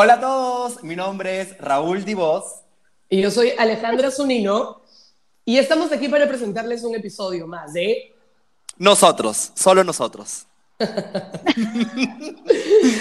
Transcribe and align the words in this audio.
Hola 0.00 0.14
a 0.14 0.20
todos, 0.20 0.84
mi 0.84 0.94
nombre 0.94 1.40
es 1.40 1.58
Raúl 1.58 2.04
Divos. 2.04 2.44
Y 3.08 3.20
yo 3.20 3.32
soy 3.32 3.50
Alejandra 3.58 4.12
Zunino. 4.12 4.80
Y 5.44 5.58
estamos 5.58 5.90
aquí 5.90 6.08
para 6.08 6.28
presentarles 6.28 6.84
un 6.84 6.94
episodio 6.94 7.48
más 7.48 7.72
de... 7.72 8.14
Nosotros, 8.76 9.50
solo 9.56 9.82
nosotros. 9.82 10.46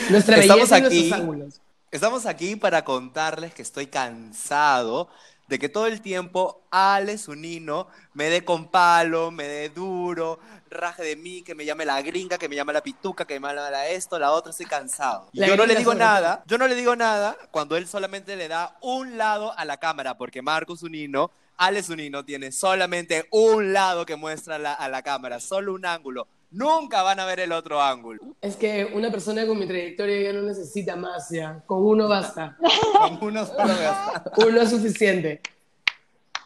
Nuestra 0.09 0.37
Estamos 0.37 0.67
belleza 0.67 0.79
y 0.79 0.81
aquí. 0.81 0.95
nuestros 0.95 1.11
ángulos. 1.11 1.61
Estamos 1.91 2.25
aquí 2.25 2.55
para 2.55 2.83
contarles 2.83 3.53
que 3.53 3.61
estoy 3.61 3.85
cansado 3.85 5.07
de 5.47 5.59
que 5.59 5.69
todo 5.69 5.85
el 5.85 6.01
tiempo 6.01 6.63
Ale 6.71 7.19
Zunino 7.19 7.89
me 8.15 8.31
dé 8.31 8.43
con 8.43 8.71
palo, 8.71 9.29
me 9.29 9.43
dé 9.43 9.69
duro, 9.69 10.39
raje 10.69 11.03
de 11.03 11.15
mí, 11.15 11.41
que 11.41 11.55
me 11.55 11.65
llame 11.65 11.85
la 11.85 12.01
gringa, 12.01 12.37
que 12.37 12.47
me 12.49 12.55
llame 12.55 12.73
la 12.73 12.81
pituca, 12.81 13.25
que 13.25 13.39
me 13.39 13.47
llame 13.47 13.71
la 13.71 13.87
esto, 13.87 14.17
la 14.19 14.31
otra, 14.31 14.51
estoy 14.51 14.65
cansado. 14.65 15.29
La 15.33 15.47
yo 15.47 15.55
no 15.57 15.65
le 15.65 15.75
digo 15.75 15.91
sobre 15.91 16.03
nada, 16.05 16.43
yo 16.45 16.57
no 16.57 16.67
le 16.67 16.75
digo 16.75 16.95
nada 16.95 17.35
cuando 17.51 17.75
él 17.77 17.87
solamente 17.87 18.35
le 18.35 18.47
da 18.47 18.77
un 18.81 19.17
lado 19.17 19.53
a 19.57 19.65
la 19.65 19.77
cámara, 19.77 20.17
porque 20.17 20.41
Marcos 20.41 20.79
Zunino, 20.81 21.31
Ale 21.57 21.81
Zunino 21.81 22.23
tiene 22.23 22.51
solamente 22.51 23.27
un 23.31 23.73
lado 23.73 24.05
que 24.05 24.15
muestra 24.15 24.57
la- 24.59 24.73
a 24.73 24.87
la 24.89 25.01
cámara, 25.01 25.39
solo 25.39 25.73
un 25.73 25.85
ángulo. 25.85 26.27
Nunca 26.49 27.01
van 27.01 27.19
a 27.19 27.25
ver 27.25 27.41
el 27.41 27.51
otro 27.51 27.81
ángulo. 27.81 28.21
Es 28.41 28.55
que 28.55 28.85
una 28.93 29.11
persona 29.11 29.45
con 29.45 29.59
mi 29.59 29.67
trayectoria 29.67 30.21
ya 30.21 30.33
no 30.33 30.43
necesita 30.43 30.95
más, 30.95 31.29
ya. 31.29 31.61
Con 31.65 31.85
uno 31.85 32.07
basta. 32.07 32.57
Con 33.19 33.19
uno 33.21 33.45
solo 33.45 33.67
gasta. 33.67 34.31
Uno 34.37 34.61
es 34.61 34.69
suficiente. 34.69 35.41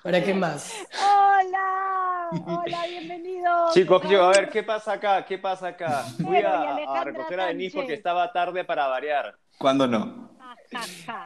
¿Para 0.01 0.23
qué 0.23 0.33
más? 0.33 0.71
Hola, 0.99 2.00
hola, 2.45 2.85
bienvenidos. 2.89 3.73
Chicos, 3.73 4.01
yo, 4.09 4.23
a 4.25 4.29
ver, 4.29 4.49
¿qué 4.49 4.63
pasa 4.63 4.93
acá? 4.93 5.25
¿Qué 5.25 5.37
pasa 5.37 5.67
acá? 5.67 6.05
Y 6.19 6.35
a, 6.43 6.75
a 6.75 7.03
recoger 7.03 7.39
a 7.39 7.45
Denise 7.47 7.75
porque 7.77 7.93
estaba 7.93 8.31
tarde 8.31 8.63
para 8.63 8.87
variar. 8.87 9.35
¿Cuándo 9.57 9.87
no? 9.87 10.31
Ja, 10.71 10.79
ja, 11.05 11.25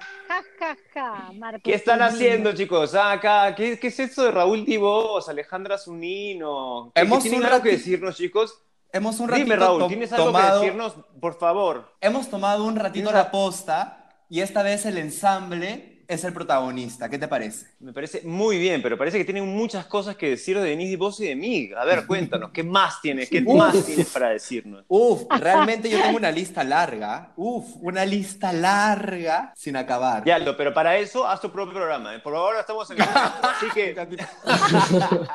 ja, 0.93 1.59
¿Qué 1.63 1.75
están 1.75 2.01
haciendo, 2.01 2.53
chicos? 2.53 2.95
Ah, 2.95 3.11
acá, 3.11 3.53
¿qué, 3.53 3.79
qué 3.79 3.87
es 3.87 3.99
esto 3.99 4.23
de 4.23 4.31
Raúl 4.31 4.65
Divos, 4.65 5.29
Alejandra 5.29 5.77
Zunino? 5.77 6.91
¿Qué, 6.95 7.01
Hemos 7.01 7.23
qué 7.23 7.29
tienen 7.29 7.47
un 7.47 7.53
algo 7.53 7.63
que 7.63 7.71
decirnos, 7.71 8.17
chicos? 8.17 8.59
Hemos 8.91 9.19
un 9.19 9.27
ratito 9.29 9.43
Dime, 9.45 9.55
Raúl, 9.57 9.87
¿tienes 9.87 10.11
algo 10.13 10.25
tomado- 10.27 10.61
que 10.61 10.65
decirnos? 10.65 10.95
Por 11.21 11.37
favor. 11.37 11.91
Hemos 12.01 12.29
tomado 12.29 12.63
un 12.63 12.75
ratito 12.75 13.09
¿Tienes 13.09 13.13
la 13.13 13.29
posta 13.29 14.09
y 14.29 14.41
esta 14.41 14.63
vez 14.63 14.85
el 14.87 14.97
ensamble 14.97 15.94
es 16.07 16.23
el 16.23 16.33
protagonista. 16.33 17.09
¿Qué 17.09 17.17
te 17.17 17.27
parece? 17.27 17.67
Me 17.79 17.93
parece 17.93 18.21
muy 18.23 18.57
bien, 18.57 18.81
pero 18.81 18.97
parece 18.97 19.17
que 19.17 19.25
tienen 19.25 19.47
muchas 19.47 19.85
cosas 19.85 20.15
que 20.15 20.29
decir 20.29 20.59
de 20.59 20.69
Denise 20.69 20.89
Divos 20.89 21.19
y 21.19 21.27
de 21.27 21.35
mí. 21.35 21.69
A 21.77 21.85
ver, 21.85 22.05
cuéntanos, 22.05 22.51
¿qué 22.51 22.63
más 22.63 23.01
tienes? 23.01 23.29
¿Qué 23.29 23.41
más 23.41 23.85
tienes 23.85 24.09
para 24.09 24.29
decirnos? 24.29 24.85
Uf, 24.87 25.23
realmente 25.29 25.89
yo 25.89 26.01
tengo 26.01 26.17
una 26.17 26.31
lista 26.31 26.63
larga. 26.63 27.33
Uf, 27.35 27.65
una 27.81 28.05
lista 28.05 28.53
larga 28.53 29.53
sin 29.55 29.75
acabar. 29.75 30.23
Ya, 30.25 30.39
lo, 30.39 30.55
pero 30.55 30.73
para 30.73 30.97
eso 30.97 31.27
haz 31.27 31.41
tu 31.41 31.51
propio 31.51 31.73
programa. 31.73 32.15
¿eh? 32.15 32.19
Por 32.19 32.35
ahora 32.35 32.61
estamos 32.61 32.89
en 32.91 33.01
el... 33.01 33.07
Así 33.41 33.67
que 33.73 33.95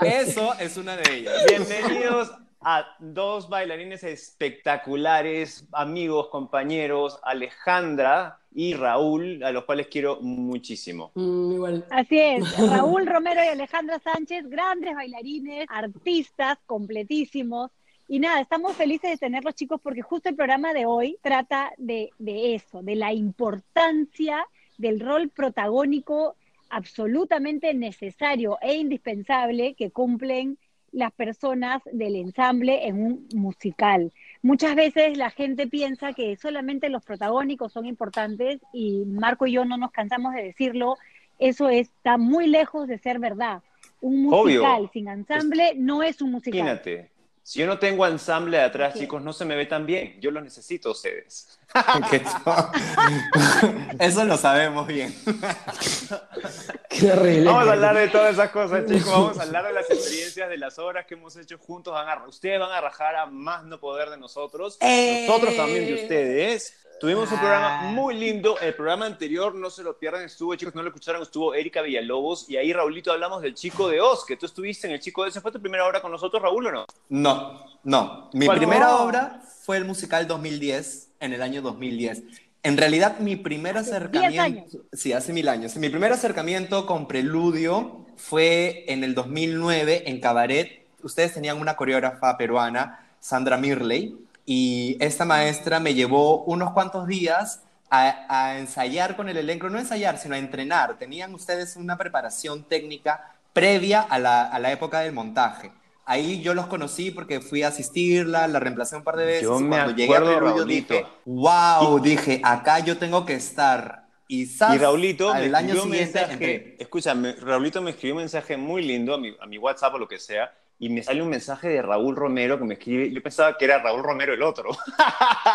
Eso 0.02 0.54
es 0.58 0.76
una 0.76 0.96
de 0.96 1.14
ellas. 1.14 1.34
Bienvenidos 1.48 2.30
a 2.62 2.96
dos 2.98 3.48
bailarines 3.48 4.04
espectaculares, 4.04 5.64
amigos, 5.72 6.28
compañeros, 6.28 7.18
Alejandra 7.22 8.38
y 8.52 8.74
Raúl, 8.74 9.42
a 9.42 9.52
los 9.52 9.64
cuales 9.64 9.86
quiero 9.86 10.20
muchísimo. 10.20 11.12
Mm, 11.14 11.52
igual. 11.52 11.86
Así 11.90 12.18
es, 12.18 12.58
Raúl 12.70 13.06
Romero 13.06 13.42
y 13.42 13.48
Alejandra 13.48 13.98
Sánchez, 14.00 14.48
grandes 14.48 14.94
bailarines, 14.94 15.66
artistas 15.68 16.58
completísimos. 16.66 17.70
Y 18.08 18.18
nada, 18.18 18.40
estamos 18.40 18.76
felices 18.76 19.10
de 19.12 19.16
tenerlos 19.16 19.54
chicos 19.54 19.80
porque 19.80 20.02
justo 20.02 20.28
el 20.28 20.34
programa 20.34 20.74
de 20.74 20.84
hoy 20.84 21.16
trata 21.22 21.72
de, 21.78 22.10
de 22.18 22.56
eso, 22.56 22.82
de 22.82 22.96
la 22.96 23.12
importancia 23.12 24.44
del 24.78 25.00
rol 25.00 25.28
protagónico 25.28 26.34
absolutamente 26.70 27.72
necesario 27.74 28.58
e 28.60 28.74
indispensable 28.74 29.74
que 29.74 29.90
cumplen 29.90 30.58
las 30.92 31.12
personas 31.12 31.82
del 31.92 32.16
ensamble 32.16 32.86
en 32.86 33.02
un 33.02 33.28
musical. 33.34 34.12
Muchas 34.42 34.74
veces 34.74 35.16
la 35.16 35.30
gente 35.30 35.66
piensa 35.66 36.12
que 36.12 36.36
solamente 36.36 36.88
los 36.88 37.04
protagónicos 37.04 37.72
son 37.72 37.86
importantes 37.86 38.60
y 38.72 39.04
Marco 39.06 39.46
y 39.46 39.52
yo 39.52 39.64
no 39.64 39.76
nos 39.76 39.92
cansamos 39.92 40.34
de 40.34 40.42
decirlo, 40.42 40.96
eso 41.38 41.68
está 41.68 42.18
muy 42.18 42.46
lejos 42.46 42.88
de 42.88 42.98
ser 42.98 43.18
verdad. 43.18 43.62
Un 44.00 44.26
Obvio. 44.32 44.62
musical 44.62 44.90
sin 44.92 45.08
ensamble 45.08 45.74
no 45.76 46.02
es 46.02 46.22
un 46.22 46.32
musical. 46.32 46.60
Imagínate, 46.60 47.10
si 47.50 47.58
yo 47.58 47.66
no 47.66 47.80
tengo 47.80 48.06
ensamble 48.06 48.58
de 48.58 48.62
atrás, 48.62 48.94
chicos, 48.94 49.20
no 49.22 49.32
se 49.32 49.44
me 49.44 49.56
ve 49.56 49.66
tan 49.66 49.84
bien. 49.84 50.20
Yo 50.20 50.30
lo 50.30 50.40
necesito 50.40 50.90
a 50.90 50.92
ustedes. 50.92 51.58
Eso 53.98 54.24
lo 54.24 54.36
sabemos 54.36 54.86
bien. 54.86 55.12
Qué 56.88 57.10
horrible. 57.10 57.46
Vamos 57.46 57.66
a 57.66 57.72
hablar 57.72 57.96
de 57.96 58.06
todas 58.06 58.34
esas 58.34 58.50
cosas, 58.50 58.86
chicos. 58.86 59.10
Vamos 59.10 59.36
a 59.40 59.42
hablar 59.42 59.66
de 59.66 59.72
las 59.72 59.90
experiencias, 59.90 60.48
de 60.48 60.58
las 60.58 60.78
obras 60.78 61.06
que 61.06 61.14
hemos 61.14 61.34
hecho 61.34 61.58
juntos. 61.58 61.92
Van 61.92 62.08
a- 62.08 62.24
ustedes 62.28 62.60
van 62.60 62.70
a 62.70 62.80
rajar 62.80 63.16
a 63.16 63.26
más 63.26 63.64
no 63.64 63.80
poder 63.80 64.10
de 64.10 64.18
nosotros. 64.18 64.76
¡Eh! 64.80 65.24
Nosotros 65.26 65.56
también 65.56 65.86
de 65.86 65.94
ustedes. 65.94 66.72
Tuvimos 67.00 67.30
un 67.32 67.38
Ah. 67.38 67.40
programa 67.40 67.82
muy 67.92 68.14
lindo. 68.14 68.58
El 68.60 68.74
programa 68.74 69.06
anterior, 69.06 69.54
no 69.54 69.70
se 69.70 69.82
lo 69.82 69.96
pierdan, 69.98 70.22
estuvo, 70.22 70.54
chicos, 70.54 70.74
no 70.74 70.82
lo 70.82 70.88
escucharon, 70.88 71.22
estuvo 71.22 71.54
Erika 71.54 71.80
Villalobos. 71.80 72.48
Y 72.50 72.58
ahí, 72.58 72.72
Raulito, 72.74 73.10
hablamos 73.10 73.40
del 73.40 73.54
Chico 73.54 73.88
de 73.88 74.02
Oz, 74.02 74.26
que 74.26 74.36
tú 74.36 74.44
estuviste 74.44 74.86
en 74.86 74.92
el 74.92 75.00
Chico 75.00 75.22
de 75.22 75.28
Oz. 75.28 75.32
¿Esa 75.34 75.40
¿Fue 75.40 75.50
tu 75.50 75.60
primera 75.60 75.86
obra 75.86 76.02
con 76.02 76.10
nosotros, 76.12 76.42
Raúl, 76.42 76.66
o 76.66 76.72
no? 76.72 76.86
No, 77.08 77.64
no. 77.84 78.28
Mi 78.34 78.44
¿Cuál? 78.44 78.58
primera 78.58 78.86
No. 78.88 79.02
obra 79.04 79.40
fue 79.64 79.78
el 79.78 79.86
musical 79.86 80.26
2010, 80.26 81.08
en 81.20 81.32
el 81.32 81.40
año 81.40 81.62
2010. 81.62 82.22
En 82.62 82.76
realidad, 82.76 83.18
mi 83.20 83.36
primer 83.36 83.78
Hace 83.78 83.92
10 83.92 83.96
acercamiento. 84.02 84.42
años. 84.42 84.76
Sí, 84.92 85.14
hace 85.14 85.32
mil 85.32 85.48
años. 85.48 85.76
Mi 85.76 85.88
primer 85.88 86.12
acercamiento 86.12 86.84
con 86.84 87.08
Preludio 87.08 88.04
fue 88.16 88.84
en 88.88 89.04
el 89.04 89.14
2009 89.14 90.02
en 90.10 90.20
Cabaret. 90.20 90.86
Ustedes 91.02 91.32
tenían 91.32 91.58
una 91.58 91.76
coreógrafa 91.76 92.36
peruana, 92.36 93.06
Sandra 93.20 93.56
Mirley, 93.56 94.14
y 94.52 94.96
esta 94.98 95.24
maestra 95.24 95.78
me 95.78 95.94
llevó 95.94 96.42
unos 96.42 96.72
cuantos 96.72 97.06
días 97.06 97.62
a, 97.88 98.26
a 98.28 98.58
ensayar 98.58 99.14
con 99.14 99.28
el 99.28 99.36
elenco, 99.36 99.70
no 99.70 99.78
ensayar, 99.78 100.18
sino 100.18 100.34
a 100.34 100.38
entrenar. 100.38 100.98
Tenían 100.98 101.32
ustedes 101.32 101.76
una 101.76 101.96
preparación 101.96 102.64
técnica 102.64 103.32
previa 103.52 104.00
a 104.00 104.18
la, 104.18 104.42
a 104.42 104.58
la 104.58 104.72
época 104.72 105.02
del 105.02 105.12
montaje. 105.12 105.70
Ahí 106.04 106.42
yo 106.42 106.54
los 106.54 106.66
conocí 106.66 107.12
porque 107.12 107.40
fui 107.40 107.62
a 107.62 107.68
asistirla, 107.68 108.48
la 108.48 108.58
reemplacé 108.58 108.96
un 108.96 109.04
par 109.04 109.14
de 109.18 109.26
veces. 109.26 109.42
Yo 109.44 109.60
me 109.60 109.68
cuando 109.68 109.94
llegué 109.94 110.14
a 110.14 110.18
acuerdo, 110.18 110.36
Preludio 110.38 110.56
Raulito. 110.56 110.94
dije, 110.94 111.06
wow, 111.26 112.00
dije, 112.00 112.40
acá 112.42 112.80
yo 112.80 112.98
tengo 112.98 113.24
que 113.24 113.34
estar. 113.34 114.08
Y, 114.26 114.46
¡zas! 114.46 114.74
Y 114.74 114.78
Raulito 114.78 115.32
me 115.32 115.56
año 115.56 115.80
siguiente 115.80 116.20
mensaje. 116.22 116.76
Escúchame, 116.80 117.34
Raulito 117.34 117.80
me 117.82 117.90
escribió 117.92 118.16
un 118.16 118.22
mensaje 118.22 118.56
muy 118.56 118.82
lindo 118.82 119.14
a 119.14 119.18
mi, 119.18 119.32
a 119.40 119.46
mi 119.46 119.58
WhatsApp 119.58 119.94
o 119.94 119.98
lo 119.98 120.08
que 120.08 120.18
sea. 120.18 120.52
Y 120.80 120.88
me 120.88 121.02
sale 121.02 121.22
un 121.22 121.28
mensaje 121.28 121.68
de 121.68 121.82
Raúl 121.82 122.16
Romero 122.16 122.58
que 122.58 122.64
me 122.64 122.74
escribe. 122.74 123.12
Yo 123.12 123.22
pensaba 123.22 123.56
que 123.56 123.66
era 123.66 123.82
Raúl 123.82 124.02
Romero 124.02 124.32
el 124.32 124.42
otro. 124.42 124.70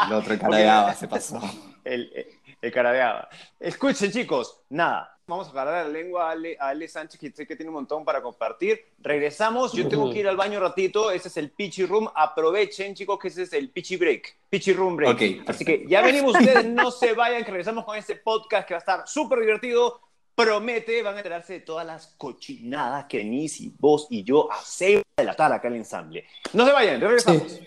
El 0.08 0.14
otro 0.14 0.38
caradeaba, 0.40 0.94
se 0.94 1.08
pasó. 1.08 1.42
el, 1.84 2.12
el, 2.14 2.28
el 2.62 2.72
caradeaba. 2.72 3.28
Escuchen, 3.60 4.12
chicos, 4.12 4.62
nada. 4.70 5.12
Vamos 5.28 5.48
a 5.48 5.52
agarrar 5.52 5.88
la 5.88 5.92
lengua 5.92 6.28
a 6.30 6.32
Ale, 6.34 6.56
a 6.60 6.68
Ale 6.68 6.88
Sánchez, 6.88 7.20
que 7.20 7.32
sé 7.32 7.48
que 7.48 7.56
tiene 7.56 7.72
un 7.72 7.76
montón 7.78 8.06
para 8.06 8.22
compartir. 8.22 8.80
Regresamos. 9.00 9.74
Yo 9.74 9.88
tengo 9.88 10.14
que 10.14 10.20
ir 10.20 10.28
al 10.28 10.38
baño 10.38 10.60
un 10.60 10.66
ratito. 10.66 11.10
Ese 11.10 11.30
es 11.30 11.38
el 11.38 11.50
Pichi 11.50 11.88
Room. 11.88 12.08
Aprovechen, 12.14 12.94
chicos, 12.94 13.18
que 13.18 13.30
ese 13.30 13.42
es 13.42 13.54
el 13.54 13.72
Pichi 13.72 13.98
Break. 13.98 14.38
Pichi 14.52 14.74
Room 14.74 14.96
Break. 14.96 15.16
Ok, 15.16 15.50
Así 15.50 15.66
que 15.66 15.86
ya 15.88 16.02
venimos 16.02 16.38
ustedes. 16.38 16.66
No 16.68 16.92
se 16.92 17.14
vayan, 17.14 17.44
que 17.44 17.50
regresamos 17.50 17.84
con 17.84 17.98
este 17.98 18.16
podcast 18.18 18.68
que 18.68 18.76
va 18.76 18.78
a 18.78 18.80
estar 18.80 19.08
súper 19.08 19.40
divertido. 19.40 20.00
Promete, 20.36 21.02
van 21.02 21.16
a 21.16 21.18
enterarse 21.20 21.54
de 21.54 21.60
todas 21.62 21.88
las 21.88 22.08
cochinadas 22.18 23.06
que 23.06 23.24
y 23.24 23.74
vos 23.80 24.08
y 24.10 24.24
yo 24.24 24.52
hacemos 24.52 25.04
de 25.16 25.24
la 25.24 25.32
acá 25.32 25.68
el 25.70 25.76
ensamble. 25.76 26.26
No 26.52 26.66
se 26.66 26.74
vayan, 26.74 27.00
regresamos. 27.00 27.62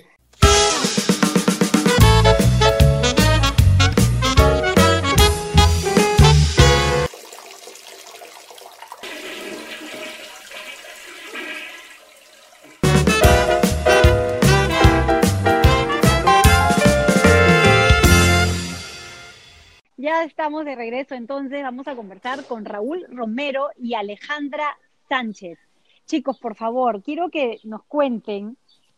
Estamos 20.24 20.64
de 20.64 20.74
regreso, 20.74 21.14
entonces 21.14 21.62
vamos 21.62 21.86
a 21.86 21.94
conversar 21.94 22.44
con 22.44 22.64
Raúl 22.64 23.06
Romero 23.08 23.70
y 23.76 23.94
Alejandra 23.94 24.76
Sánchez. 25.08 25.58
Chicos, 26.06 26.38
por 26.38 26.56
favor, 26.56 27.02
quiero 27.02 27.30
que 27.30 27.60
nos 27.62 27.84
cuenten 27.84 28.56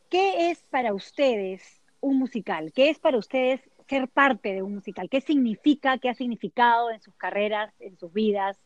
qué 0.09 0.51
es 0.51 0.63
para 0.71 0.95
ustedes 0.95 1.83
un 2.01 2.19
musical, 2.19 2.73
qué 2.75 2.89
es 2.89 2.99
para 2.99 3.19
ustedes 3.19 3.61
ser 3.87 4.09
parte 4.09 4.55
de 4.55 4.63
un 4.63 4.75
musical, 4.75 5.11
qué 5.11 5.21
significa, 5.21 5.99
qué 5.99 6.09
ha 6.09 6.15
significado 6.15 6.91
en 6.91 7.03
sus 7.03 7.15
carreras, 7.17 7.75
en 7.81 7.99
sus 7.99 8.13
vidas, 8.13 8.59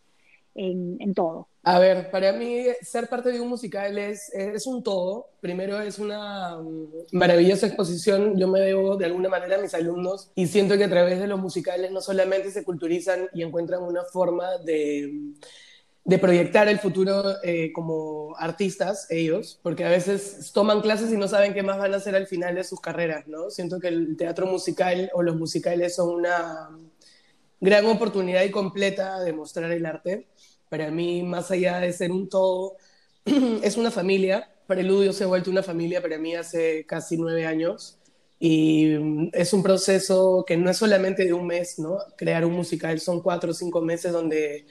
en, 0.54 0.96
en 1.00 1.14
todo? 1.14 1.48
A 1.62 1.78
ver, 1.78 2.10
para 2.10 2.32
mí 2.32 2.66
ser 2.82 3.08
parte 3.08 3.32
de 3.32 3.40
un 3.40 3.48
musical 3.48 3.96
es, 3.96 4.30
es 4.34 4.66
un 4.66 4.82
todo. 4.82 5.28
Primero 5.40 5.80
es 5.80 5.98
una 5.98 6.58
mm, 6.58 7.06
maravillosa 7.12 7.66
exposición. 7.66 8.38
Yo 8.38 8.48
me 8.48 8.60
debo 8.60 8.96
de 8.96 9.06
alguna 9.06 9.30
manera 9.30 9.56
a 9.56 9.60
mis 9.60 9.72
alumnos 9.72 10.30
y 10.34 10.46
siento 10.46 10.76
que 10.76 10.84
a 10.84 10.90
través 10.90 11.18
de 11.18 11.26
los 11.26 11.40
musicales 11.40 11.90
no 11.90 12.02
solamente 12.02 12.50
se 12.50 12.64
culturizan 12.64 13.28
y 13.32 13.42
encuentran 13.42 13.82
una 13.82 14.04
forma 14.04 14.58
de, 14.58 15.10
de 16.04 16.18
proyectar 16.18 16.68
el 16.68 16.78
futuro 16.78 17.42
eh, 17.42 17.72
como 17.72 18.36
artistas 18.36 19.06
ellos, 19.08 19.58
porque 19.62 19.86
a 19.86 19.88
veces 19.88 20.52
toman 20.52 20.82
clases 20.82 21.10
y 21.10 21.16
no 21.16 21.28
saben 21.28 21.54
qué 21.54 21.62
más 21.62 21.78
van 21.78 21.94
a 21.94 21.96
hacer 21.96 22.14
al 22.14 22.26
final 22.26 22.56
de 22.56 22.64
sus 22.64 22.78
carreras, 22.78 23.26
¿no? 23.26 23.48
Siento 23.48 23.80
que 23.80 23.88
el 23.88 24.18
teatro 24.18 24.46
musical 24.46 25.10
o 25.14 25.22
los 25.22 25.36
musicales 25.36 25.94
son 25.94 26.10
una 26.10 26.68
gran 27.64 27.86
oportunidad 27.86 28.44
y 28.44 28.50
completa 28.50 29.20
de 29.20 29.32
mostrar 29.32 29.72
el 29.72 29.86
arte 29.86 30.26
para 30.68 30.90
mí, 30.90 31.22
más 31.22 31.50
allá 31.50 31.80
de 31.80 31.92
ser 31.92 32.12
un 32.12 32.28
todo, 32.28 32.76
es 33.62 33.76
una 33.76 33.90
familia. 33.90 34.50
Preludio 34.66 35.12
se 35.12 35.24
ha 35.24 35.26
vuelto 35.26 35.50
una 35.50 35.62
familia 35.62 36.02
para 36.02 36.18
mí 36.18 36.34
hace 36.34 36.84
casi 36.86 37.16
nueve 37.16 37.46
años. 37.46 37.98
Y 38.38 38.96
mm, 38.98 39.30
es 39.32 39.52
un 39.52 39.62
proceso 39.62 40.44
que 40.46 40.56
no 40.56 40.70
es 40.70 40.76
solamente 40.76 41.24
de 41.24 41.32
un 41.32 41.46
mes, 41.46 41.78
¿no? 41.78 41.98
Crear 42.16 42.44
un 42.44 42.52
musical 42.52 43.00
son 43.00 43.22
cuatro 43.22 43.52
o 43.52 43.54
cinco 43.54 43.80
meses 43.80 44.12
donde 44.12 44.66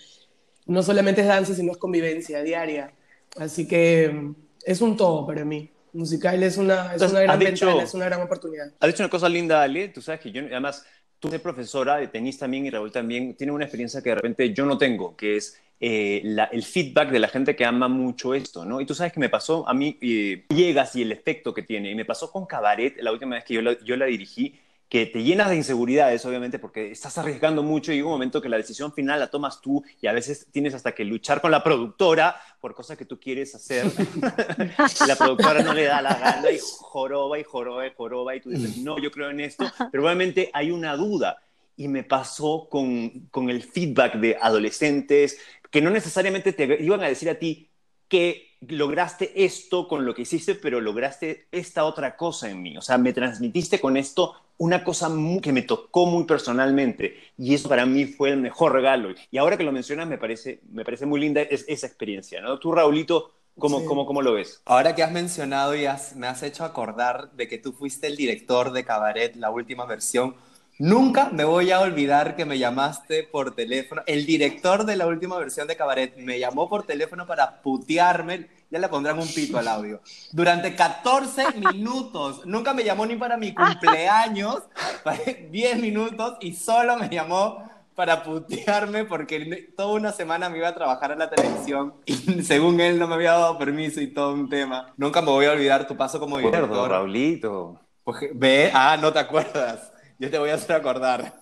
no 0.66 0.84
solamente 0.84 1.22
es 1.22 1.28
danza, 1.28 1.56
sino 1.56 1.72
es 1.72 1.78
convivencia 1.78 2.44
diaria. 2.44 2.94
Así 3.38 3.68
que 3.68 4.10
mm, 4.10 4.36
es 4.66 4.82
un 4.82 4.96
todo 4.98 5.26
para 5.26 5.44
mí. 5.46 5.72
Musical 5.94 6.42
es 6.42 6.58
una, 6.58 6.96
es 6.96 7.02
una 7.04 7.22
gran 7.22 7.40
ventana, 7.40 7.84
es 7.84 7.94
una 7.94 8.06
gran 8.06 8.22
oportunidad. 8.22 8.74
Has 8.80 8.88
dicho 8.88 9.04
una 9.04 9.10
cosa 9.10 9.30
linda, 9.30 9.62
Ale. 9.62 9.90
Tú 9.90 10.02
sabes 10.02 10.20
que 10.22 10.32
yo, 10.32 10.42
además, 10.42 10.84
tú 11.24 11.30
eres 11.30 11.40
profesora 11.40 11.96
de 11.96 12.10
tenis 12.10 12.38
también 12.38 12.66
y 12.66 12.70
Raúl 12.70 12.92
también 12.92 13.34
tiene 13.36 13.54
una 13.54 13.64
experiencia 13.64 14.02
que 14.02 14.10
de 14.10 14.16
repente 14.16 14.54
yo 14.54 14.66
no 14.66 14.78
tengo, 14.78 15.16
que 15.16 15.38
es 15.38 15.58
eh, 15.80 16.22
el 16.52 16.64
feedback 16.64 17.12
de 17.12 17.20
la 17.20 17.30
gente 17.30 17.56
que 17.56 17.64
ama 17.64 17.88
mucho 17.88 18.34
esto, 18.34 18.66
¿no? 18.66 18.82
Y 18.82 18.86
tú 18.86 18.94
sabes 18.94 19.14
que 19.14 19.22
me 19.22 19.30
pasó 19.30 19.66
a 19.66 19.74
mí, 19.74 19.98
eh, 20.02 20.44
llegas 20.50 20.98
y 20.98 21.02
el 21.02 21.14
efecto 21.14 21.54
que 21.54 21.62
tiene, 21.62 21.90
y 21.90 21.96
me 21.96 22.04
pasó 22.04 22.30
con 22.30 22.46
Cabaret 22.46 22.98
la 22.98 23.14
última 23.14 23.36
vez 23.36 23.46
que 23.46 23.54
yo 23.54 23.62
la, 23.62 23.82
yo 23.86 23.96
la 23.96 24.06
dirigí, 24.06 24.60
que 24.94 25.08
te 25.08 25.24
llenas 25.24 25.50
de 25.50 25.56
inseguridades, 25.56 26.24
obviamente, 26.24 26.60
porque 26.60 26.92
estás 26.92 27.18
arriesgando 27.18 27.64
mucho 27.64 27.92
y 27.92 27.96
llega 27.96 28.06
un 28.06 28.14
momento 28.14 28.40
que 28.44 28.48
la 28.48 28.58
decisión 28.58 28.94
final 28.94 29.20
la 29.20 29.32
tomas 29.32 29.60
tú 29.60 29.84
y 30.00 30.06
a 30.06 30.14
veces 30.14 30.46
tienes 30.52 30.76
hasta 30.76 30.92
que 30.92 31.04
luchar 31.04 31.42
con 31.42 31.50
la 31.50 31.64
productora 31.64 32.40
por 32.62 32.76
cosas 32.76 32.96
que 32.96 33.06
tú 33.06 33.20
quieres 33.20 33.56
hacer. 33.56 33.88
la 35.08 35.16
productora 35.16 35.64
no 35.64 35.74
le 35.74 35.86
da 35.86 36.00
la 36.00 36.14
gana 36.14 36.52
y 36.52 36.60
joroba 36.62 37.40
y 37.40 37.44
joroba 37.44 37.88
y 37.88 37.92
joroba 37.98 38.36
y 38.36 38.42
tú 38.42 38.52
dices, 38.52 38.78
no, 38.78 39.00
yo 39.00 39.10
creo 39.10 39.32
en 39.32 39.40
esto, 39.40 39.66
pero 39.92 40.04
obviamente 40.04 40.52
hay 40.54 40.70
una 40.70 40.96
duda. 40.96 41.42
Y 41.76 41.88
me 41.88 42.04
pasó 42.04 42.68
con, 42.70 43.30
con 43.32 43.50
el 43.50 43.64
feedback 43.64 44.18
de 44.18 44.38
adolescentes 44.40 45.40
que 45.72 45.82
no 45.82 45.90
necesariamente 45.90 46.54
te 46.54 46.84
iban 46.84 47.04
a 47.04 47.08
decir 47.08 47.32
a 47.32 47.40
ti 47.40 47.68
que 48.08 48.58
lograste 48.68 49.44
esto 49.44 49.88
con 49.88 50.06
lo 50.06 50.14
que 50.14 50.22
hiciste, 50.22 50.54
pero 50.54 50.80
lograste 50.80 51.48
esta 51.52 51.86
otra 51.86 52.16
cosa 52.16 52.48
en 52.48 52.62
mí. 52.62 52.78
O 52.78 52.82
sea, 52.82 53.00
me 53.00 53.12
transmitiste 53.12 53.80
con 53.80 53.98
esto 53.98 54.36
una 54.58 54.84
cosa 54.84 55.10
que 55.42 55.52
me 55.52 55.64
tocó 55.64 56.06
muy 56.06 56.26
personalmente 56.26 57.18
y 57.38 57.54
eso 57.54 57.68
para 57.70 57.86
mí 57.86 58.06
fue 58.06 58.30
el 58.30 58.38
mejor 58.38 58.74
regalo. 58.74 59.14
Y 59.32 59.38
ahora 59.38 59.58
que 59.58 59.64
lo 59.64 59.72
mencionas, 59.72 60.08
me 60.08 60.18
parece, 60.18 60.62
me 60.72 60.86
parece 60.86 61.06
muy 61.06 61.20
linda 61.20 61.42
esa 61.42 61.88
experiencia. 61.88 62.42
¿no? 62.42 62.60
Tú, 62.60 62.72
Raulito, 62.72 63.32
¿cómo, 63.58 63.86
cómo, 63.86 64.06
cómo 64.06 64.22
lo 64.22 64.34
ves? 64.34 64.62
Ahora 64.66 64.96
que 64.96 65.04
has 65.04 65.12
mencionado 65.12 65.76
y 65.76 65.86
me 66.16 66.28
has 66.28 66.44
hecho 66.44 66.64
acordar 66.64 67.32
de 67.34 67.48
que 67.48 67.58
tú 67.58 67.74
fuiste 67.74 68.08
el 68.08 68.16
director 68.16 68.72
de 68.72 68.86
Cabaret, 68.86 69.36
la 69.36 69.50
última 69.50 69.86
versión, 69.86 70.36
Nunca 70.80 71.30
me 71.32 71.44
voy 71.44 71.70
a 71.70 71.82
olvidar 71.82 72.36
que 72.36 72.46
me 72.46 72.58
llamaste 72.58 73.24
por 73.24 73.54
teléfono. 73.54 74.02
El 74.08 74.26
director 74.26 74.86
de 74.86 74.96
la 74.96 75.06
última 75.06 75.38
versión 75.38 75.68
de 75.68 75.76
Cabaret 75.76 76.18
me 76.18 76.40
llamó 76.40 76.68
por 76.68 76.84
teléfono 76.84 77.28
para 77.28 77.62
putearme. 77.62 78.48
Ya 78.74 78.80
le 78.80 78.90
pondrán 78.90 79.20
un 79.20 79.28
pito 79.28 79.60
al 79.60 79.68
audio. 79.68 80.02
Durante 80.32 80.76
14 80.76 81.46
minutos. 81.74 82.44
Nunca 82.44 82.74
me 82.74 82.84
llamó 82.84 83.06
ni 83.06 83.16
para 83.16 83.38
mi 83.38 83.54
cumpleaños. 83.54 84.64
10 85.52 85.80
minutos 85.80 86.38
y 86.42 86.56
solo 86.56 86.98
me 86.98 87.08
llamó 87.08 87.70
para 87.94 88.24
putearme 88.24 89.06
porque 89.06 89.72
toda 89.78 89.94
una 89.94 90.12
semana 90.12 90.50
me 90.50 90.58
iba 90.58 90.70
a 90.70 90.74
trabajar 90.74 91.12
en 91.12 91.20
la 91.20 91.30
televisión 91.30 91.94
y 92.08 92.16
según 92.44 92.82
él 92.82 92.98
no 92.98 93.08
me 93.08 93.14
había 93.14 93.34
dado 93.34 93.60
permiso 93.60 94.02
y 94.02 94.08
todo 94.08 94.34
un 94.34 94.50
tema. 94.50 94.92
Nunca 94.98 95.22
me 95.22 95.30
voy 95.30 95.46
a 95.46 95.52
olvidar 95.52 95.86
tu 95.86 95.96
paso 95.96 96.20
como 96.20 96.40
director. 96.40 96.90
Raulito. 96.90 97.80
Pues, 98.04 98.18
ve, 98.34 98.72
ah, 98.74 98.98
no 99.00 99.14
te 99.14 99.20
acuerdas. 99.20 99.93
Yo 100.20 100.30
te 100.30 100.38
voy 100.38 100.50
a 100.50 100.56
hacer 100.56 100.76
acordar. 100.76 101.34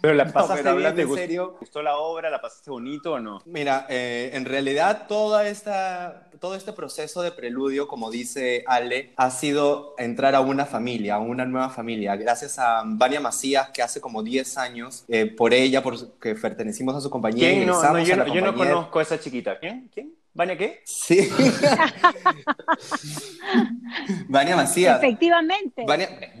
Pero 0.00 0.14
la 0.14 0.26
pasaste 0.32 0.72
bien, 0.74 0.94
¿te 0.94 1.06
serio? 1.06 1.56
¿Gustó 1.60 1.82
la 1.82 1.96
obra? 1.96 2.30
¿La 2.30 2.40
pasaste 2.40 2.70
bonito 2.70 3.12
o 3.12 3.20
no? 3.20 3.40
Mira, 3.46 3.86
eh, 3.88 4.30
en 4.34 4.44
realidad 4.44 5.06
toda 5.08 5.48
esta, 5.48 6.28
todo 6.40 6.54
este 6.54 6.72
proceso 6.72 7.22
de 7.22 7.32
preludio, 7.32 7.88
como 7.88 8.10
dice 8.10 8.64
Ale, 8.66 9.12
ha 9.16 9.30
sido 9.30 9.94
entrar 9.98 10.34
a 10.34 10.40
una 10.40 10.66
familia, 10.66 11.16
a 11.16 11.18
una 11.18 11.44
nueva 11.44 11.70
familia. 11.70 12.16
Gracias 12.16 12.58
a 12.58 12.82
Vania 12.84 13.20
Macías, 13.20 13.70
que 13.70 13.82
hace 13.82 14.00
como 14.00 14.22
10 14.22 14.58
años, 14.58 15.04
eh, 15.08 15.26
por 15.26 15.54
ella, 15.54 15.82
porque 15.82 16.34
pertenecimos 16.34 16.94
a 16.94 17.00
su 17.00 17.10
compañía. 17.10 17.50
¿Quién? 17.50 17.66
No, 17.66 17.82
no, 17.82 17.98
yo, 18.00 18.16
no, 18.16 18.34
yo 18.34 18.40
no 18.40 18.54
conozco 18.54 18.98
a 18.98 19.02
esa 19.02 19.18
chiquita. 19.18 19.58
¿Quién? 19.58 19.90
¿Quién? 19.92 20.14
¿Vania 20.38 20.56
qué? 20.56 20.80
Sí. 20.84 21.28
Vania 24.28 24.54
Macías. 24.54 24.98
Efectivamente. 24.98 25.84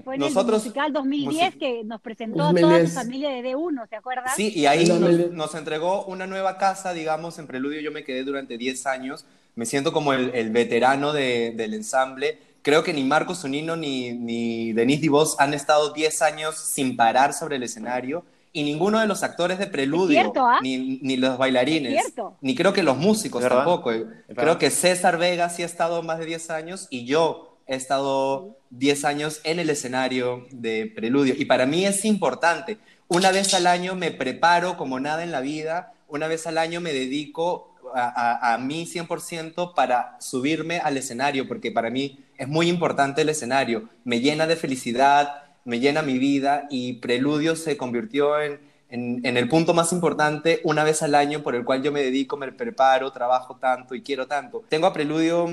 Fue 0.04 0.14
en 0.14 0.20
nosotros, 0.20 0.62
el 0.62 0.68
musical 0.68 0.92
2010 0.92 1.56
que 1.56 1.82
nos 1.82 2.00
presentó 2.00 2.44
a 2.44 2.54
toda 2.54 2.86
su 2.86 2.92
familia 2.92 3.30
de 3.30 3.42
D1, 3.42 3.88
¿se 3.88 3.96
acuerdan? 3.96 4.36
Sí, 4.36 4.52
y 4.54 4.66
ahí 4.66 4.86
nos, 4.86 5.00
nos, 5.32 5.52
entregó 5.56 6.04
una 6.04 6.28
nueva 6.28 6.58
casa, 6.58 6.92
digamos, 6.92 7.40
en 7.40 7.48
Preludio. 7.48 7.80
Yo 7.80 7.90
me 7.90 8.04
quedé 8.04 8.22
durante 8.22 8.56
10 8.56 8.86
años. 8.86 9.24
Me 9.56 9.66
siento 9.66 9.92
como 9.92 10.12
el, 10.12 10.30
el 10.32 10.50
veterano 10.50 11.12
de, 11.12 11.52
del 11.56 11.74
ensamble. 11.74 12.38
Creo 12.62 12.84
que 12.84 12.92
ni 12.92 13.02
Marcos 13.02 13.40
Zunino 13.40 13.74
ni, 13.74 14.12
ni 14.12 14.72
Denise 14.74 15.02
Divos 15.02 15.34
han 15.40 15.54
estado 15.54 15.92
10 15.92 16.22
años 16.22 16.56
sin 16.56 16.96
parar 16.96 17.34
sobre 17.34 17.56
el 17.56 17.64
escenario 17.64 18.24
y 18.52 18.62
ninguno 18.62 19.00
de 19.00 19.06
los 19.06 19.22
actores 19.22 19.58
de 19.58 19.66
Preludio, 19.66 20.32
¿ah? 20.36 20.58
ni, 20.62 20.98
ni, 21.02 21.16
los 21.16 21.38
bailarines, 21.38 22.14
ni 22.40 22.54
creo 22.54 22.72
que 22.72 22.82
los 22.82 22.96
músicos 22.96 23.42
tampoco. 23.42 23.92
Creo 24.34 24.58
que 24.58 24.70
César 24.70 25.18
Vega 25.18 25.48
sí 25.50 25.62
ha 25.62 25.66
estado 25.66 26.02
más 26.02 26.18
de 26.18 26.26
10 26.26 26.50
años 26.50 26.86
y 26.90 27.04
yo 27.04 27.58
he 27.66 27.76
estado 27.76 28.56
10 28.70 29.04
años 29.04 29.40
en 29.44 29.58
el 29.58 29.70
escenario 29.70 30.46
de 30.50 30.90
Preludio. 30.94 31.34
Y 31.36 31.44
para 31.44 31.66
mí 31.66 31.84
es 31.84 32.04
importante. 32.04 32.78
Una 33.08 33.30
vez 33.30 33.54
al 33.54 33.66
año 33.66 33.94
me 33.94 34.10
preparo 34.10 34.76
como 34.76 35.00
nada 35.00 35.22
en 35.22 35.32
la 35.32 35.40
vida, 35.40 35.92
una 36.08 36.28
vez 36.28 36.46
al 36.46 36.58
año 36.58 36.80
me 36.80 36.92
dedico 36.92 37.74
a, 37.94 38.50
a, 38.50 38.54
a 38.54 38.58
mí 38.58 38.86
100% 38.86 39.74
para 39.74 40.16
subirme 40.20 40.78
al 40.78 40.96
escenario, 40.96 41.46
porque 41.48 41.70
para 41.70 41.90
mí 41.90 42.24
es 42.36 42.48
muy 42.48 42.68
importante 42.68 43.22
el 43.22 43.28
escenario. 43.28 43.88
Me 44.04 44.20
llena 44.20 44.46
de 44.46 44.56
felicidad, 44.56 45.47
me 45.68 45.80
llena 45.80 46.00
mi 46.00 46.18
vida 46.18 46.66
y 46.70 46.94
Preludio 46.94 47.54
se 47.54 47.76
convirtió 47.76 48.40
en, 48.40 48.58
en, 48.88 49.36
el 49.36 49.48
punto 49.50 49.74
más 49.74 49.92
importante 49.92 50.60
una 50.64 50.82
vez 50.82 51.02
al 51.02 51.14
año 51.14 51.42
por 51.42 51.54
el 51.54 51.62
cual 51.62 51.82
yo 51.82 51.92
me 51.92 52.02
dedico, 52.02 52.38
me 52.38 52.50
preparo, 52.50 53.12
trabajo 53.12 53.56
tanto 53.56 53.94
y 53.94 54.00
quiero 54.00 54.26
tanto. 54.26 54.64
Tengo 54.70 54.86
a 54.86 54.94
Preludio, 54.94 55.46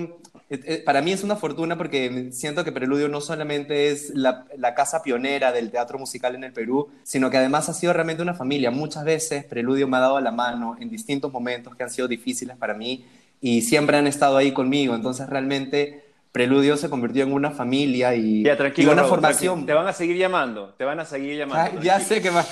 eh, 0.50 0.62
eh, 0.64 0.84
para 0.86 1.02
mí 1.02 1.12
es 1.12 1.22
una 1.26 1.36
fortuna 1.36 1.78
porque 1.78 2.30
siento 2.32 2.64
que 2.64 2.72
Preludio 2.72 3.10
no 3.10 3.20
solamente 3.20 3.90
es 3.92 4.12
la, 4.16 4.46
la, 4.58 4.74
casa 4.74 5.04
pionera 5.04 5.52
del 5.52 5.70
teatro 5.70 6.00
musical 6.00 6.34
en 6.34 6.46
el 6.46 6.54
Perú, 6.54 6.88
sino 7.04 7.30
que 7.30 7.36
además 7.36 7.68
ha 7.68 7.74
sido 7.74 7.92
realmente 7.92 8.24
una 8.24 8.36
familia. 8.36 8.72
Muchas 8.72 9.04
veces 9.04 9.44
Preludio 9.44 9.86
me 9.90 9.98
ha 9.98 10.00
dado 10.02 10.22
la 10.22 10.32
mano 10.32 10.78
en 10.80 10.90
distintos 10.90 11.34
momentos 11.34 11.76
que 11.76 11.84
han 11.84 11.90
sido 11.90 12.08
difíciles 12.08 12.56
para 12.56 12.74
mí 12.74 13.06
y 13.42 13.64
siempre 13.64 13.98
han 13.98 14.08
estado 14.08 14.38
ahí 14.38 14.54
conmigo. 14.54 14.96
Entonces 14.96 15.28
realmente 15.28 16.05
Preludio 16.36 16.76
se 16.76 16.90
convirtió 16.90 17.24
en 17.24 17.32
una 17.32 17.52
familia 17.52 18.14
y, 18.14 18.44
ya, 18.44 18.58
tranquilo, 18.58 18.92
una 18.92 19.06
formación. 19.06 19.66
Te 19.66 19.72
van 19.72 19.88
a 19.88 19.94
seguir 19.94 20.18
llamando, 20.18 20.74
te 20.78 20.84
van 20.84 21.00
a 21.00 21.06
seguir 21.06 21.38
llamando. 21.38 21.82
ya 21.82 21.98
sé 22.02 22.22
que 22.22 22.30
me 22.30 22.44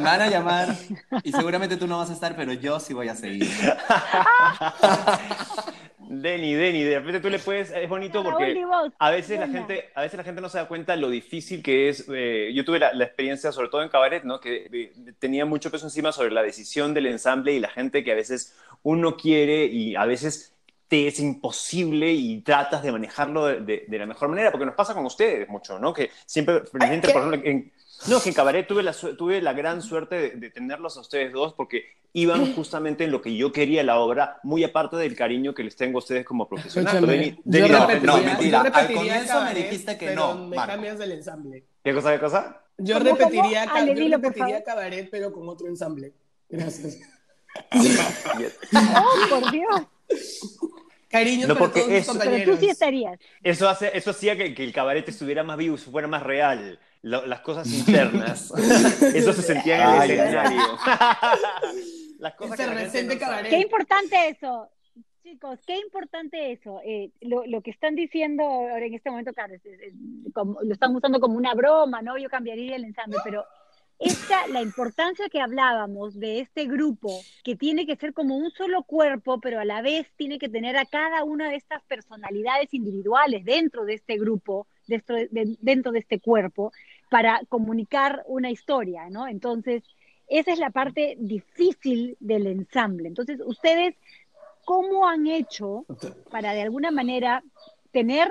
van 0.00 0.20
a 0.20 0.28
llamar 0.28 0.76
y 1.24 1.32
seguramente 1.32 1.78
tú 1.78 1.86
no 1.86 1.96
vas 1.96 2.10
a 2.10 2.12
estar, 2.12 2.36
pero 2.36 2.52
yo 2.52 2.78
sí 2.78 2.92
voy 2.92 3.08
a 3.08 3.14
seguir. 3.14 3.48
Denny, 5.98 6.52
Denny, 6.52 6.82
de 6.82 6.98
repente 6.98 7.20
tú 7.20 7.30
le 7.30 7.38
puedes, 7.38 7.70
es 7.70 7.88
bonito 7.88 8.22
porque 8.22 8.62
a 8.98 9.10
veces 9.10 9.40
la 9.40 9.48
gente, 9.48 9.88
a 9.94 10.02
veces 10.02 10.18
la 10.18 10.24
gente 10.24 10.42
no 10.42 10.50
se 10.50 10.58
da 10.58 10.68
cuenta 10.68 10.94
lo 10.94 11.08
difícil 11.08 11.62
que 11.62 11.88
es. 11.88 12.04
Eh, 12.12 12.52
yo 12.54 12.66
tuve 12.66 12.80
la, 12.80 12.90
experiencia, 13.02 13.50
sobre 13.50 13.70
todo 13.70 13.82
en 13.82 13.88
cabaret, 13.88 14.24
¿no? 14.24 14.40
Que 14.40 14.92
tenía 15.18 15.46
mucho 15.46 15.70
peso 15.70 15.86
encima 15.86 16.12
sobre 16.12 16.32
la 16.32 16.42
decisión 16.42 16.92
del 16.92 17.06
ensamble 17.06 17.54
y 17.54 17.60
la 17.60 17.70
gente 17.70 18.04
que 18.04 18.12
a 18.12 18.14
veces 18.14 18.54
uno 18.82 19.16
quiere 19.16 19.64
y 19.64 19.96
a 19.96 20.04
veces 20.04 20.55
te 20.88 21.08
es 21.08 21.18
imposible 21.18 22.12
y 22.12 22.40
tratas 22.42 22.82
de 22.82 22.92
manejarlo 22.92 23.46
de, 23.46 23.86
la 23.88 24.06
mejor 24.06 24.28
manera, 24.28 24.50
porque 24.50 24.66
nos 24.66 24.74
pasa 24.74 24.94
con 24.94 25.04
ustedes 25.04 25.48
mucho, 25.48 25.78
¿no? 25.78 25.92
Que 25.92 26.10
siempre, 26.26 26.60
por 26.60 26.82
ejemplo, 26.82 27.10
en, 27.42 27.72
no, 28.08 28.20
que 28.20 28.28
en 28.28 28.34
Cabaret 28.34 28.66
tuve 28.66 28.82
la, 28.82 28.92
tuve 28.92 29.42
la 29.42 29.52
gran 29.52 29.82
suerte 29.82 30.36
de, 30.36 30.50
tenerlos 30.50 30.96
a 30.96 31.00
ustedes 31.00 31.32
dos 31.32 31.54
porque 31.54 31.84
iban 32.12 32.52
justamente 32.54 33.04
en 33.04 33.10
lo 33.10 33.20
que 33.20 33.36
yo 33.36 33.50
quería 33.52 33.82
la 33.82 33.98
obra, 33.98 34.38
muy 34.44 34.62
aparte 34.62 34.96
del 34.96 35.16
cariño 35.16 35.54
que 35.54 35.64
les 35.64 35.74
tengo 35.74 35.98
a 35.98 36.00
ustedes 36.00 36.24
como 36.24 36.48
profesionales. 36.48 37.36
no, 37.42 38.18
mentira, 38.18 38.60
al 38.62 38.92
comienzo 38.92 39.42
me 39.42 39.54
dijiste 39.54 39.98
que 39.98 40.14
no. 40.14 40.46
Me 40.46 40.56
cambias 40.56 40.98
del 40.98 41.12
ensamble. 41.12 41.64
¿Qué 41.82 41.92
cosa, 41.94 42.12
qué 42.12 42.20
cosa? 42.20 42.62
Yo 42.78 42.98
repetiría, 42.98 43.64
yo 43.64 44.08
repetiría 44.08 44.62
Cabaret, 44.62 45.08
pero 45.10 45.32
con 45.32 45.48
otro 45.48 45.66
ensamble. 45.66 46.12
Gracias. 46.48 46.98
Oh, 48.74 49.40
por 49.40 49.50
Dios. 49.50 49.80
Cariño 51.08 51.46
No, 51.46 51.54
para 51.54 51.66
porque 51.66 51.80
todos 51.80 51.92
mis 51.92 52.02
eso- 52.02 52.12
Pero 52.14 52.24
compañeros. 52.24 52.54
tú 52.58 52.64
sí 52.64 52.70
estarías. 52.70 53.18
Eso, 53.42 53.68
hace, 53.68 53.96
eso 53.96 54.10
hacía 54.10 54.36
que, 54.36 54.54
que 54.54 54.64
el 54.64 54.72
cabaret 54.72 55.08
estuviera 55.08 55.44
más 55.44 55.56
vivo, 55.56 55.76
fuera 55.76 56.08
más 56.08 56.22
real. 56.22 56.78
Lo- 57.02 57.24
las 57.26 57.40
cosas 57.40 57.72
internas. 57.72 58.50
eso 59.14 59.32
se 59.32 59.42
sentía 59.42 59.96
en 59.96 60.02
el 60.02 60.10
escenario. 60.10 60.60
las 62.18 62.34
cosas 62.34 62.56
que 62.56 62.66
la 62.66 62.74
gente 62.76 63.02
no 63.04 63.18
cabaret. 63.20 63.50
Qué 63.50 63.58
importante 63.58 64.28
eso. 64.28 64.68
Chicos, 65.22 65.58
qué 65.66 65.78
importante 65.78 66.52
eso. 66.52 66.80
Eh, 66.84 67.10
lo, 67.20 67.46
lo 67.46 67.60
que 67.60 67.70
están 67.70 67.94
diciendo 67.94 68.42
ahora 68.44 68.84
en 68.86 68.94
este 68.94 69.10
momento, 69.10 69.32
claro, 69.32 69.54
es- 69.54 69.64
es- 69.66 69.80
es 69.80 70.32
como- 70.34 70.60
lo 70.62 70.72
están 70.72 70.94
usando 70.94 71.20
como 71.20 71.36
una 71.36 71.54
broma, 71.54 72.02
¿no? 72.02 72.18
Yo 72.18 72.28
cambiaría 72.28 72.76
el 72.76 72.84
ensamble, 72.84 73.18
pero 73.24 73.44
esta, 73.98 74.46
la 74.48 74.60
importancia 74.60 75.28
que 75.28 75.40
hablábamos 75.40 76.18
de 76.18 76.40
este 76.40 76.66
grupo, 76.66 77.20
que 77.42 77.56
tiene 77.56 77.86
que 77.86 77.96
ser 77.96 78.12
como 78.12 78.36
un 78.36 78.50
solo 78.50 78.82
cuerpo, 78.82 79.40
pero 79.40 79.58
a 79.60 79.64
la 79.64 79.80
vez 79.80 80.06
tiene 80.16 80.38
que 80.38 80.48
tener 80.48 80.76
a 80.76 80.84
cada 80.84 81.24
una 81.24 81.48
de 81.48 81.56
estas 81.56 81.82
personalidades 81.84 82.74
individuales 82.74 83.44
dentro 83.44 83.84
de 83.84 83.94
este 83.94 84.18
grupo, 84.18 84.66
dentro 84.86 85.16
de, 85.16 85.56
dentro 85.60 85.92
de 85.92 86.00
este 86.00 86.20
cuerpo, 86.20 86.72
para 87.10 87.40
comunicar 87.48 88.22
una 88.26 88.50
historia, 88.50 89.08
¿no? 89.08 89.26
Entonces, 89.28 89.82
esa 90.28 90.52
es 90.52 90.58
la 90.58 90.70
parte 90.70 91.16
difícil 91.18 92.16
del 92.20 92.46
ensamble. 92.48 93.08
Entonces, 93.08 93.40
ustedes, 93.44 93.94
¿cómo 94.64 95.08
han 95.08 95.26
hecho 95.26 95.86
para 96.30 96.52
de 96.52 96.62
alguna 96.62 96.90
manera 96.90 97.42
tener 97.92 98.30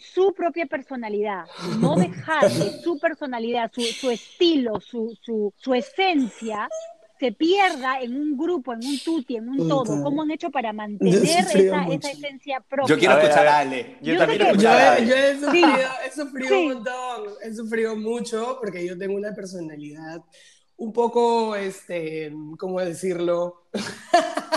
su 0.00 0.32
propia 0.34 0.66
personalidad, 0.66 1.44
no 1.78 1.94
dejar 1.96 2.48
que 2.48 2.80
su 2.82 2.98
personalidad, 2.98 3.70
su, 3.74 3.82
su 3.82 4.10
estilo, 4.10 4.80
su, 4.80 5.16
su, 5.22 5.52
su 5.56 5.74
esencia 5.74 6.68
se 7.18 7.32
pierda 7.32 8.00
en 8.00 8.16
un 8.16 8.34
grupo, 8.34 8.72
en 8.72 8.78
un 8.82 8.98
tutti, 8.98 9.36
en 9.36 9.46
un 9.50 9.68
todo? 9.68 10.02
¿Cómo 10.02 10.22
han 10.22 10.30
hecho 10.30 10.50
para 10.50 10.72
mantener 10.72 11.14
esa, 11.22 11.86
esa 11.86 12.10
esencia 12.10 12.60
propia? 12.66 12.94
Yo 12.94 12.98
quiero 12.98 13.12
A 13.12 13.16
ver, 13.16 13.24
escuchar 13.26 13.46
a. 13.46 13.58
Ale. 13.58 13.98
Yo, 14.00 14.12
Yo 14.14 14.18
también 14.20 14.38
quiero 14.38 14.54
Yo, 14.54 14.68
escuchar 14.70 14.76
a 14.78 14.82
he- 14.84 14.96
Ale. 15.02 15.06
yo 15.06 15.16
he 15.16 15.38
sufrido, 15.38 15.68
he 16.06 16.10
sufrido 16.12 16.48
Sí. 16.48 16.54
un 16.66 16.72
montón, 16.74 17.34
he 17.42 17.54
sufrido 17.54 17.96
mucho 17.96 18.56
porque 18.58 18.86
yo 18.86 18.96
tengo 18.96 19.16
una 19.16 19.34
personalidad 19.34 20.22
un 20.78 20.94
poco, 20.94 21.54
este, 21.56 22.32
¿cómo 22.58 22.80
decirlo? 22.80 23.66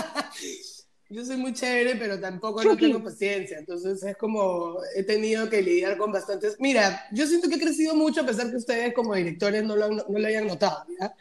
Yo 1.14 1.24
soy 1.24 1.36
muy 1.36 1.52
chévere, 1.52 1.94
pero 1.96 2.18
tampoco 2.18 2.64
no 2.64 2.76
tengo 2.76 3.02
paciencia, 3.02 3.58
entonces 3.58 4.02
es 4.02 4.16
como 4.16 4.78
he 4.96 5.04
tenido 5.04 5.48
que 5.48 5.62
lidiar 5.62 5.96
con 5.96 6.10
bastantes... 6.10 6.56
Mira, 6.58 7.04
yo 7.12 7.24
siento 7.26 7.48
que 7.48 7.54
he 7.54 7.60
crecido 7.60 7.94
mucho 7.94 8.22
a 8.22 8.26
pesar 8.26 8.50
que 8.50 8.56
ustedes 8.56 8.92
como 8.94 9.14
directores 9.14 9.62
no 9.62 9.76
lo, 9.76 9.84
han- 9.84 9.96
no 10.08 10.18
lo 10.18 10.26
hayan 10.26 10.46
notado, 10.46 10.84
¿ya? 10.98 11.14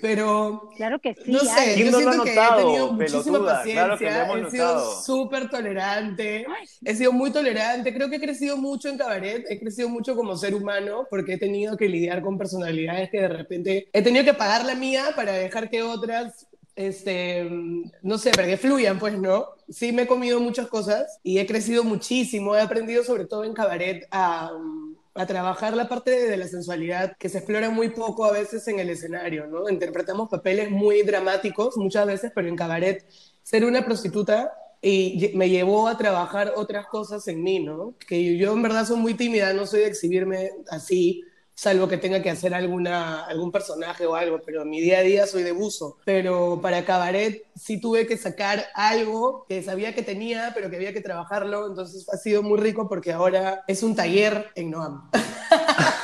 Pero 0.00 0.70
Claro 0.76 1.00
que 1.00 1.14
sí. 1.14 1.32
no 1.32 1.40
sé, 1.40 1.74
¿Quién 1.74 1.86
yo 1.86 1.90
no 1.92 1.98
siento 1.98 2.24
que 2.24 2.30
he 2.34 2.34
tenido 2.56 2.92
muchísima 2.92 3.22
pelotuda? 3.38 3.54
paciencia, 3.56 3.84
Claro 3.84 3.98
que 3.98 4.04
lo 4.04 4.10
hemos 4.10 4.48
he 4.48 4.50
sido 4.50 4.66
notado. 4.66 5.02
súper 5.02 5.50
tolerante, 5.50 6.46
he 6.84 6.94
sido 6.94 7.12
muy 7.12 7.30
tolerante, 7.32 7.92
creo 7.94 8.08
que 8.10 8.16
he 8.16 8.20
crecido 8.20 8.56
mucho 8.56 8.88
en 8.88 8.98
cabaret, 8.98 9.44
he 9.48 9.58
crecido 9.58 9.88
mucho 9.88 10.14
como 10.14 10.36
ser 10.36 10.54
humano 10.54 11.06
porque 11.10 11.34
he 11.34 11.38
tenido 11.38 11.76
que 11.76 11.88
lidiar 11.88 12.22
con 12.22 12.38
personalidades 12.38 13.10
que 13.10 13.20
de 13.20 13.28
repente 13.28 13.88
he 13.92 14.02
tenido 14.02 14.24
que 14.24 14.34
pagar 14.34 14.64
la 14.64 14.74
mía 14.74 15.06
para 15.16 15.32
dejar 15.32 15.68
que 15.68 15.82
otras 15.82 16.46
este, 16.88 17.48
no 18.02 18.18
sé, 18.18 18.30
para 18.32 18.48
que 18.48 18.56
fluyan, 18.56 18.98
pues, 18.98 19.18
¿no? 19.18 19.46
Sí 19.68 19.92
me 19.92 20.02
he 20.02 20.06
comido 20.06 20.40
muchas 20.40 20.68
cosas 20.68 21.18
y 21.22 21.38
he 21.38 21.46
crecido 21.46 21.84
muchísimo, 21.84 22.56
he 22.56 22.60
aprendido 22.60 23.04
sobre 23.04 23.26
todo 23.26 23.44
en 23.44 23.54
cabaret 23.54 24.06
a, 24.10 24.50
trabajar 25.26 25.76
la 25.76 25.88
parte 25.88 26.10
de 26.10 26.36
la 26.38 26.48
sensualidad 26.48 27.16
que 27.18 27.28
se 27.28 27.38
explora 27.38 27.68
muy 27.68 27.90
poco 27.90 28.24
a 28.24 28.32
veces 28.32 28.66
en 28.68 28.78
el 28.78 28.88
escenario, 28.88 29.46
¿no? 29.46 29.68
Interpretamos 29.68 30.30
papeles 30.30 30.70
muy 30.70 31.02
dramáticos 31.02 31.76
muchas 31.76 32.06
veces, 32.06 32.32
pero 32.34 32.48
en 32.48 32.56
cabaret 32.56 33.06
ser 33.42 33.66
una 33.66 33.84
prostituta 33.84 34.52
y 34.80 35.30
me 35.34 35.50
llevó 35.50 35.86
a 35.86 35.98
trabajar 35.98 36.54
otras 36.56 36.86
cosas 36.86 37.28
en 37.28 37.42
mí, 37.42 37.60
¿no? 37.60 37.94
Que 38.08 38.36
yo 38.36 38.52
en 38.52 38.62
verdad 38.62 38.86
soy 38.86 38.96
muy 38.96 39.14
tímida, 39.14 39.52
no 39.52 39.66
soy 39.66 39.80
de 39.80 39.86
exhibirme 39.88 40.50
así, 40.70 41.22
salvo 41.54 41.88
que 41.88 41.98
tenga 41.98 42.22
que 42.22 42.30
hacer 42.30 42.54
alguna, 42.54 43.24
algún 43.24 43.52
personaje 43.52 44.06
o 44.06 44.14
algo, 44.14 44.40
pero 44.44 44.62
en 44.62 44.70
mi 44.70 44.80
día 44.80 44.98
a 44.98 45.02
día 45.02 45.26
soy 45.26 45.42
de 45.42 45.52
buzo. 45.52 45.98
Pero 46.04 46.60
para 46.62 46.84
cabaret 46.84 47.44
sí 47.54 47.80
tuve 47.80 48.06
que 48.06 48.16
sacar 48.16 48.64
algo 48.74 49.44
que 49.48 49.62
sabía 49.62 49.94
que 49.94 50.02
tenía, 50.02 50.52
pero 50.54 50.70
que 50.70 50.76
había 50.76 50.92
que 50.92 51.00
trabajarlo, 51.00 51.66
entonces 51.68 52.08
ha 52.12 52.16
sido 52.16 52.42
muy 52.42 52.58
rico 52.58 52.88
porque 52.88 53.12
ahora 53.12 53.64
es 53.66 53.82
un 53.82 53.94
taller 53.94 54.50
en 54.54 54.70
Noam. 54.70 55.10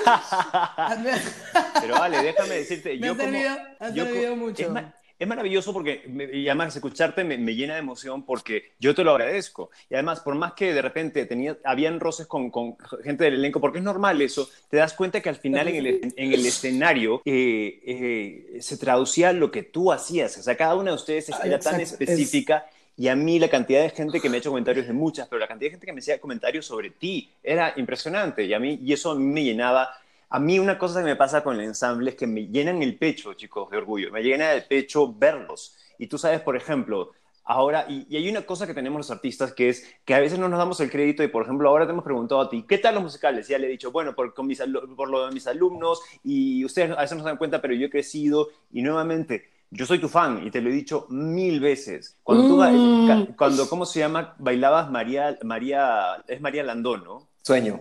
Pero 1.81 1.95
vale, 1.99 2.23
déjame 2.23 2.57
decirte, 2.57 2.95
Me 2.99 3.07
yo 3.07 3.13
ha 3.13 3.17
como... 3.17 3.31
servido, 3.31 3.57
ha 3.79 3.91
yo 3.91 4.05
co- 4.05 4.11
servido 4.11 4.37
mucho. 4.37 4.63
Es, 4.63 4.69
es 5.19 5.27
maravilloso 5.27 5.73
porque, 5.73 6.03
y 6.33 6.49
además 6.49 6.77
escucharte 6.77 7.25
me, 7.25 7.39
me 7.39 7.55
llena 7.55 7.75
de 7.75 7.81
emoción 7.81 8.25
porque 8.25 8.73
yo 8.79 8.95
te 8.95 9.05
lo 9.05 9.13
agradezco. 9.13 9.71
Y 9.89 9.95
además, 9.95 10.21
por 10.21 10.35
más 10.35 10.53
que 10.53 10.73
de 10.73 10.83
repente 10.83 11.27
tenía, 11.27 11.57
habían 11.65 12.01
roces 12.01 12.27
con, 12.27 12.51
con 12.51 12.77
gente 13.03 13.25
del 13.25 13.35
elenco, 13.35 13.61
porque 13.61 13.79
es 13.79 13.85
normal 13.85 14.21
eso, 14.21 14.49
te 14.69 14.77
das 14.77 14.95
cuenta 14.95 15.21
que 15.21 15.29
al 15.29 15.37
final 15.37 15.69
en 15.69 15.87
el, 15.87 16.15
en 16.17 16.33
el 16.33 16.47
escenario 16.47 17.23
eh, 17.25 17.81
eh, 17.87 18.61
se 18.61 18.77
traducía 18.77 19.33
lo 19.33 19.51
que 19.51 19.63
tú 19.63 19.93
hacías. 19.93 20.37
O 20.39 20.43
sea, 20.43 20.57
cada 20.57 20.75
una 20.75 20.91
de 20.91 20.97
ustedes 20.97 21.29
Ah, 21.33 21.43
era 21.45 21.59
tan 21.59 21.81
específica. 21.81 22.67
Y 22.97 23.09
a 23.09 23.15
mí 23.15 23.39
la 23.39 23.49
cantidad 23.49 23.83
de 23.83 23.91
gente 23.91 24.21
que 24.21 24.29
me 24.29 24.37
ha 24.37 24.41
hecho 24.41 24.51
comentarios 24.51 24.87
de 24.87 24.93
muchas, 24.93 25.29
pero 25.29 25.39
la 25.39 25.47
cantidad 25.47 25.69
de 25.69 25.73
gente 25.73 25.87
que 25.87 25.93
me 25.93 26.01
hacía 26.01 26.21
comentarios 26.21 26.67
sobre 26.67 26.91
ti 26.91 27.31
era 27.43 27.73
impresionante. 27.77 28.45
Y 28.45 28.55
a 28.55 28.59
mí, 28.59 28.81
y 28.83 28.93
eso 28.93 29.13
a 29.13 29.15
mí 29.15 29.25
me 29.25 29.45
llenaba. 29.45 29.89
A 30.31 30.39
mí 30.39 30.59
una 30.59 30.79
cosa 30.79 31.01
que 31.01 31.07
me 31.07 31.17
pasa 31.17 31.43
con 31.43 31.57
el 31.57 31.63
ensamble 31.65 32.11
es 32.11 32.17
que 32.17 32.27
me 32.27 32.47
llenan 32.49 32.83
el 32.83 32.99
pecho, 32.99 33.35
chicos, 33.35 33.71
de 33.71 33.79
orgullo. 33.79 34.11
Me 34.13 34.23
llena 34.23 34.53
el 34.53 34.65
pecho 34.65 35.13
verlos. 35.15 35.77
Y 35.99 36.07
tú 36.07 36.19
sabes, 36.19 36.41
por 36.43 36.55
ejemplo, 36.57 37.13
ahora, 37.45 37.87
y, 37.89 38.07
y 38.11 38.17
hay 38.17 38.29
una 38.29 38.43
cosa 38.43 38.67
que 38.67 38.75
tenemos 38.75 38.99
los 38.99 39.11
artistas 39.11 39.53
que 39.55 39.71
es 39.71 39.87
que 40.05 40.15
a 40.15 40.21
veces 40.21 40.39
no 40.39 40.49
nos 40.49 40.59
damos 40.59 40.81
el 40.81 40.91
crédito 40.91 41.23
y, 41.23 41.29
por 41.29 41.45
ejemplo, 41.45 41.69
ahora 41.69 41.87
te 41.87 41.93
hemos 41.93 42.05
preguntado 42.05 42.41
a 42.43 42.51
ti, 42.51 42.65
¿qué 42.69 42.77
tal 42.79 42.95
los 42.95 43.05
musicales? 43.05 43.49
Ya 43.49 43.59
le 43.59 43.67
he 43.67 43.71
dicho, 43.71 43.91
bueno, 43.91 44.15
por, 44.15 44.35
con 44.35 44.47
mis, 44.47 44.63
por 44.97 45.09
lo 45.09 45.27
de 45.27 45.33
mis 45.33 45.47
alumnos 45.47 46.03
y 46.23 46.63
ustedes 46.65 46.91
a 46.97 47.01
veces 47.01 47.17
no 47.17 47.23
se 47.25 47.31
dan 47.31 47.39
cuenta, 47.39 47.61
pero 47.63 47.75
yo 47.75 47.87
he 47.87 47.91
crecido 47.91 48.49
y 48.73 48.83
nuevamente... 48.83 49.51
Yo 49.71 49.85
soy 49.85 49.99
tu 49.99 50.09
fan 50.09 50.47
y 50.47 50.51
te 50.51 50.63
lo 50.63 50.71
he 50.71 50.73
dicho 50.73 51.05
mil 51.11 51.61
veces. 51.61 52.17
Cuando 52.23 52.47
tú, 52.47 52.57
Mm. 52.57 53.05
ca- 53.07 53.27
cuando, 53.37 53.69
¿cómo 53.69 53.85
se 53.85 53.99
llama? 53.99 54.35
Bailabas 54.39 54.91
María, 54.91 55.39
María, 55.43 56.25
es 56.27 56.41
María 56.41 56.63
Landó, 56.65 56.97
¿no? 56.97 57.29
Sueño. 57.43 57.79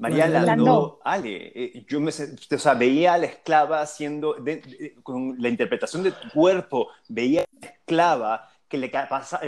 María 0.00 0.26
Landó. 0.28 1.00
Ale, 1.04 1.52
eh, 1.54 1.84
yo 1.88 2.00
me, 2.00 2.10
o 2.10 2.58
sea, 2.58 2.74
veía 2.74 3.14
a 3.14 3.18
la 3.18 3.26
esclava 3.26 3.80
haciendo, 3.82 4.34
de- 4.34 4.56
de- 4.56 4.94
con 5.02 5.36
la 5.38 5.48
interpretación 5.48 6.02
de 6.02 6.12
tu 6.12 6.28
cuerpo, 6.30 6.88
veía 7.08 7.42
a 7.42 7.44
la 7.60 7.68
esclava 7.68 8.48
que 8.68 8.78
le 8.78 8.88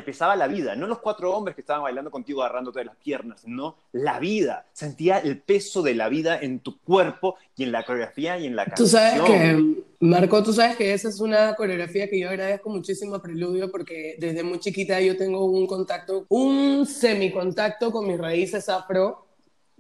pesaba 0.05 0.35
la 0.35 0.49
vida, 0.49 0.75
no 0.75 0.89
los 0.89 0.99
cuatro 0.99 1.33
hombres 1.33 1.55
que 1.55 1.61
estaban 1.61 1.85
bailando 1.85 2.11
contigo 2.11 2.43
agarrándote 2.43 2.81
de 2.81 2.87
las 2.87 2.97
piernas, 2.97 3.43
no, 3.47 3.77
la 3.93 4.19
vida, 4.19 4.67
sentía 4.73 5.19
el 5.19 5.39
peso 5.39 5.81
de 5.81 5.95
la 5.95 6.09
vida 6.09 6.41
en 6.41 6.59
tu 6.59 6.81
cuerpo 6.81 7.37
y 7.57 7.63
en 7.63 7.71
la 7.71 7.85
coreografía 7.85 8.37
y 8.39 8.47
en 8.47 8.57
la 8.57 8.65
Tú 8.65 8.71
canción. 8.71 8.89
sabes 8.89 9.23
que, 9.23 9.83
Marco, 10.01 10.43
tú 10.43 10.53
sabes 10.53 10.75
que 10.77 10.93
esa 10.93 11.09
es 11.09 11.21
una 11.21 11.55
coreografía 11.55 12.11
que 12.11 12.19
yo 12.19 12.31
agradezco 12.31 12.69
muchísimo 12.69 13.15
a 13.15 13.23
Preludio 13.23 13.71
porque 13.71 14.17
desde 14.19 14.43
muy 14.43 14.59
chiquita 14.59 15.01
yo 15.01 15.17
tengo 15.17 15.45
un 15.45 15.69
contacto, 15.69 16.27
un 16.29 16.85
semicontacto 16.85 17.93
con 17.93 18.09
mis 18.09 18.19
raíces 18.19 18.69
afro 18.69 19.25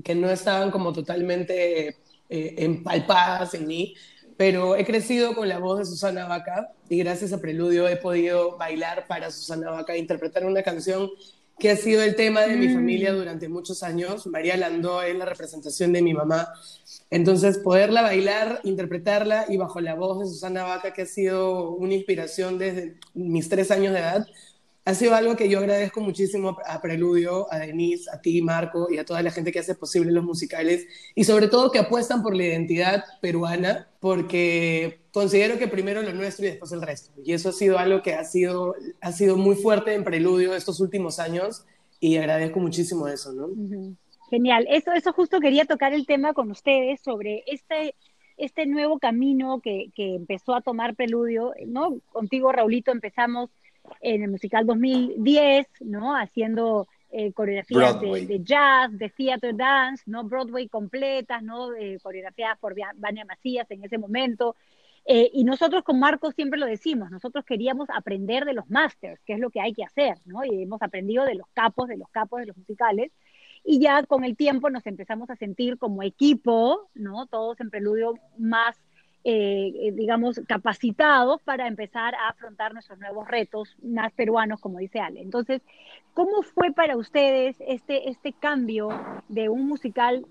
que 0.02 0.14
no 0.14 0.30
estaban 0.30 0.70
como 0.70 0.92
totalmente 0.92 1.96
eh, 2.28 2.54
empalpadas 2.58 3.54
en 3.54 3.66
mí, 3.66 3.94
pero 4.36 4.76
he 4.76 4.84
crecido 4.84 5.34
con 5.34 5.48
la 5.48 5.58
voz 5.58 5.78
de 5.80 5.84
Susana 5.84 6.26
Vaca 6.26 6.72
y 6.88 6.98
gracias 6.98 7.32
a 7.32 7.40
Preludio 7.40 7.88
he 7.88 7.96
podido 7.96 8.56
bailar 8.56 9.06
para 9.06 9.30
Susana 9.30 9.70
Vaca, 9.70 9.96
interpretar 9.96 10.44
una 10.44 10.62
canción 10.62 11.10
que 11.58 11.70
ha 11.70 11.76
sido 11.76 12.02
el 12.02 12.16
tema 12.16 12.40
de 12.40 12.56
mi 12.56 12.68
Mm. 12.68 12.74
familia 12.74 13.12
durante 13.12 13.48
muchos 13.48 13.82
años. 13.84 14.26
María 14.26 14.56
Landó 14.56 15.02
es 15.02 15.14
la 15.14 15.26
representación 15.26 15.92
de 15.92 16.02
mi 16.02 16.12
mamá. 16.12 16.48
Entonces, 17.10 17.58
poderla 17.58 18.02
bailar, 18.02 18.60
interpretarla 18.64 19.44
y 19.48 19.58
bajo 19.58 19.80
la 19.80 19.94
voz 19.94 20.18
de 20.20 20.26
Susana 20.26 20.64
Vaca, 20.64 20.92
que 20.92 21.02
ha 21.02 21.06
sido 21.06 21.70
una 21.72 21.94
inspiración 21.94 22.58
desde 22.58 22.96
mis 23.14 23.48
tres 23.48 23.70
años 23.70 23.92
de 23.92 24.00
edad, 24.00 24.26
ha 24.84 24.94
sido 24.94 25.14
algo 25.14 25.36
que 25.36 25.48
yo 25.48 25.60
agradezco 25.60 26.00
muchísimo 26.00 26.56
a 26.66 26.80
Preludio, 26.80 27.46
a 27.52 27.58
Denise, 27.58 28.10
a 28.10 28.20
ti, 28.20 28.42
Marco, 28.42 28.88
y 28.90 28.98
a 28.98 29.04
toda 29.04 29.22
la 29.22 29.30
gente 29.30 29.52
que 29.52 29.60
hace 29.60 29.76
posible 29.76 30.10
los 30.10 30.24
musicales, 30.24 30.86
y 31.14 31.24
sobre 31.24 31.46
todo 31.46 31.70
que 31.70 31.78
apuestan 31.78 32.22
por 32.22 32.34
la 32.34 32.44
identidad 32.44 33.04
peruana, 33.20 33.88
porque 34.00 35.00
considero 35.12 35.58
que 35.58 35.68
primero 35.68 36.02
lo 36.02 36.12
nuestro 36.12 36.46
y 36.46 36.48
después 36.50 36.72
el 36.72 36.82
resto. 36.82 37.12
Y 37.24 37.32
eso 37.32 37.50
ha 37.50 37.52
sido 37.52 37.78
algo 37.78 38.02
que 38.02 38.14
ha 38.14 38.24
sido, 38.24 38.74
ha 39.00 39.12
sido 39.12 39.36
muy 39.36 39.54
fuerte 39.54 39.94
en 39.94 40.02
Preludio 40.02 40.54
estos 40.54 40.80
últimos 40.80 41.20
años, 41.20 41.64
y 42.00 42.16
agradezco 42.16 42.58
muchísimo 42.58 43.06
eso. 43.06 43.32
Genial. 44.30 44.66
Eso, 44.68 44.92
eso 44.92 45.12
justo 45.12 45.38
quería 45.38 45.64
tocar 45.64 45.92
el 45.92 46.06
tema 46.06 46.32
con 46.32 46.50
ustedes 46.50 47.00
sobre 47.00 47.44
este, 47.46 47.94
este 48.36 48.66
nuevo 48.66 48.98
camino 48.98 49.60
que, 49.60 49.90
que 49.94 50.16
empezó 50.16 50.56
a 50.56 50.60
tomar 50.60 50.96
Preludio, 50.96 51.52
¿no? 51.68 52.00
Contigo, 52.10 52.50
Raulito, 52.50 52.90
empezamos 52.90 53.50
en 54.00 54.22
el 54.22 54.30
musical 54.30 54.66
2010, 54.66 55.66
¿no? 55.80 56.16
Haciendo 56.16 56.88
eh, 57.10 57.32
coreografías 57.32 58.00
de, 58.00 58.26
de 58.26 58.42
jazz, 58.42 58.96
de 58.96 59.10
theater 59.10 59.54
dance, 59.54 60.02
¿no? 60.06 60.24
Broadway 60.24 60.68
completas, 60.68 61.42
¿no? 61.42 61.74
Eh, 61.74 61.98
coreografiadas 62.02 62.58
por 62.58 62.74
Vania 62.96 63.24
Macías 63.24 63.70
en 63.70 63.84
ese 63.84 63.98
momento. 63.98 64.56
Eh, 65.04 65.30
y 65.32 65.44
nosotros 65.44 65.82
con 65.82 65.98
Marco 65.98 66.30
siempre 66.30 66.60
lo 66.60 66.66
decimos, 66.66 67.10
nosotros 67.10 67.44
queríamos 67.44 67.88
aprender 67.90 68.44
de 68.44 68.52
los 68.52 68.70
masters, 68.70 69.20
que 69.24 69.32
es 69.32 69.40
lo 69.40 69.50
que 69.50 69.60
hay 69.60 69.72
que 69.72 69.82
hacer, 69.82 70.14
¿no? 70.24 70.44
Y 70.44 70.62
hemos 70.62 70.80
aprendido 70.80 71.24
de 71.24 71.34
los 71.34 71.48
capos, 71.52 71.88
de 71.88 71.96
los 71.96 72.08
capos 72.10 72.40
de 72.40 72.46
los 72.46 72.56
musicales, 72.56 73.10
y 73.64 73.80
ya 73.80 74.04
con 74.04 74.24
el 74.24 74.36
tiempo 74.36 74.70
nos 74.70 74.86
empezamos 74.86 75.28
a 75.30 75.36
sentir 75.36 75.76
como 75.78 76.02
equipo, 76.02 76.88
¿no? 76.94 77.26
Todos 77.26 77.60
en 77.60 77.70
preludio 77.70 78.14
más, 78.38 78.76
eh, 79.24 79.72
eh, 79.76 79.92
digamos, 79.92 80.40
capacitados 80.48 81.40
para 81.42 81.68
empezar 81.68 82.12
a 82.16 82.30
afrontar 82.30 82.72
nuestros 82.72 82.98
nuevos 82.98 83.28
retos 83.28 83.76
más 83.80 84.12
peruanos, 84.12 84.60
como 84.60 84.78
dice 84.78 84.98
Ale. 84.98 85.20
Entonces, 85.20 85.62
¿cómo 86.12 86.42
fue 86.42 86.72
para 86.72 86.96
ustedes 86.96 87.56
este, 87.60 88.08
este 88.10 88.32
cambio 88.32 88.88
de 89.28 89.48
un 89.48 89.68
musical 89.68 90.26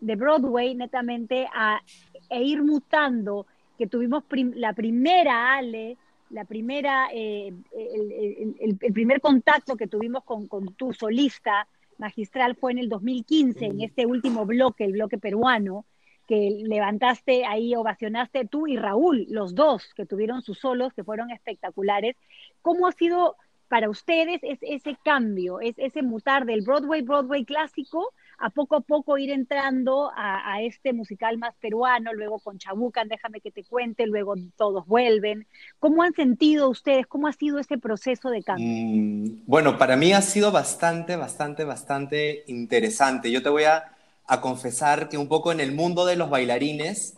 de 0.00 0.14
Broadway 0.14 0.76
netamente 0.76 1.48
a, 1.52 1.82
e 2.30 2.42
ir 2.44 2.62
mutando? 2.62 3.46
Que 3.76 3.88
tuvimos 3.88 4.22
la 4.54 4.72
primera 4.74 5.56
Ale, 5.56 5.96
la 6.30 6.44
primera, 6.44 7.08
eh, 7.12 7.52
el, 7.76 8.78
el, 8.80 8.92
primer 8.92 9.20
contacto 9.20 9.76
que 9.76 9.88
tuvimos 9.88 10.22
con, 10.22 10.46
con 10.46 10.72
tu 10.74 10.92
solista, 10.92 11.66
magistral 11.98 12.54
fue 12.54 12.72
en 12.72 12.78
el 12.78 12.88
2015, 12.88 13.64
en 13.64 13.80
este 13.80 14.06
último 14.06 14.46
bloque, 14.46 14.84
el 14.84 14.92
bloque 14.92 15.18
peruano, 15.18 15.84
que 16.26 16.62
levantaste 16.64 17.44
ahí, 17.44 17.74
ovacionaste 17.74 18.46
tú 18.46 18.66
y 18.66 18.76
Raúl, 18.76 19.26
los 19.28 19.54
dos 19.54 19.92
que 19.94 20.06
tuvieron 20.06 20.42
sus 20.42 20.58
solos, 20.58 20.92
que 20.92 21.04
fueron 21.04 21.30
espectaculares. 21.30 22.16
¿Cómo 22.62 22.86
ha 22.86 22.92
sido 22.92 23.36
para 23.68 23.90
ustedes 23.90 24.40
ese 24.42 24.96
cambio, 25.04 25.60
es, 25.60 25.74
ese 25.78 26.02
mutar 26.02 26.44
del 26.46 26.62
Broadway, 26.62 27.02
Broadway 27.02 27.44
clásico 27.44 28.12
a 28.38 28.50
poco 28.50 28.76
a 28.76 28.80
poco 28.80 29.16
ir 29.18 29.30
entrando 29.30 30.10
a, 30.14 30.60
este 30.62 30.92
musical 30.92 31.38
más 31.38 31.54
peruano, 31.56 32.12
luego 32.12 32.38
con 32.38 32.58
Chabucan, 32.58 33.08
déjame 33.08 33.40
que 33.40 33.50
te 33.50 33.64
cuente, 33.64 34.06
luego 34.06 34.34
todos 34.56 34.86
vuelven. 34.86 35.46
¿Cómo 35.78 36.02
han 36.02 36.12
sentido 36.12 36.68
ustedes? 36.68 37.06
¿Cómo 37.06 37.28
ha 37.28 37.32
sido 37.32 37.58
ese 37.58 37.78
proceso 37.78 38.28
de 38.28 38.42
cambio? 38.42 38.66
Mm, 38.68 39.44
bueno, 39.46 39.78
para 39.78 39.96
mí 39.96 40.12
ha 40.12 40.20
sido 40.20 40.52
bastante, 40.52 41.16
bastante, 41.16 41.64
bastante 41.64 42.44
interesante. 42.46 43.30
Yo 43.30 43.42
te 43.42 43.48
voy 43.48 43.64
a, 43.64 43.95
a 44.26 44.40
confesar 44.40 45.08
que 45.08 45.18
un 45.18 45.28
poco 45.28 45.52
en 45.52 45.60
el 45.60 45.72
mundo 45.72 46.06
de 46.06 46.16
los 46.16 46.30
bailarines, 46.30 47.14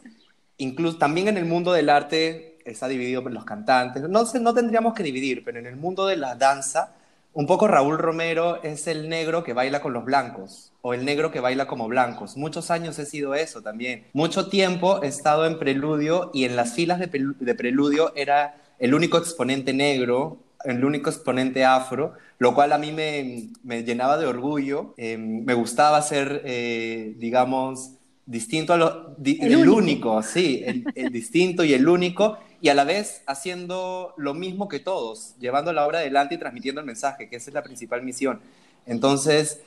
incluso 0.57 0.99
también 0.99 1.29
en 1.29 1.37
el 1.37 1.45
mundo 1.45 1.73
del 1.73 1.89
arte, 1.89 2.59
está 2.65 2.89
dividido 2.89 3.23
por 3.23 3.33
los 3.33 3.45
cantantes. 3.45 4.03
No, 4.09 4.25
no 4.25 4.55
tendríamos 4.55 4.95
que 4.95 5.03
dividir, 5.03 5.45
pero 5.45 5.59
en 5.59 5.67
el 5.67 5.77
mundo 5.77 6.07
de 6.07 6.17
la 6.17 6.35
danza, 6.35 6.93
un 7.33 7.47
poco 7.47 7.69
Raúl 7.69 7.99
Romero 7.99 8.63
es 8.63 8.87
el 8.87 9.09
negro 9.09 9.45
que 9.45 9.53
baila 9.53 9.81
con 9.81 9.93
los 9.93 10.05
blancos 10.05 10.73
o 10.83 10.95
el 10.95 11.05
negro 11.05 11.31
que 11.31 11.41
baila 11.41 11.67
como 11.67 11.89
blancos. 11.89 12.37
Muchos 12.37 12.71
años 12.71 12.99
he 12.99 13.07
sido 13.07 13.35
eso 13.35 13.63
también. 13.63 14.07
Mucho 14.13 14.49
tiempo 14.49 15.03
he 15.03 15.09
estado 15.09 15.47
en 15.47 15.59
preludio 15.59 16.31
y 16.35 16.45
en 16.45 16.57
las 16.57 16.75
filas 16.75 16.99
de, 16.99 17.55
preludio 17.55 18.13
era 18.17 18.57
el 18.79 18.95
único 18.95 19.19
exponente 19.19 19.73
negro, 19.73 20.39
el 20.65 20.85
único 20.85 21.11
exponente 21.11 21.65
afro, 21.65 22.15
lo 22.39 22.55
cual 22.55 22.73
a 22.73 22.79
mí 22.79 22.93
me, 22.93 23.83
llenaba 23.83 24.19
de 24.19 24.27
orgullo. 24.27 24.95
Em, 24.97 25.45
me 25.45 25.55
gustaba 25.55 26.01
ser, 26.03 26.43
eh, 26.45 27.15
digamos, 27.19 27.93
distinto 28.27 28.73
a 28.73 28.77
lo... 28.77 29.17
el, 29.25 29.69
único. 29.69 30.23
sí, 30.23 30.63
el 30.95 31.13
distinto 31.13 31.65
y 31.65 31.73
el 31.75 31.89
único 31.89 32.39
y 32.61 32.69
a 32.69 32.75
la 32.75 32.85
vez 32.85 33.23
haciendo 33.27 34.15
lo 34.17 34.35
mismo 34.35 34.69
que 34.69 34.81
todos, 34.81 35.35
llevando 35.39 35.73
la 35.73 35.87
obra 35.87 35.99
adelante 35.99 36.35
y 36.35 36.39
transmitiendo 36.39 36.81
el 36.81 36.87
mensaje, 36.87 37.29
que 37.29 37.37
esa 37.37 37.51
es 37.51 37.55
la 37.55 37.63
principal 37.63 38.03
misión. 38.03 38.41
Entonces, 38.87 39.61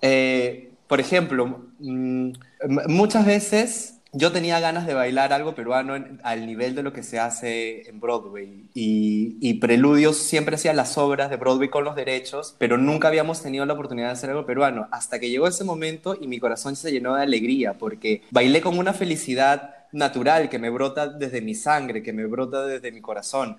eh, 0.00 0.70
por 0.86 1.00
ejemplo, 1.00 1.66
mm, 1.80 2.32
muchas 2.88 3.26
veces 3.26 3.95
yo 4.16 4.32
tenía 4.32 4.60
ganas 4.60 4.86
de 4.86 4.94
bailar 4.94 5.34
algo 5.34 5.54
peruano 5.54 5.94
al 6.22 6.46
nivel 6.46 6.74
de 6.74 6.82
lo 6.82 6.94
que 6.94 7.02
se 7.02 7.18
hace 7.18 7.86
en 7.88 8.00
Broadway. 8.00 8.64
Y, 8.72 9.36
y, 9.40 9.54
Preludios 9.54 10.16
siempre 10.16 10.54
hacía 10.54 10.72
las 10.72 10.96
obras 10.96 11.28
de 11.28 11.36
Broadway 11.36 11.68
con 11.68 11.84
los 11.84 11.94
derechos, 11.94 12.56
pero 12.58 12.78
nunca 12.78 13.08
habíamos 13.08 13.42
tenido 13.42 13.66
la 13.66 13.74
oportunidad 13.74 14.08
de 14.08 14.12
hacer 14.12 14.30
algo 14.30 14.46
peruano. 14.46 14.88
Hasta 14.90 15.18
que 15.18 15.28
llegó 15.28 15.46
ese 15.46 15.64
momento 15.64 16.16
y 16.18 16.28
mi 16.28 16.38
corazón 16.38 16.76
se 16.76 16.92
llenó 16.92 17.14
de 17.14 17.22
alegría, 17.22 17.74
porque 17.74 18.22
bailé 18.30 18.62
con 18.62 18.78
una 18.78 18.94
felicidad 18.94 19.74
natural 19.92 20.48
que 20.48 20.58
me 20.58 20.70
brota 20.70 21.08
desde 21.08 21.42
mi 21.42 21.54
sangre, 21.54 22.02
que 22.02 22.14
me 22.14 22.24
brota 22.24 22.64
desde 22.64 22.92
mi 22.92 23.02
corazón. 23.02 23.58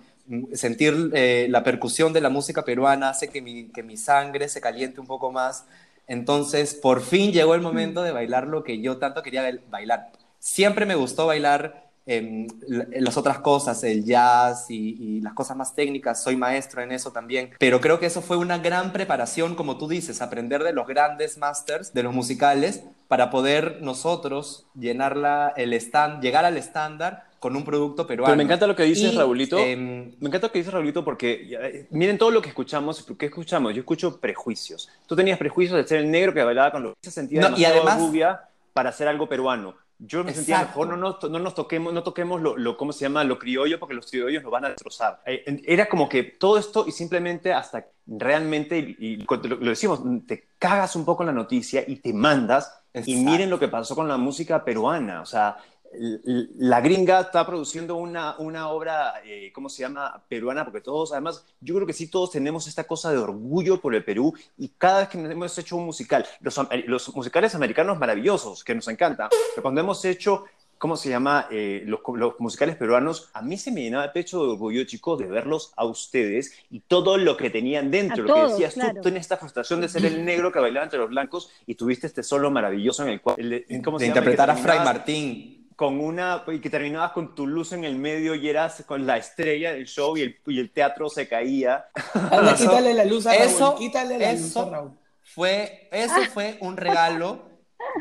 Sentir 0.54 1.12
eh, 1.14 1.46
la 1.50 1.64
percusión 1.64 2.14
de 2.14 2.22
la 2.22 2.30
música 2.30 2.66
peruana 2.66 3.10
hace 3.10 3.28
que 3.28 3.44
mi, 3.44 3.66
que 3.70 3.84
mi 3.84 3.96
sangre 3.96 4.50
se 4.50 4.60
caliente 4.60 5.00
un 5.00 5.08
poco 5.08 5.32
más. 5.32 5.66
Entonces, 6.08 6.74
por 6.74 7.02
fin 7.02 7.32
llegó 7.32 7.54
el 7.54 7.62
momento 7.62 8.02
de 8.02 8.12
bailar 8.12 8.48
lo 8.48 8.64
que 8.64 8.82
yo 8.82 8.98
tanto 8.98 9.22
quería 9.22 9.48
bailar. 9.70 10.10
Siempre 10.48 10.86
me 10.86 10.96
gustó 10.96 11.28
bailar 11.28 11.88
Em, 12.10 12.48
las 12.70 13.18
otras 13.18 13.40
cosas, 13.40 13.84
el 13.84 14.06
jazz 14.06 14.68
y, 14.70 15.20
las 15.20 15.34
cosas 15.34 15.58
más 15.58 15.76
técnicas, 15.76 16.24
soy 16.24 16.38
maestro 16.38 16.82
en 16.82 16.94
eso 16.94 17.12
también, 17.12 17.50
pero 17.60 17.82
creo 17.82 18.00
que 18.00 18.06
eso 18.06 18.22
fue 18.22 18.38
una 18.38 18.60
gran 18.60 18.94
preparación, 18.94 19.56
como 19.56 19.78
tú 19.78 19.90
dices, 19.90 20.22
aprender 20.22 20.64
de 20.64 20.72
los 20.72 20.88
grandes 20.88 21.38
masters, 21.38 21.94
de 21.94 22.04
los 22.04 22.14
musicales, 22.14 22.86
para 23.10 23.30
poder 23.30 23.80
nosotros 23.82 24.68
llenar 24.74 25.54
el 25.58 25.74
stand, 25.74 26.24
llegar 26.24 26.46
al 26.46 26.56
estándar 26.56 27.26
con 27.40 27.58
un 27.58 27.66
producto 27.66 28.08
peruano. 28.08 28.32
Pero 28.32 28.38
me 28.38 28.44
encanta 28.44 28.68
lo 28.68 28.76
que 28.78 28.84
dices, 28.84 29.14
Raulito. 29.14 29.58
Em, 29.58 30.14
me 30.22 30.30
encanta 30.30 30.48
lo 30.48 30.54
que 30.54 30.60
dices, 30.60 30.74
Raulito, 30.74 31.04
porque 31.04 31.58
eh, 31.62 31.88
miren 31.92 32.18
todo 32.18 32.32
lo 32.32 32.42
que 32.42 32.48
escuchamos. 32.48 33.06
¿Qué 33.20 33.26
escuchamos? 33.26 33.74
Yo 33.74 33.82
escucho 33.82 34.18
prejuicios. 34.22 34.90
Tú 35.08 35.16
tenías 35.16 35.38
prejuicios 35.38 35.78
de 35.78 35.86
ser 35.86 36.00
el 36.00 36.10
negro 36.10 36.34
que 36.34 36.42
bailaba 36.42 36.72
con 36.72 36.84
los... 36.84 36.94
Se 37.02 37.12
sentía 37.12 37.50
no, 37.50 37.58
y 37.58 37.66
además, 37.66 38.00
rubia 38.00 38.44
para 38.74 38.90
hacer 38.90 39.10
algo 39.10 39.28
peruano 39.28 39.76
yo 40.00 40.24
me 40.24 40.34
sentía 40.34 40.60
mejor, 40.60 40.88
no 40.90 40.98
nos, 40.98 41.24
no 41.30 41.40
nos 41.40 41.56
toquemos, 41.56 41.92
no 41.92 42.04
toquemos 42.04 42.42
lo, 42.42 42.56
lo, 42.56 42.78
¿cómo 42.78 42.94
se 42.94 43.06
llama? 43.06 43.24
Lo 43.24 43.40
criollo, 43.40 43.80
porque 43.80 43.96
los 43.96 44.10
criollos 44.10 44.44
nos 44.44 44.52
van 44.52 44.66
a 44.66 44.70
destrozar. 44.70 45.22
Eh, 45.26 45.62
era 45.66 45.90
como 45.90 46.08
que 46.08 46.24
todo 46.24 46.58
esto 46.58 46.86
y 46.88 46.92
simplemente 46.92 47.52
hasta 47.52 47.88
realmente, 48.06 48.78
y, 48.78 49.18
lo, 49.18 49.58
decimos, 49.58 50.02
te 50.28 50.50
cagas 50.60 50.96
un 50.96 51.04
poco 51.04 51.24
la 51.24 51.32
noticia 51.32 51.84
y 51.88 51.98
te 51.98 52.14
mandas 52.14 52.80
y 53.06 53.16
miren 53.16 53.50
lo 53.50 53.60
que 53.60 53.68
pasó 53.68 53.96
con 53.96 54.08
la 54.08 54.18
música 54.18 54.64
peruana. 54.64 55.22
O 55.22 55.26
sea, 55.26 55.58
la 55.94 56.82
gringa 56.82 57.22
está 57.22 57.46
produciendo 57.46 57.96
una, 57.96 58.38
una 58.38 58.70
obra, 58.70 59.22
eh, 59.26 59.52
¿cómo 59.54 59.70
se 59.70 59.82
llama? 59.82 60.24
Peruana, 60.28 60.64
porque 60.64 60.82
todos, 60.82 61.12
además, 61.12 61.46
yo 61.62 61.76
creo 61.76 61.88
que 61.88 61.94
sí, 61.94 62.08
todos 62.08 62.32
tenemos 62.32 62.68
esta 62.68 62.86
cosa 62.86 63.12
de 63.12 63.18
orgullo 63.18 63.80
por 63.80 63.96
el 63.96 64.04
Perú 64.04 64.34
y 64.58 64.70
cada 64.70 65.00
vez 65.00 65.10
que 65.10 65.18
hemos 65.20 65.58
hecho 65.58 65.78
un 65.78 65.86
musical, 65.86 66.26
los, 66.42 66.60
los 66.86 67.16
musicales 67.16 67.56
americanos 67.56 67.98
maravillosos, 67.98 68.64
que 68.64 68.76
nos 68.76 68.88
encanta, 68.88 69.30
pero 69.56 69.62
cuando 69.62 69.82
hemos 69.82 70.04
hecho 70.06 70.46
¿cómo 70.78 70.96
se 70.96 71.10
llama? 71.10 71.48
Eh, 71.52 71.84
los, 71.86 72.02
los, 72.16 72.40
musicales 72.40 72.76
peruanos, 72.76 73.30
a 73.34 73.42
mí 73.42 73.58
se 73.58 73.72
me 73.72 73.82
llenaba 73.82 74.06
el 74.06 74.12
pecho 74.12 74.44
de 74.44 74.52
orgullo, 74.52 74.84
chicos, 74.84 75.20
de 75.20 75.26
verlos 75.26 75.74
a 75.76 75.86
ustedes 75.86 76.54
y 76.70 76.82
todo 76.82 77.18
lo 77.18 77.38
que 77.38 77.50
tenían 77.50 77.92
dentro. 77.92 78.24
lo 78.24 78.34
que 78.34 78.42
decías, 78.42 78.76
tú 78.76 79.02
tienes 79.02 79.22
esta 79.22 79.38
frustración 79.38 79.82
de 79.82 79.90
ser 79.90 80.06
el 80.06 80.24
negro 80.24 80.52
que 80.52 80.60
bailaba 80.60 80.84
entre 80.84 81.00
los 81.00 81.10
blancos 81.10 81.50
y 81.66 81.76
tuviste 81.76 82.08
este 82.08 82.24
solo 82.24 82.52
maravilloso 82.52 83.04
en 83.04 83.10
el 83.10 83.22
cual... 83.22 83.38
¿cómo 83.84 84.00
se 84.00 84.06
de 84.06 84.10
interpretar 84.10 84.50
a 84.50 84.56
Fray 84.56 84.80
Martín 84.80 85.57
con 85.78 86.00
una, 86.00 86.44
y 86.48 86.60
que 86.60 86.72
terminabas 86.72 87.12
con 87.12 87.36
tu 87.36 87.46
luz 87.46 87.72
en 87.72 87.84
el 87.84 88.00
medio 88.00 88.34
y 88.34 88.50
eras 88.50 88.84
con 88.88 89.06
la 89.06 89.18
estrella 89.18 89.74
del 89.74 89.86
show 89.86 90.18
y 90.18 90.24
el, 90.24 90.38
y 90.48 90.60
el 90.60 90.72
teatro 90.72 91.08
se 91.08 91.28
caía. 91.28 91.86
quítale 92.58 92.96
la 92.96 93.06
luz 93.06 93.28
a 93.28 93.34
Raúl, 93.34 93.44
eso, 93.44 93.76
quítale 93.76 94.18
la 94.18 94.34
luz 94.34 94.58
a 94.58 94.70
Raúl. 94.72 94.98
Fue, 95.22 95.88
eso 95.92 96.16
fue 96.34 96.58
un 96.62 96.78
regalo, 96.78 97.48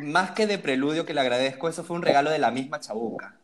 más 0.00 0.30
que 0.30 0.46
de 0.46 0.56
preludio 0.58 1.04
que 1.04 1.12
le 1.12 1.20
agradezco, 1.20 1.68
eso 1.68 1.84
fue 1.84 1.96
un 1.96 2.02
regalo 2.02 2.30
de 2.30 2.38
la 2.38 2.50
misma 2.50 2.80
Chabuca. 2.80 3.36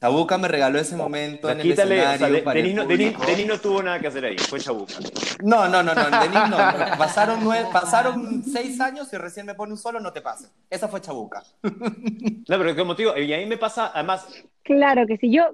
Chabuca 0.00 0.38
me 0.38 0.46
regaló 0.46 0.78
ese 0.78 0.96
momento 0.96 1.50
en 1.50 1.60
el 1.60 1.72
escenario. 1.72 2.42
Denis, 2.52 3.46
no 3.46 3.58
tuvo 3.58 3.82
nada 3.82 3.98
que 3.98 4.06
hacer 4.06 4.24
ahí, 4.24 4.38
fue 4.38 4.60
Chabuca. 4.60 4.94
No, 5.42 5.68
no, 5.68 5.82
no, 5.82 5.92
no, 5.94 6.04
Denis 6.20 6.48
no. 6.50 6.56
Pasaron, 6.96 7.40
pasaron 7.72 8.44
seis 8.44 8.80
años 8.80 9.12
y 9.12 9.16
recién 9.16 9.46
me 9.46 9.54
pone 9.54 9.72
un 9.72 9.78
solo, 9.78 9.98
no 9.98 10.12
te 10.12 10.20
pases. 10.20 10.50
Esa 10.70 10.86
fue 10.88 11.00
Chabuca. 11.00 11.42
No, 11.62 12.58
pero 12.58 12.74
como 12.74 12.86
motivo, 12.86 13.16
y 13.16 13.32
ahí 13.32 13.46
me 13.46 13.56
pasa, 13.58 13.90
además... 13.92 14.26
Claro 14.62 15.06
que 15.06 15.16
sí, 15.16 15.32
yo... 15.32 15.52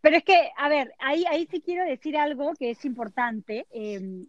Pero 0.00 0.18
es 0.18 0.24
que, 0.24 0.50
a 0.56 0.68
ver, 0.68 0.94
ahí, 1.00 1.24
ahí 1.28 1.48
sí 1.50 1.60
quiero 1.60 1.84
decir 1.84 2.16
algo 2.16 2.52
que 2.56 2.70
es 2.70 2.84
importante. 2.84 3.66
Eh, 3.72 4.24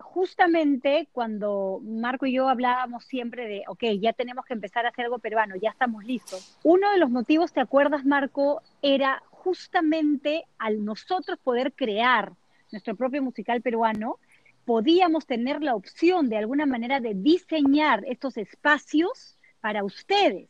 justamente 0.00 1.08
cuando 1.12 1.80
Marco 1.84 2.26
y 2.26 2.32
yo 2.32 2.48
hablábamos 2.48 3.04
siempre 3.04 3.46
de, 3.46 3.62
ok, 3.68 3.84
ya 4.00 4.12
tenemos 4.12 4.44
que 4.44 4.54
empezar 4.54 4.86
a 4.86 4.88
hacer 4.88 5.04
algo 5.04 5.18
peruano, 5.18 5.56
ya 5.56 5.70
estamos 5.70 6.04
listos. 6.04 6.58
Uno 6.64 6.90
de 6.90 6.98
los 6.98 7.10
motivos, 7.10 7.52
¿te 7.52 7.60
acuerdas, 7.60 8.04
Marco? 8.04 8.62
Era 8.82 9.22
justamente 9.30 10.44
al 10.58 10.84
nosotros 10.84 11.38
poder 11.38 11.72
crear 11.72 12.32
nuestro 12.72 12.94
propio 12.96 13.22
musical 13.22 13.62
peruano, 13.62 14.18
podíamos 14.64 15.26
tener 15.26 15.62
la 15.62 15.74
opción 15.74 16.28
de 16.28 16.36
alguna 16.36 16.66
manera 16.66 17.00
de 17.00 17.14
diseñar 17.14 18.04
estos 18.06 18.36
espacios 18.36 19.38
para 19.60 19.84
ustedes. 19.84 20.48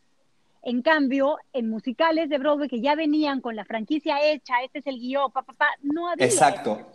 En 0.63 0.83
cambio, 0.83 1.39
en 1.55 1.71
musicales 1.71 2.29
de 2.29 2.37
Broadway 2.37 2.69
que 2.69 2.83
ya 2.83 2.95
venían 2.95 3.41
con 3.41 3.57
la 3.57 3.65
franquicia 3.65 4.23
hecha, 4.23 4.63
este 4.63 4.81
es 4.81 4.87
el 4.87 4.99
guion, 4.99 5.33
papá, 5.33 5.55
pa, 5.55 5.69
no 5.83 6.09
había. 6.09 6.27
Exacto 6.27 6.93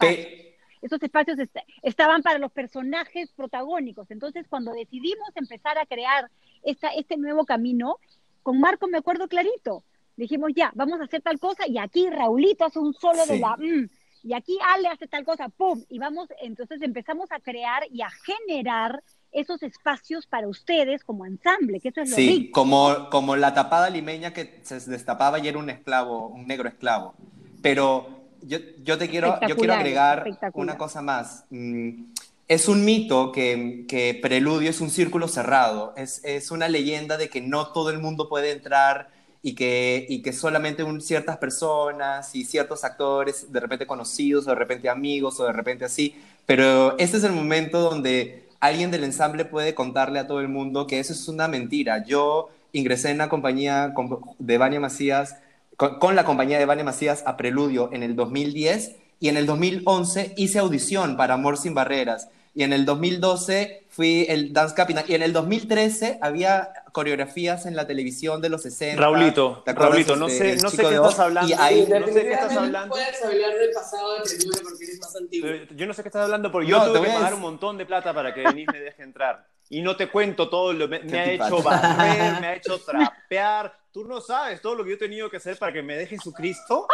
esos 0.85 1.01
espacios 1.01 1.37
estaban 1.81 2.21
para 2.21 2.37
los 2.39 2.51
personajes 2.51 3.31
protagónicos. 3.35 4.09
Entonces, 4.11 4.45
cuando 4.47 4.71
decidimos 4.71 5.29
empezar 5.35 5.77
a 5.77 5.85
crear 5.85 6.29
esta, 6.63 6.89
este 6.89 7.17
nuevo 7.17 7.45
camino, 7.45 7.97
con 8.43 8.59
Marco 8.59 8.87
me 8.87 8.99
acuerdo 8.99 9.27
clarito, 9.27 9.83
dijimos, 10.15 10.51
ya, 10.55 10.71
vamos 10.75 11.01
a 11.01 11.05
hacer 11.05 11.21
tal 11.21 11.39
cosa, 11.39 11.67
y 11.67 11.77
aquí 11.79 12.09
Raulito 12.09 12.65
hace 12.65 12.79
un 12.79 12.93
solo 12.93 13.25
de 13.25 13.39
la... 13.39 13.57
mm, 13.57 13.89
y 14.23 14.33
aquí 14.33 14.57
Ale 14.73 14.87
hace 14.87 15.07
tal 15.07 15.23
cosa, 15.25 15.49
¡pum! 15.49 15.83
Y 15.89 15.97
vamos, 15.99 16.29
entonces 16.41 16.81
empezamos 16.81 17.31
a 17.31 17.39
crear 17.39 17.83
y 17.91 18.01
a 18.01 18.09
generar 18.09 19.03
esos 19.31 19.61
espacios 19.63 20.27
para 20.27 20.47
ustedes 20.47 21.03
como 21.03 21.25
ensamble, 21.25 21.79
que 21.79 21.89
eso 21.89 22.01
es 22.01 22.09
lo 22.09 22.15
Sí, 22.15 22.27
rico. 22.39 22.61
como, 22.61 23.09
como 23.09 23.35
la 23.35 23.53
tapada 23.53 23.89
limeña 23.89 24.33
que 24.33 24.59
se 24.63 24.79
destapaba 24.89 25.39
y 25.39 25.47
era 25.47 25.57
un 25.57 25.69
esclavo, 25.69 26.27
un 26.27 26.47
negro 26.47 26.69
esclavo. 26.69 27.15
Pero 27.61 28.24
yo, 28.47 28.57
yo 28.83 28.97
te 28.97 29.09
quiero, 29.09 29.27
yo 29.47 29.55
quiero 29.57 29.73
agregar 29.79 30.23
una 30.53 30.77
cosa 30.77 31.01
más. 31.01 31.45
Mm, 31.49 32.03
Es 32.47 32.67
un 32.67 32.85
mito 32.85 33.31
que, 33.31 33.85
que 33.87 34.19
Preludio 34.21 34.69
es 34.69 34.79
un 34.81 34.89
círculo 34.91 35.27
cerrado. 35.27 35.93
Es, 35.97 36.21
es 36.23 36.51
una 36.51 36.67
leyenda 36.67 37.17
de 37.17 37.29
que 37.29 37.41
no 37.41 37.67
todo 37.73 37.89
el 37.89 37.99
mundo 37.99 38.29
puede 38.29 38.51
entrar 38.51 39.09
y 39.41 39.53
que, 39.55 40.05
y 40.09 40.21
que 40.21 40.31
solamente 40.33 40.83
un- 40.83 41.01
ciertas 41.01 41.37
personas 41.37 42.35
y 42.35 42.45
ciertos 42.45 42.83
actores, 42.83 43.51
de 43.51 43.59
repente 43.59 43.87
conocidos, 43.87 44.45
o 44.47 44.51
de 44.51 44.55
repente 44.55 44.89
amigos, 44.89 45.39
o 45.39 45.45
de 45.45 45.53
repente 45.53 45.85
así. 45.85 46.15
Pero 46.45 46.97
este 46.99 47.17
es 47.17 47.23
el 47.23 47.31
momento 47.31 47.79
donde 47.79 48.45
alguien 48.59 48.91
del 48.91 49.03
ensamble 49.03 49.45
puede 49.45 49.73
contarle 49.75 50.19
a 50.19 50.27
todo 50.27 50.39
el 50.41 50.47
mundo 50.47 50.85
que 50.87 50.99
eso 50.99 51.13
es 51.13 51.27
una 51.27 51.47
mentira. 51.47 52.03
Yo 52.05 52.49
ingresé 52.73 53.09
en 53.11 53.17
la 53.19 53.29
compañía 53.29 53.93
de 54.39 54.57
Vania 54.57 54.79
Macías, 54.79 55.35
con, 55.77 56.15
la 56.15 56.25
compañía 56.25 56.59
de 56.59 56.65
Vania 56.65 56.83
Macías 56.83 57.23
a 57.25 57.37
Preludio 57.37 57.89
en 57.91 58.03
el 58.03 58.15
2010 58.15 58.95
y 59.19 59.29
en 59.29 59.37
el 59.37 59.45
2011 59.45 60.33
hice 60.37 60.59
audición 60.59 61.17
para 61.17 61.33
Amor 61.33 61.57
sin 61.57 61.73
Barreras 61.73 62.29
y 62.55 62.63
en 62.63 62.71
el 62.71 62.85
2012 62.85 63.85
fui 63.89 64.25
el 64.29 64.53
dance 64.53 64.73
captain 64.73 65.03
y 65.05 65.13
en 65.13 65.21
el 65.21 65.33
2013 65.33 66.19
había 66.21 66.71
coreografías 66.93 67.65
en 67.65 67.75
la 67.75 67.85
televisión 67.85 68.41
de 68.41 68.47
los 68.47 68.61
60. 68.61 68.99
Raulito, 68.99 69.61
¿te 69.65 69.71
acuerdas, 69.71 69.91
Raulito, 69.91 70.15
no 70.15 70.27
este, 70.27 70.57
sé, 70.57 70.63
no 70.63 70.69
sé 70.69 70.77
qué 70.77 70.95
estás 70.95 71.19
hablando. 71.19 71.49
Y 71.49 71.53
ahí, 71.53 71.85
no 71.85 72.07
sé 72.07 72.13
qué 72.13 72.31
estás 72.31 72.55
hablando. 72.55 72.95
Puedes 72.95 73.21
hablar 73.21 73.55
del 73.55 73.71
pasado 73.71 74.15
de 74.15 74.19
porque 74.19 74.83
eres 74.85 74.99
más 75.01 75.15
antiguo. 75.17 75.49
Yo 75.75 75.85
no 75.85 75.93
sé 75.93 76.01
qué 76.01 76.07
estás 76.07 76.23
hablando 76.23 76.49
porque 76.49 76.69
yo 76.69 76.81
te 76.81 76.87
tuve 76.87 76.99
voy 76.99 77.07
que 77.07 77.13
a 77.13 77.15
pagar 77.15 77.33
un 77.33 77.41
montón 77.41 77.77
de 77.77 77.85
plata 77.85 78.13
para 78.13 78.33
que 78.33 78.41
Denise 78.41 78.71
me 78.71 78.79
deje 78.79 79.03
entrar. 79.03 79.45
Y 79.69 79.81
no 79.81 79.97
te 79.97 80.07
cuento 80.07 80.47
todo, 80.47 80.71
lo, 80.71 80.87
me, 80.87 80.99
me 80.99 81.19
ha 81.19 81.31
hecho 81.31 81.61
barrer, 81.61 82.39
me 82.39 82.47
ha 82.47 82.55
hecho 82.55 82.79
trapear. 82.85 83.77
Tú 83.91 84.05
no 84.05 84.21
sabes 84.21 84.61
todo 84.61 84.75
lo 84.75 84.83
que 84.85 84.91
yo 84.91 84.95
he 84.95 84.99
tenido 84.99 85.29
que 85.29 85.37
hacer 85.37 85.57
para 85.57 85.73
que 85.73 85.83
me 85.83 85.97
deje 85.97 86.15
Jesucristo. 86.15 86.87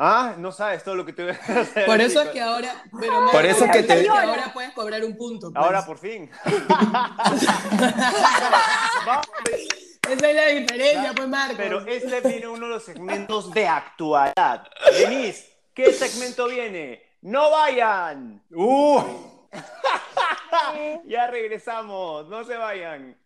Ah, 0.00 0.34
no 0.36 0.52
sabes 0.52 0.84
todo 0.84 0.94
lo 0.94 1.04
que 1.06 1.12
tuve 1.12 1.38
que 1.38 1.52
hacer. 1.60 1.86
Por 1.86 2.00
eso 2.00 2.20
es 2.22 2.28
que 2.28 2.40
ahora, 2.40 2.84
pero 3.00 3.30
Por 3.32 3.44
eso 3.46 3.64
que 3.72 3.82
te- 3.82 4.00
es 4.02 4.08
ahora 4.08 4.50
puedes 4.52 4.72
cobrar 4.72 5.02
un 5.04 5.16
punto. 5.16 5.50
pues. 5.52 5.64
Ahora 5.64 5.84
por 5.86 5.98
fin. 5.98 6.30
Esa 10.08 10.30
es 10.30 10.34
la 10.36 10.46
diferencia, 10.46 11.12
pues 11.16 11.28
Marco. 11.28 11.54
Pero 11.56 11.80
este 11.86 12.20
viene 12.20 12.46
uno 12.46 12.66
de 12.66 12.72
los 12.74 12.84
segmentos 12.84 13.50
de 13.52 13.66
actualidad. 13.66 14.66
Denise, 14.92 15.52
¿qué 15.74 15.92
segmento 15.92 16.46
viene? 16.46 17.02
¡No 17.22 17.50
vayan! 17.50 18.40
¡Uh! 18.50 19.02
ya 21.06 21.26
regresamos, 21.26 22.28
no 22.28 22.44
se 22.44 22.56
vayan. 22.56 23.16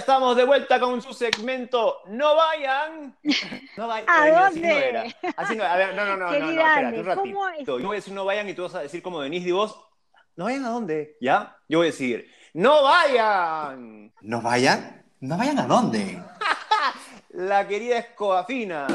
Estamos 0.00 0.36
de 0.36 0.44
vuelta 0.44 0.78
con 0.80 1.00
su 1.00 1.12
segmento 1.14 1.98
¡No 2.08 2.34
vayan! 2.36 3.16
No 3.76 3.86
vayan. 3.86 4.08
¿A 4.10 4.22
Ay, 4.22 4.30
así 4.32 4.60
dónde? 4.60 4.68
no 4.68 4.78
era. 4.78 5.04
Así 5.36 5.56
no, 5.56 5.64
a 5.64 5.76
ver, 5.76 5.94
no, 5.94 6.04
no, 6.04 6.16
no, 6.16 6.16
no, 6.16 6.26
no, 6.26 6.30
Querida 6.32 6.50
espérate 6.68 6.86
Ale, 6.86 7.00
un 7.00 7.06
ratito. 7.06 7.22
¿cómo 7.22 7.48
es? 7.48 7.66
Yo 7.66 7.78
voy 7.78 7.86
a 7.92 7.92
decir 8.00 8.12
no 8.14 8.24
vayan 8.24 8.48
y 8.48 8.54
tú 8.54 8.62
vas 8.62 8.74
a 8.74 8.80
decir 8.80 9.02
como 9.02 9.20
Denise 9.20 9.48
y 9.48 9.52
vos, 9.52 9.80
¿no 10.36 10.44
vayan 10.46 10.64
a 10.64 10.70
dónde? 10.70 11.16
¿Ya? 11.20 11.56
Yo 11.68 11.78
voy 11.78 11.86
a 11.88 11.90
decir, 11.90 12.28
¡No 12.52 12.82
vayan! 12.82 14.12
¿No 14.22 14.42
vayan? 14.42 15.04
¿No 15.20 15.36
vayan 15.38 15.58
a 15.60 15.66
dónde? 15.66 16.20
La 17.30 17.66
querida 17.68 17.98
Escobafina. 17.98 18.86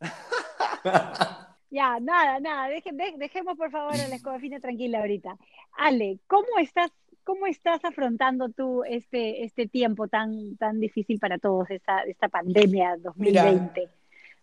Ya, 1.70 1.98
nada, 2.00 2.38
nada, 2.38 2.68
deje- 2.68 2.92
de- 2.92 3.14
dejemos 3.16 3.56
por 3.56 3.70
favor 3.70 3.94
a 3.94 4.06
la 4.08 4.16
escobafina 4.16 4.60
tranquila 4.60 4.98
ahorita. 4.98 5.38
Ale, 5.78 6.18
¿cómo 6.26 6.46
estás, 6.60 6.90
cómo 7.24 7.46
estás 7.46 7.84
afrontando 7.84 8.48
tú 8.48 8.84
este, 8.84 9.44
este 9.44 9.66
tiempo 9.66 10.08
tan, 10.08 10.56
tan 10.56 10.80
difícil 10.80 11.18
para 11.18 11.38
todos, 11.38 11.70
esta, 11.70 12.00
esta 12.02 12.28
pandemia 12.28 12.96
2020? 12.98 13.88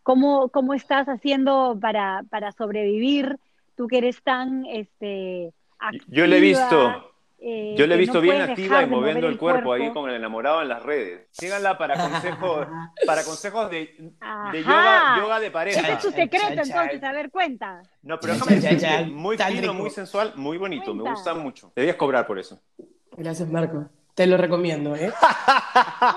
¿Cómo, 0.03 0.49
cómo 0.49 0.73
estás 0.73 1.07
haciendo 1.07 1.77
para, 1.79 2.23
para 2.29 2.51
sobrevivir? 2.51 3.37
Tú 3.75 3.87
que 3.87 3.99
eres 3.99 4.21
tan 4.23 4.65
este, 4.65 5.53
Yo 6.07 6.27
le 6.27 6.37
he 6.37 6.39
activa, 6.39 6.41
visto. 6.41 7.08
Eh, 7.41 7.75
Yo 7.77 7.87
la 7.87 7.95
he 7.95 7.97
visto 7.97 8.15
no 8.15 8.21
bien 8.21 8.41
activa 8.41 8.83
y 8.83 8.87
moviendo 8.87 9.27
el 9.27 9.37
cuerpo 9.37 9.73
ahí 9.73 9.81
cuerpo. 9.81 10.01
con 10.01 10.09
el 10.09 10.15
enamorado 10.17 10.61
en 10.61 10.69
las 10.69 10.83
redes. 10.83 11.27
Síganla 11.31 11.77
para 11.77 11.95
consejos, 12.09 12.67
para 13.05 13.23
consejos 13.23 13.69
de, 13.71 13.79
de 14.51 14.63
yoga, 14.63 15.17
yoga 15.19 15.39
de 15.39 15.45
Ese 15.47 15.51
pareja. 15.53 15.93
es 15.93 15.99
tu 15.99 16.11
secreto, 16.11 16.47
entonces, 16.49 17.03
a 17.03 17.11
ver, 17.13 17.29
cuenta. 17.31 17.81
No, 18.01 18.19
pero 18.19 18.33
déjame 18.33 18.55
decirte, 18.59 19.05
muy 19.05 19.37
fino, 19.37 19.73
muy 19.73 19.89
sensual, 19.89 20.33
muy 20.35 20.57
bonito, 20.57 20.93
me 20.93 21.01
Cuenta. 21.01 21.11
gusta 21.19 21.33
mucho. 21.33 21.71
Debías 21.75 21.95
cobrar 21.95 22.27
por 22.27 22.39
eso. 22.39 22.61
Gracias, 23.17 23.49
Marco. 23.49 23.89
Te 24.15 24.27
lo 24.27 24.35
recomiendo, 24.35 24.95
¿eh? 24.97 25.13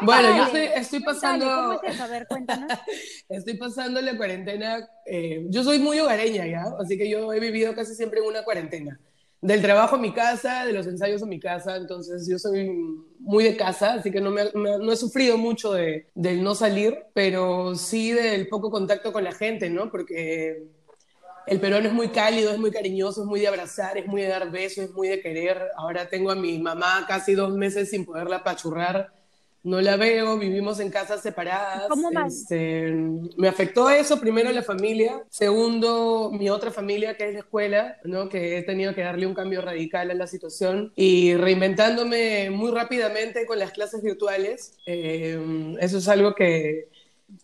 bueno, 0.01 0.37
yo 0.37 0.43
estoy, 0.45 0.63
estoy 0.75 1.03
Cuéntale, 1.05 1.45
¿Cómo 1.45 1.69
pasando, 1.75 1.83
es 1.85 1.95
eso? 1.95 2.03
A 2.03 2.07
ver, 2.09 2.27
cuéntanos. 2.27 2.73
estoy 3.29 3.55
pasando 3.59 4.01
la 4.01 4.17
cuarentena. 4.17 4.89
eh, 5.07 5.45
yo 5.49 5.63
soy 5.63 5.79
muy 5.79 6.01
hogareña 6.01 6.47
ya, 6.47 6.65
así 6.81 6.99
que 6.99 7.09
yo 7.09 7.33
he 7.33 7.39
vivido 7.39 7.75
casi 7.77 7.95
siempre 7.95 8.19
en 8.21 8.27
una 8.27 8.43
cuarentena. 8.43 8.99
Del 9.43 9.61
trabajo 9.61 9.97
a 9.97 9.99
mi 9.99 10.13
casa, 10.13 10.65
de 10.65 10.73
los 10.73 10.87
ensayos 10.87 11.23
a 11.23 11.27
mi 11.27 11.41
casa, 11.41 11.77
entonces 11.77 12.27
yo 12.31 12.39
soy 12.39 12.71
muy 13.19 13.45
de 13.45 13.57
casa, 13.57 13.95
así 13.95 14.11
que 14.11 14.21
no, 14.21 14.31
me, 14.31 14.45
no 14.55 14.93
he 14.93 14.97
sufrido 14.97 15.37
mucho 15.37 15.73
de, 15.73 16.09
del 16.15 16.43
no 16.43 16.55
salir, 16.55 16.97
pero 17.13 17.75
sí 17.75 18.13
del 18.13 18.49
poco 18.49 18.71
contacto 18.71 19.13
con 19.13 19.25
la 19.25 19.33
gente, 19.33 19.69
¿no? 19.69 19.91
Porque 19.91 20.63
el 21.47 21.61
peruano 21.61 21.89
es 21.89 21.93
muy 21.93 22.09
cálido, 22.09 22.53
es 22.53 22.59
muy 22.59 22.71
cariñoso, 22.71 23.23
es 23.23 23.27
muy 23.27 23.41
de 23.41 23.49
abrazar, 23.49 23.99
es 23.99 24.07
muy 24.07 24.23
de 24.23 24.29
dar 24.29 24.51
besos, 24.51 24.85
es 24.85 24.91
muy 24.93 25.09
de 25.09 25.21
querer. 25.21 25.71
Ahora 25.77 26.09
tengo 26.09 26.31
a 26.31 26.37
mi 26.37 26.59
mamá 26.59 27.05
casi 27.09 27.35
dos 27.35 27.53
meses 27.53 27.91
sin 27.91 28.05
poderla 28.05 28.37
apachurrar. 28.37 29.13
No 29.65 29.81
la 29.81 29.97
veo, 29.97 30.39
vivimos 30.39 30.81
en 30.81 30.91
casas 30.91 31.23
separadas. 31.23 31.87
¿Cómo? 31.89 32.11
Este, 32.27 32.93
me 33.37 33.47
afectó 33.47 33.89
eso, 33.91 34.19
primero 34.19 34.51
la 34.51 34.63
familia, 34.63 35.23
segundo 35.31 36.31
mi 36.33 36.51
otra 36.51 36.73
familia 36.73 37.17
que 37.17 37.29
es 37.29 37.35
la 37.35 37.41
escuela, 37.41 37.97
¿no? 38.05 38.29
que 38.29 38.59
he 38.59 38.63
tenido 38.63 38.95
que 38.95 39.03
darle 39.03 39.27
un 39.27 39.35
cambio 39.35 39.63
radical 39.63 40.11
a 40.11 40.15
la 40.15 40.27
situación 40.27 40.93
y 40.97 41.35
reinventándome 41.35 42.51
muy 42.51 42.73
rápidamente 42.73 43.47
con 43.47 43.61
las 43.61 43.71
clases 43.71 44.03
virtuales. 44.03 44.79
Eh, 44.87 45.77
eso 45.81 45.99
es 45.99 46.09
algo 46.09 46.35
que, 46.35 46.89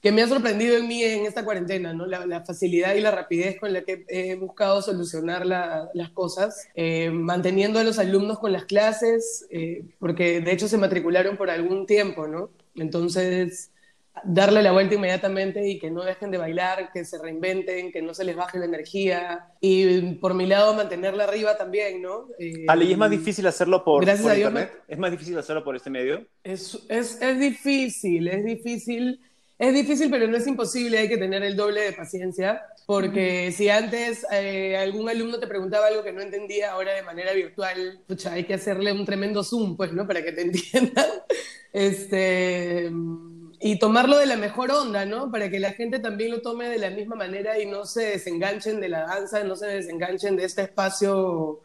que 0.01 0.12
me 0.12 0.22
ha 0.22 0.29
sorprendido 0.29 0.77
en 0.77 0.87
mí 0.88 1.03
en 1.03 1.27
esta 1.27 1.44
cuarentena, 1.44 1.92
¿no? 1.92 2.07
La, 2.07 2.27
la 2.27 2.44
facilidad 2.44 2.94
y 2.94 3.01
la 3.01 3.11
rapidez 3.11 3.59
con 3.59 3.72
la 3.72 3.83
que 3.83 4.05
he 4.09 4.35
buscado 4.37 4.83
solucionar 4.83 5.46
la- 5.46 5.88
las 5.94 6.11
cosas, 6.11 6.68
eh, 6.74 7.11
manteniendo 7.11 7.79
a 7.79 7.85
los 7.85 7.98
alumnos 7.98 8.38
con 8.38 8.53
las 8.53 8.64
clases, 8.64 9.46
eh, 9.51 9.85
porque 9.98 10.40
de 10.40 10.53
hecho 10.53 10.68
se 10.68 10.79
matricularon 10.79 11.37
por 11.37 11.51
algún 11.51 11.87
tiempo, 11.87 12.27
¿no? 12.29 12.51
Entonces, 12.77 13.70
darle 14.24 14.62
la 14.62 14.72
vuelta 14.72 14.96
inmediatamente 14.96 15.68
y 15.68 15.79
que 15.79 15.90
no 15.92 16.03
dejen 16.03 16.33
de 16.33 16.38
bailar, 16.38 16.90
que 16.92 17.05
se 17.05 17.18
reinventen, 17.22 17.92
que 17.92 18.03
no 18.03 18.14
se 18.14 18.24
les 18.24 18.35
baje 18.35 18.59
la 18.59 18.64
energía 18.64 19.46
y 19.61 20.14
por 20.14 20.35
mi 20.35 20.46
lado 20.46 20.74
mantenerla 20.74 21.24
arriba 21.24 21.57
también, 21.57 22.03
¿no? 22.03 22.27
Eh, 22.38 22.64
Ale, 22.66 22.85
¿y 22.87 22.92
es 22.92 22.98
más 22.98 23.11
difícil 23.11 23.46
hacerlo 23.46 23.85
por, 23.85 24.05
Gracias 24.05 24.22
por 24.24 24.33
a 24.33 24.35
Dios 24.35 24.51
internet? 24.51 24.83
¿Es 24.88 24.98
más 24.98 25.11
difícil 25.12 25.38
hacerlo 25.38 25.62
por 25.62 25.77
este 25.77 25.88
medio? 25.90 26.27
Es, 26.42 26.79
es, 26.88 27.22
es 27.22 27.38
difícil, 27.38 28.27
es 28.29 28.44
difícil. 28.44 29.20
Es 29.58 29.74
difícil, 29.74 30.08
pero 30.08 30.28
no 30.28 30.36
es 30.36 30.46
imposible, 30.46 30.98
hay 30.98 31.08
que 31.08 31.16
tener 31.16 31.42
el 31.42 31.56
doble 31.56 31.80
de 31.80 31.92
paciencia, 31.92 32.62
porque 32.86 33.50
si 33.50 33.68
antes 33.68 34.24
eh, 34.30 34.76
algún 34.76 35.08
alumno 35.08 35.40
te 35.40 35.48
preguntaba 35.48 35.88
algo 35.88 36.04
que 36.04 36.12
no 36.12 36.20
entendía, 36.20 36.70
ahora 36.70 36.94
de 36.94 37.02
manera 37.02 37.32
virtual, 37.32 38.00
pucha, 38.06 38.34
hay 38.34 38.44
que 38.44 38.54
hacerle 38.54 38.92
un 38.92 39.04
tremendo 39.04 39.42
zoom, 39.42 39.76
pues, 39.76 39.92
¿no? 39.92 40.06
Para 40.06 40.22
que 40.22 40.30
te 40.30 40.42
entiendan. 40.42 41.06
Este, 41.72 42.88
y 43.60 43.78
tomarlo 43.80 44.18
de 44.18 44.26
la 44.26 44.36
mejor 44.36 44.70
onda, 44.70 45.04
¿no? 45.04 45.30
Para 45.32 45.50
que 45.50 45.58
la 45.58 45.72
gente 45.72 45.98
también 45.98 46.30
lo 46.30 46.40
tome 46.40 46.68
de 46.68 46.78
la 46.78 46.90
misma 46.90 47.16
manera 47.16 47.58
y 47.58 47.66
no 47.66 47.84
se 47.84 48.02
desenganchen 48.10 48.80
de 48.80 48.88
la 48.88 49.06
danza, 49.06 49.42
no 49.42 49.56
se 49.56 49.66
desenganchen 49.66 50.36
de 50.36 50.44
este 50.44 50.62
espacio 50.62 51.62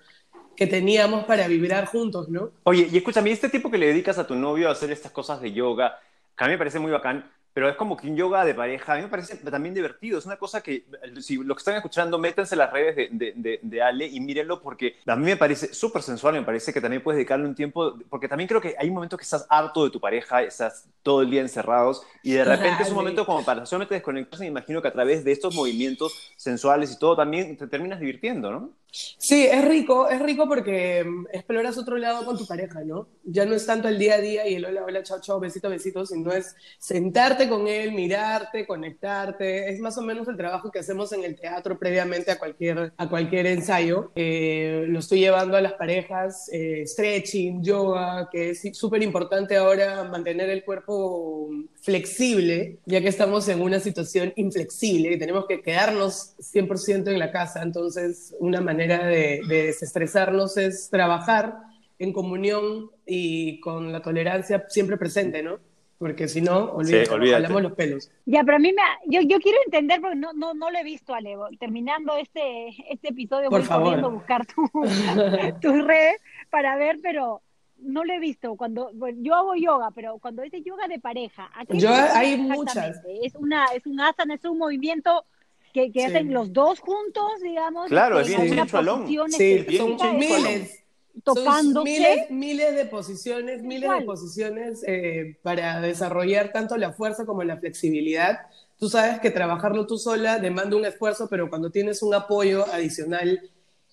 que 0.56 0.66
teníamos 0.66 1.26
para 1.26 1.48
vibrar 1.48 1.86
juntos, 1.86 2.28
¿no? 2.30 2.50
Oye, 2.64 2.88
y 2.92 2.98
escúchame, 2.98 3.30
¿y 3.30 3.34
este 3.34 3.50
tiempo 3.50 3.70
que 3.70 3.78
le 3.78 3.88
dedicas 3.88 4.18
a 4.18 4.26
tu 4.26 4.34
novio 4.34 4.70
a 4.70 4.72
hacer 4.72 4.92
estas 4.92 5.12
cosas 5.12 5.42
de 5.42 5.52
yoga, 5.52 6.00
que 6.36 6.44
a 6.44 6.48
mí 6.48 6.54
me 6.54 6.58
parece 6.58 6.80
muy 6.80 6.92
bacán, 6.92 7.32
pero 7.54 7.70
es 7.70 7.76
como 7.76 7.96
que 7.96 8.08
un 8.08 8.16
yoga 8.16 8.44
de 8.44 8.54
pareja, 8.54 8.94
a 8.94 8.96
mí 8.98 9.04
me 9.04 9.08
parece 9.08 9.38
también 9.38 9.76
divertido, 9.76 10.18
es 10.18 10.26
una 10.26 10.38
cosa 10.38 10.62
que, 10.62 10.86
si 11.22 11.38
lo 11.38 11.56
que 11.56 11.60
están 11.60 11.76
escuchando, 11.76 12.18
métanse 12.18 12.56
en 12.56 12.60
las 12.60 12.72
redes 12.72 12.96
de, 12.96 13.10
de, 13.12 13.34
de, 13.36 13.60
de 13.62 13.82
Ale 13.82 14.08
y 14.08 14.20
mírenlo 14.20 14.62
porque 14.62 14.96
a 15.06 15.16
mí 15.16 15.26
me 15.26 15.38
parece 15.38 15.74
súper 15.74 16.02
sensual, 16.02 16.34
me 16.34 16.42
parece 16.42 16.74
que 16.74 16.82
también 16.82 17.04
puedes 17.04 17.18
dedicarle 17.18 17.48
un 17.48 17.56
tiempo, 17.56 17.98
porque 18.10 18.28
también 18.28 18.48
creo 18.48 18.60
que 18.60 18.76
hay 18.78 18.88
un 18.90 18.96
momento 18.96 19.18
que 19.18 19.24
estás 19.24 19.46
harto 19.50 19.86
de 19.86 19.92
tu 19.92 20.00
pareja, 20.00 20.42
estás 20.42 20.88
todo 21.04 21.22
el 21.22 21.30
día 21.30 21.42
encerrados 21.42 22.04
y 22.24 22.32
de 22.34 22.44
repente 22.44 22.84
es 22.84 22.90
un 22.90 22.96
momento 22.96 23.26
como 23.26 23.46
para 23.46 23.66
solamente 23.66 23.96
desconectarse, 23.96 24.44
me 24.44 24.50
imagino 24.50 24.82
que 24.82 24.88
a 24.88 24.94
través 24.94 25.24
de 25.24 25.32
estos 25.32 25.54
movimientos 25.54 26.34
sensuales 26.38 26.92
y 26.92 27.00
todo 27.00 27.16
también 27.16 27.56
te 27.58 27.68
terminas 27.68 28.00
divirtiendo, 28.00 28.52
¿no? 28.52 28.83
Sí, 28.96 29.48
es 29.48 29.66
rico, 29.66 30.08
es 30.08 30.22
rico 30.22 30.48
porque 30.48 31.04
mm, 31.04 31.26
exploras 31.34 31.80
otro 31.80 31.98
lado 31.98 32.26
con 32.26 32.38
tu 32.38 32.46
pareja, 32.46 32.82
¿no? 32.84 33.08
Ya 33.24 33.44
no 33.44 33.56
es 33.56 33.66
tanto 33.66 33.88
el 33.88 33.98
día 33.98 34.16
a 34.16 34.18
día 34.20 34.48
y 34.48 34.56
el 34.56 34.66
hola, 34.66 34.84
hola, 34.86 35.02
chao, 35.02 35.20
chao, 35.20 35.40
besito, 35.40 35.68
besito, 35.68 36.06
sino 36.06 36.32
es 36.32 36.56
sentarte 36.78 37.50
con 37.50 37.68
él, 37.68 37.92
mirarte, 37.94 38.68
conectarte. 38.68 39.72
Es 39.72 39.80
más 39.80 39.98
o 39.98 40.04
menos 40.04 40.28
el 40.28 40.38
trabajo 40.38 40.70
que 40.70 40.78
hacemos 40.80 41.12
en 41.12 41.24
el 41.24 41.36
teatro 41.36 41.80
previamente 41.80 42.30
a 42.30 42.38
cualquier, 42.38 42.94
a 42.96 43.10
cualquier 43.10 43.48
ensayo. 43.48 44.12
Eh, 44.16 44.86
lo 44.88 45.00
estoy 45.00 45.22
llevando 45.22 45.58
a 45.58 45.62
las 45.62 45.74
parejas, 45.74 46.48
eh, 46.54 46.84
stretching, 46.86 47.64
yoga, 47.64 48.30
que 48.32 48.52
es 48.52 48.62
súper 48.74 49.02
importante 49.02 49.58
ahora 49.58 50.04
mantener 50.04 50.52
el 50.52 50.64
cuerpo 50.64 51.50
flexible, 51.84 52.78
ya 52.86 53.02
que 53.02 53.10
estamos 53.10 53.48
en 53.50 53.62
una 53.62 53.80
situación 53.80 54.32
inflexible 54.38 55.12
y 55.14 55.20
tenemos 55.20 55.46
que 55.48 55.62
quedarnos 55.62 56.34
100% 56.40 57.12
en 57.12 57.20
la 57.20 57.32
casa. 57.32 57.62
Entonces, 57.62 58.34
una 58.40 58.62
manera 58.62 59.06
de, 59.06 59.42
de 59.48 59.64
desestresarnos 59.66 60.56
es 60.58 60.90
trabajar 60.90 61.56
en 62.00 62.14
comunión 62.14 62.90
y 63.06 63.60
con 63.60 63.92
la 63.92 64.02
tolerancia 64.02 64.66
siempre 64.70 64.98
presente, 64.98 65.44
¿no? 65.44 65.60
Porque 66.00 66.28
si 66.28 66.42
no, 66.42 66.72
olvídate, 66.72 67.06
Sí, 67.06 67.12
olvídate. 67.14 67.62
los 67.62 67.74
pelos. 67.74 68.12
Ya, 68.26 68.44
pero 68.44 68.58
a 68.58 68.60
mí 68.60 68.74
me, 68.74 68.82
yo, 69.08 69.22
yo 69.22 69.40
quiero 69.40 69.58
entender, 69.66 70.02
porque 70.02 70.16
no, 70.18 70.34
no, 70.34 70.54
no 70.54 70.72
lo 70.72 70.78
he 70.78 70.84
visto, 70.84 71.14
Ale. 71.14 71.36
Terminando 71.60 72.16
este, 72.18 72.70
este 72.90 73.10
episodio, 73.10 73.50
Por 73.50 73.60
voy 73.60 73.68
favor. 73.68 74.12
buscar 74.12 74.46
tu, 74.46 74.64
tus 75.62 75.86
redes 75.86 76.16
para 76.50 76.76
ver, 76.78 77.00
pero 77.02 77.42
no 77.84 78.04
lo 78.04 78.14
he 78.14 78.20
visto. 78.20 78.56
Cuando 78.56 78.90
bueno, 78.94 79.20
yo 79.22 79.36
hago 79.36 79.56
yoga, 79.56 79.92
pero 79.92 80.18
cuando 80.20 80.42
dice 80.42 80.62
yoga 80.62 80.88
de 80.88 81.00
pareja, 81.00 81.50
¿a 81.56 81.66
qué 81.66 81.78
Yoga, 81.78 82.08
se 82.12 82.20
refiere 82.20 82.44
hay 82.44 82.52
exactamente? 82.62 83.20
Es 83.26 83.36
una, 83.36 83.66
es 83.76 83.86
un 83.86 84.00
asana, 84.02 84.34
es 84.36 84.46
un 84.46 84.58
movimiento 84.58 85.26
que, 85.74 85.92
que 85.92 86.00
Sí. 86.02 86.06
hacen 86.06 86.34
los 86.34 86.54
dos 86.54 86.80
juntos, 86.80 87.42
digamos. 87.42 87.88
Claro, 87.88 88.16
que 88.18 88.22
es 88.24 88.30
en 88.32 88.42
bien 88.44 88.58
sensualón. 88.60 89.02
posición 89.02 89.32
Sí, 89.32 89.66
son 89.78 90.18
miles. 90.18 90.84
tocándose. 91.24 91.64
Son 91.74 91.84
miles, 91.84 92.32
miles 92.32 92.76
de 92.76 92.86
posiciones, 92.86 93.62
miles 93.64 93.90
de 93.92 94.02
posiciones 94.02 94.84
eh, 94.88 95.38
para 95.44 95.80
desarrollar 95.82 96.52
tanto 96.52 96.76
la 96.78 96.92
fuerza 96.92 97.26
como 97.26 97.44
la 97.44 97.58
flexibilidad. 97.58 98.40
Tú 98.80 98.90
sabes 98.90 99.20
que 99.20 99.30
trabajarlo 99.32 99.86
tú 99.88 99.98
sola 99.98 100.40
demanda 100.40 100.76
un 100.76 100.86
esfuerzo, 100.86 101.28
pero 101.30 101.50
cuando 101.50 101.70
tienes 101.70 102.02
un 102.04 102.14
apoyo 102.14 102.66
adicional, 102.74 103.42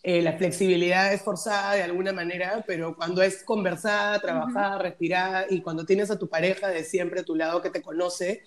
eh, 0.02 0.22
la 0.22 0.32
flexibilidad 0.38 1.12
es 1.12 1.22
forzada 1.22 1.74
de 1.74 1.82
alguna 1.82 2.12
manera, 2.12 2.64
pero 2.66 2.96
cuando 2.96 3.22
es 3.22 3.42
conversada, 3.44 4.18
trabajada, 4.20 4.78
respirada, 4.78 5.44
y 5.50 5.60
cuando 5.60 5.84
tienes 5.84 6.10
a 6.10 6.18
tu 6.18 6.28
pareja 6.28 6.68
de 6.68 6.84
siempre 6.84 7.20
a 7.20 7.24
tu 7.24 7.34
lado 7.34 7.60
que 7.60 7.70
te 7.70 7.82
conoce, 7.82 8.42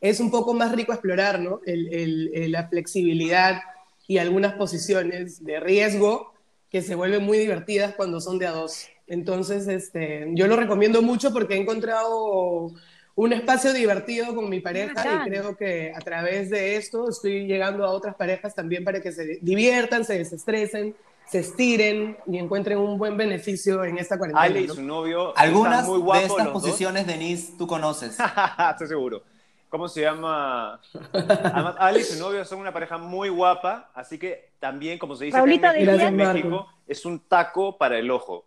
es 0.00 0.20
un 0.20 0.30
poco 0.30 0.54
más 0.54 0.72
rico 0.72 0.92
explorar, 0.92 1.40
¿no? 1.40 1.60
El- 1.66 1.92
el- 1.92 2.30
el- 2.34 2.52
la 2.52 2.68
flexibilidad 2.68 3.60
y 4.06 4.18
algunas 4.18 4.54
posiciones 4.54 5.44
de 5.44 5.60
riesgo 5.60 6.32
que 6.70 6.82
se 6.82 6.94
vuelven 6.94 7.22
muy 7.22 7.38
divertidas 7.38 7.94
cuando 7.94 8.20
son 8.20 8.38
de 8.38 8.46
a 8.46 8.50
dos. 8.50 8.86
Entonces, 9.06 9.68
este, 9.68 10.26
yo 10.32 10.46
lo 10.46 10.56
recomiendo 10.56 11.02
mucho 11.02 11.32
porque 11.32 11.54
he 11.54 11.58
encontrado 11.60 12.72
un 13.16 13.32
espacio 13.32 13.72
divertido 13.72 14.34
con 14.34 14.48
mi 14.48 14.60
pareja 14.60 14.94
Bacán. 14.94 15.26
y 15.26 15.30
creo 15.30 15.56
que 15.56 15.92
a 15.94 16.00
través 16.00 16.50
de 16.50 16.76
esto 16.76 17.08
estoy 17.08 17.46
llegando 17.46 17.84
a 17.84 17.90
otras 17.90 18.14
parejas 18.16 18.54
también 18.54 18.84
para 18.84 19.00
que 19.00 19.12
se 19.12 19.38
diviertan, 19.40 20.04
se 20.04 20.18
desestresen, 20.18 20.96
se 21.26 21.38
estiren 21.38 22.16
y 22.26 22.38
encuentren 22.38 22.78
un 22.78 22.98
buen 22.98 23.16
beneficio 23.16 23.84
en 23.84 23.98
esta 23.98 24.18
cuarentena. 24.18 24.42
Ale 24.44 24.60
y 24.62 24.68
su 24.68 24.82
novio 24.82 25.36
Algunas 25.36 25.80
están 25.80 25.90
muy 25.90 25.98
de 25.98 26.04
guapos 26.04 26.24
estas 26.24 26.44
los 26.46 26.54
dos. 26.54 26.62
posiciones, 26.62 27.06
Denise, 27.06 27.52
tú 27.56 27.66
conoces. 27.66 28.18
Estoy 28.70 28.88
seguro. 28.88 29.22
¿Cómo 29.70 29.88
se 29.88 30.02
llama? 30.02 30.80
Además, 31.12 31.74
Ale 31.78 32.00
y 32.00 32.04
su 32.04 32.18
novio 32.20 32.44
son 32.44 32.60
una 32.60 32.72
pareja 32.72 32.96
muy 32.96 33.28
guapa, 33.28 33.90
así 33.94 34.18
que 34.18 34.50
también, 34.60 34.98
como 34.98 35.16
se 35.16 35.24
dice 35.24 35.36
acá 35.36 35.44
en 35.50 35.60
Raulito, 35.62 35.66
México, 35.72 35.90
decías. 35.92 36.08
en 36.10 36.16
México, 36.16 36.68
es 36.86 37.04
un 37.04 37.20
taco 37.20 37.76
para 37.76 37.98
el 37.98 38.08
ojo. 38.10 38.44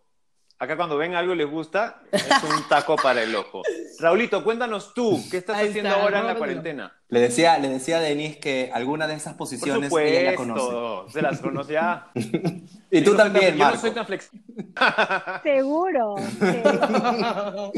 Acá 0.60 0.76
cuando 0.76 0.96
ven 0.96 1.14
algo 1.14 1.36
les 1.36 1.48
gusta, 1.48 2.02
es 2.10 2.24
un 2.42 2.68
taco 2.68 2.96
para 2.96 3.22
el 3.22 3.34
ojo. 3.36 3.62
Raulito, 4.00 4.42
cuéntanos 4.42 4.92
tú, 4.92 5.22
¿qué 5.30 5.36
estás 5.36 5.56
Ahí 5.56 5.68
haciendo 5.68 5.90
está, 5.90 6.02
ahora 6.02 6.18
en 6.18 6.26
la 6.26 6.34
cuarentena? 6.34 6.92
Le 7.08 7.20
decía, 7.20 7.58
le 7.58 7.68
decía 7.68 7.98
a 7.98 8.00
Denise 8.00 8.40
que 8.40 8.70
alguna 8.74 9.06
de 9.06 9.14
esas 9.14 9.34
Por 9.34 9.38
posiciones 9.38 9.92
ella 9.92 10.32
ya 10.32 10.36
conoce. 10.36 10.60
supuesto, 10.60 11.10
se 11.10 11.22
las 11.22 11.40
conoce 11.40 11.72
ya. 11.74 12.10
Y 12.90 13.02
tú 13.02 13.10
no 13.12 13.16
también, 13.18 13.52
Yo 13.52 13.58
no 13.58 13.64
Marco. 13.66 13.80
soy 13.80 13.90
tan 13.92 14.06
flexible. 14.06 14.42
Seguro. 15.44 16.16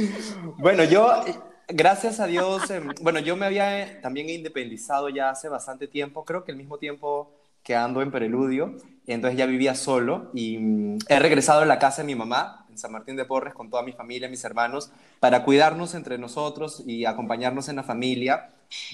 Bueno, 0.59 0.85
yo, 0.85 1.13
eh, 1.27 1.35
gracias 1.69 2.21
a 2.21 2.27
Dios, 2.27 2.71
em, 2.71 2.89
bueno, 3.03 3.19
yo 3.21 3.37
me 3.37 3.47
había 3.47 3.83
eh, 3.83 3.99
también 4.03 4.31
independizado 4.31 5.09
ya 5.09 5.31
hace 5.31 5.49
bastante 5.49 5.87
tiempo, 5.89 6.25
creo 6.25 6.45
que 6.45 6.53
el 6.53 6.59
mismo 6.59 6.79
tiempo 6.79 7.35
que 7.63 7.75
ando 7.77 8.01
en 8.03 8.11
Preludio, 8.11 8.75
y 9.00 9.00
entonces 9.13 9.39
ya 9.39 9.47
vivía 9.47 9.75
solo 9.75 10.31
y 10.35 10.59
mm, 10.59 10.99
he 11.09 11.19
regresado 11.19 11.63
a 11.63 11.67
la 11.67 11.79
casa 11.79 12.03
de 12.03 12.07
mi 12.07 12.15
mamá, 12.15 12.67
en 12.71 12.79
San 12.79 12.93
Martín 12.93 13.17
de 13.17 13.25
Porres, 13.25 13.55
con 13.55 13.71
toda 13.71 13.83
mi 13.83 13.93
familia, 13.93 14.29
mis 14.29 14.45
hermanos, 14.45 14.91
para 15.19 15.45
cuidarnos 15.45 15.95
entre 15.95 16.19
nosotros 16.19 16.83
y 16.87 17.05
acompañarnos 17.05 17.69
en 17.69 17.77
la 17.77 17.83
familia. 17.83 18.51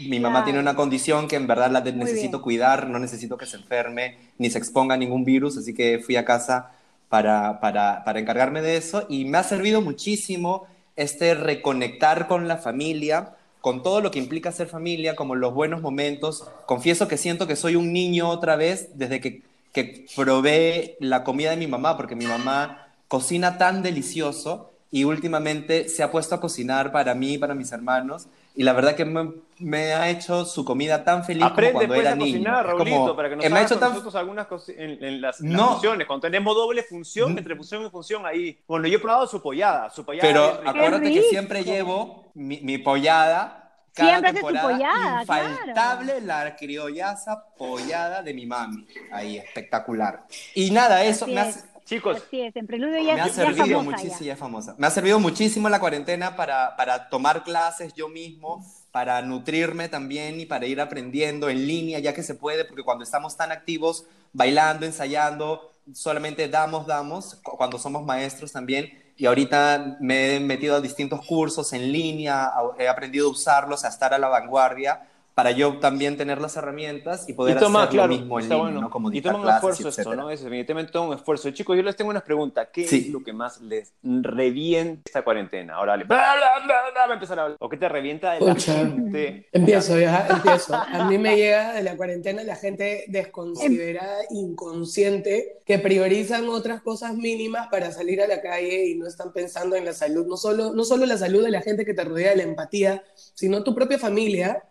Mi 0.09 0.19
mamá 0.21 0.45
tiene 0.45 0.59
una 0.59 0.75
condición 0.75 1.29
que 1.29 1.37
en 1.37 1.47
verdad 1.47 1.71
la 1.71 1.81
necesito 1.81 2.41
cuidar, 2.41 2.89
no 2.89 2.99
necesito 2.99 3.37
que 3.37 3.45
se 3.45 3.59
enferme 3.59 4.17
ni 4.39 4.49
se 4.49 4.59
exponga 4.59 4.95
a 4.95 4.99
ningún 4.99 5.25
virus, 5.25 5.59
así 5.59 5.75
que 5.75 5.99
fui 5.99 6.17
a 6.17 6.25
casa 6.25 6.73
para, 7.09 7.61
para, 7.61 8.03
para 8.05 8.19
encargarme 8.19 8.63
de 8.63 8.77
eso 8.77 9.07
y 9.09 9.27
me 9.27 9.39
ha 9.39 9.43
servido 9.43 9.83
muchísimo 9.83 10.67
este 10.97 11.35
reconectar 11.35 12.27
con 12.27 12.49
la 12.49 12.57
familia, 12.57 13.35
con 13.61 13.83
todo 13.83 14.01
lo 14.01 14.11
que 14.11 14.19
implica 14.19 14.51
ser 14.51 14.69
familia, 14.69 15.15
como 15.15 15.35
los 15.35 15.53
buenos 15.53 15.83
momentos. 15.83 16.49
Confieso 16.67 17.07
que 17.07 17.19
siento 17.19 17.47
que 17.47 17.57
soy 17.57 17.77
un 17.77 17.93
niño 17.93 18.29
otra 18.29 18.57
vez 18.57 18.91
desde 18.95 19.21
que, 19.21 19.43
que 19.77 20.07
probé 20.17 20.97
la 21.01 21.23
comida 21.23 21.51
de 21.51 21.57
mi 21.59 21.67
mamá, 21.67 21.97
porque 21.97 22.17
mi 22.17 22.27
mamá 22.27 22.89
cocina 23.09 23.59
tan 23.59 23.83
delicioso 23.83 24.73
y 24.91 25.05
últimamente 25.05 25.89
se 25.89 26.03
ha 26.03 26.11
puesto 26.11 26.35
a 26.35 26.41
cocinar 26.41 26.91
para 26.93 27.15
mí 27.15 27.35
y 27.35 27.39
para 27.39 27.55
mis 27.55 27.71
hermanos. 27.73 28.27
Y 28.55 28.63
la 28.63 28.73
verdad 28.73 28.95
que 28.97 29.05
me, 29.05 29.33
me 29.59 29.93
ha 29.93 30.09
hecho 30.09 30.47
su 30.47 30.65
comida 30.65 31.05
tan 31.05 31.25
feliz 31.25 31.43
Aprende 31.45 31.73
como 31.75 31.79
cuando 31.87 31.95
pues 31.95 32.01
era 32.07 32.13
a 32.13 32.17
niño. 32.17 32.33
cocinar, 32.33 32.67
Raulito, 32.67 32.97
como- 33.01 33.17
para 33.17 33.29
que 33.29 33.37
nos 33.37 33.45
eh, 33.45 33.51
me 33.51 33.59
ha 33.59 33.63
hecho 33.63 33.75
con 33.75 33.81
tan 33.81 33.89
nosotros 33.91 34.15
algunas 34.15 34.47
cosas 34.47 34.71
en, 34.79 35.05
en 35.05 35.21
las, 35.21 35.41
las 35.41 35.51
No. 35.53 35.73
funciones. 35.73 36.07
Cuando 36.07 36.23
tenemos 36.23 36.55
doble 36.57 36.83
función, 36.83 37.35
Mm. 37.35 37.39
entre 37.39 37.55
función 37.57 37.85
y 37.87 37.91
función, 37.91 38.25
ahí. 38.25 38.59
Bueno, 38.67 38.89
yo 38.89 38.97
he 38.97 39.01
probado 39.01 39.27
su 39.27 39.43
pollada. 39.43 39.91
Su 39.91 40.07
pollada 40.07 40.27
Pero 40.27 40.61
acuérdate 40.69 41.13
que 41.13 41.23
siempre 41.25 41.63
llevo 41.65 42.25
mi, 42.33 42.61
mi 42.63 42.79
pollada. 42.79 43.66
Cada 43.97 44.11
Siempre 44.11 44.29
haces 44.31 44.41
tu 44.43 44.47
temporada, 44.49 44.79
pollada, 44.79 45.21
infaltable 45.23 46.21
la 46.21 46.55
criollaza 46.57 47.45
pollada 47.57 48.23
de 48.23 48.35
mi 48.35 48.45
mami. 48.45 48.87
Ahí, 49.11 49.39
espectacular. 49.39 50.27
Y 50.55 50.71
nada, 50.71 51.03
eso 51.05 51.25
Así 51.25 51.35
me 51.35 51.41
ha, 51.41 51.49
es. 51.49 51.65
Chicos, 51.87 52.23
Así 52.27 52.43
es, 52.43 52.55
en 52.57 52.67
preludio 52.67 52.99
ya, 53.01 53.15
me 53.15 53.21
ha 53.23 53.27
ya 53.29 53.33
servido 53.33 53.79
famosa 53.79 53.83
muchísimo, 53.85 54.19
ya. 54.21 54.27
ya 54.27 54.33
es 54.35 54.39
famosa. 54.39 54.75
Me 54.77 54.87
ha 54.87 54.91
servido 54.91 55.19
muchísimo 55.21 55.69
la 55.69 55.81
cuarentena 55.81 56.37
para, 56.37 56.77
para 56.77 57.09
tomar 57.09 57.43
clases 57.45 57.95
yo 57.95 58.09
mismo, 58.09 58.63
para 58.91 59.23
nutrirme 59.23 59.89
también 59.89 60.39
y 60.41 60.47
para 60.47 60.67
ir 60.67 60.81
aprendiendo 60.81 61.49
en 61.49 61.67
línea, 61.67 61.99
ya 62.01 62.13
que 62.13 62.23
se 62.25 62.35
puede, 62.35 62.65
porque 62.65 62.83
cuando 62.83 63.05
estamos 63.05 63.37
tan 63.37 63.51
activos, 63.53 64.05
bailando, 64.33 64.85
ensayando, 64.85 65.73
solamente 65.95 66.49
damos, 66.49 66.87
damos, 66.87 67.37
cu- 67.37 67.57
cuando 67.57 67.79
somos 67.79 68.05
maestros 68.05 68.53
también. 68.53 69.06
Y 69.17 69.27
ahorita 69.27 69.97
me 70.01 70.37
he 70.37 70.41
metido 70.41 70.77
a 70.77 70.81
distintos 70.81 71.25
cursos 71.25 71.73
en 71.73 71.91
línea, 71.91 72.53
he 72.79 72.87
aprendido 72.87 73.29
a 73.29 73.31
usarlos, 73.31 73.85
a 73.85 73.89
estar 73.89 74.13
a 74.13 74.19
la 74.19 74.29
vanguardia, 74.29 75.09
para 75.37 75.51
yo 75.51 75.77
también 75.81 76.17
tener 76.17 76.41
las 76.41 76.57
herramientas 76.57 77.29
y 77.29 77.35
poder 77.35 77.59
y 77.59 77.61
toma, 77.61 77.83
hacer 77.83 77.93
claro, 77.93 78.09
lo 78.09 78.19
mismo 78.19 78.39
en 78.39 78.43
está 78.45 78.55
línea, 78.55 78.71
bueno. 78.71 78.81
¿no? 78.81 78.91
Como 78.91 79.13
y 79.13 79.21
toma 79.21 79.37
un 79.37 79.43
clases, 79.43 79.57
esfuerzo 79.71 80.01
esto. 80.01 80.17
¿no? 80.17 80.31
Es 80.31 80.43
definitivamente 80.43 80.93
todo 80.93 81.03
un 81.09 81.15
esfuerzo. 81.15 81.51
Chicos, 81.51 81.77
yo 81.77 81.83
les 81.83 81.95
tengo 81.95 82.09
unas 82.09 82.23
preguntas. 82.23 82.69
¿Qué 82.73 82.89
Sí. 82.89 83.05
es 83.09 83.13
lo 83.13 83.23
que 83.23 83.35
más 83.35 83.61
les 83.61 83.93
revienta 84.03 85.03
esta 85.05 85.23
cuarentena? 85.23 85.75
Ahora 85.75 85.93
dale. 85.93 86.05
Bla, 86.05 86.17
bla, 86.65 86.75
bla, 86.91 87.05
a 87.05 87.13
empezar 87.13 87.39
a 87.39 87.43
hablar. 87.43 87.59
¿O 87.61 87.69
qué 87.69 87.77
te 87.77 87.87
revienta 87.87 88.33
de 88.33 88.41
la 88.41 88.55
gente? 88.55 89.47
Empiezo, 89.53 89.99
ya, 90.01 90.27
empiezo. 90.27 90.75
A 90.93 91.05
mí 91.07 91.19
me 91.19 91.37
llega 91.37 91.75
de 91.75 91.83
la 91.83 91.99
cuarentena 91.99 92.43
la 92.43 92.57
gente 92.57 93.05
desconsiderada, 93.09 94.23
inconsciente, 94.31 95.59
que 95.67 95.79
priorizan 95.79 96.49
otras 96.49 96.81
cosas 96.81 97.15
mínimas 97.15 97.69
para 97.69 97.93
salir 97.93 98.23
a 98.23 98.27
la 98.27 98.41
calle 98.41 98.87
y 98.87 98.95
no 98.95 99.07
están 99.07 99.35
pensando 99.35 99.77
en 99.77 99.85
la 99.85 99.93
salud, 99.93 100.27
no 100.27 100.39
solo, 100.39 100.73
no 100.73 100.83
solo 100.85 101.05
la 101.05 101.19
salud 101.19 101.45
de 101.45 101.51
la 101.51 101.61
gente 101.61 101.85
que 101.85 101.93
te 101.93 102.05
rodea, 102.05 102.35
la 102.35 102.43
empatía, 102.43 103.05
sino 103.35 103.63
tu 103.63 103.75
propia 103.75 103.99
familia. 103.99 104.63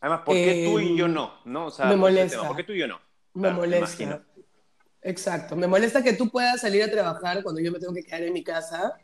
Además, 0.00 0.22
¿por 0.24 0.34
qué 0.34 0.64
tú 0.66 0.80
y 0.80 0.96
yo 0.96 1.08
no? 1.08 1.34
¿No? 1.44 1.66
O 1.66 1.70
sea, 1.70 1.86
me 1.86 1.96
molesta. 1.96 2.36
tema, 2.36 2.48
¿Por 2.48 2.56
qué 2.56 2.64
tú 2.64 2.72
y 2.72 2.78
yo 2.78 2.86
no? 2.86 3.00
Me 3.34 3.42
Claro, 3.42 3.54
me 3.54 3.60
molesta. 3.60 4.02
imagino. 4.02 4.22
Exacto, 5.02 5.56
me 5.56 5.66
molesta 5.66 6.02
que 6.02 6.12
tú 6.12 6.28
puedas 6.30 6.60
salir 6.60 6.82
a 6.82 6.90
trabajar 6.90 7.42
cuando 7.42 7.60
yo 7.60 7.72
me 7.72 7.78
tengo 7.78 7.94
que 7.94 8.02
quedar 8.02 8.22
en 8.22 8.32
mi 8.32 8.44
casa 8.44 8.94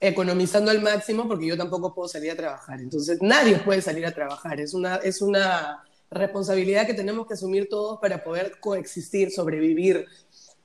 economizando 0.00 0.70
al 0.70 0.82
máximo 0.82 1.26
porque 1.28 1.46
yo 1.46 1.56
tampoco 1.56 1.94
puedo 1.94 2.08
salir 2.08 2.30
a 2.30 2.36
trabajar. 2.36 2.80
Entonces, 2.80 3.18
nadie 3.22 3.56
puede 3.58 3.80
salir 3.82 4.06
a 4.06 4.12
trabajar. 4.12 4.60
Es 4.60 4.74
una, 4.74 4.96
es 4.96 5.22
una 5.22 5.82
responsabilidad 6.10 6.86
que 6.86 6.94
tenemos 6.94 7.26
que 7.26 7.34
asumir 7.34 7.68
todos 7.68 7.98
para 8.00 8.22
poder 8.22 8.58
coexistir, 8.60 9.30
sobrevivir. 9.30 10.06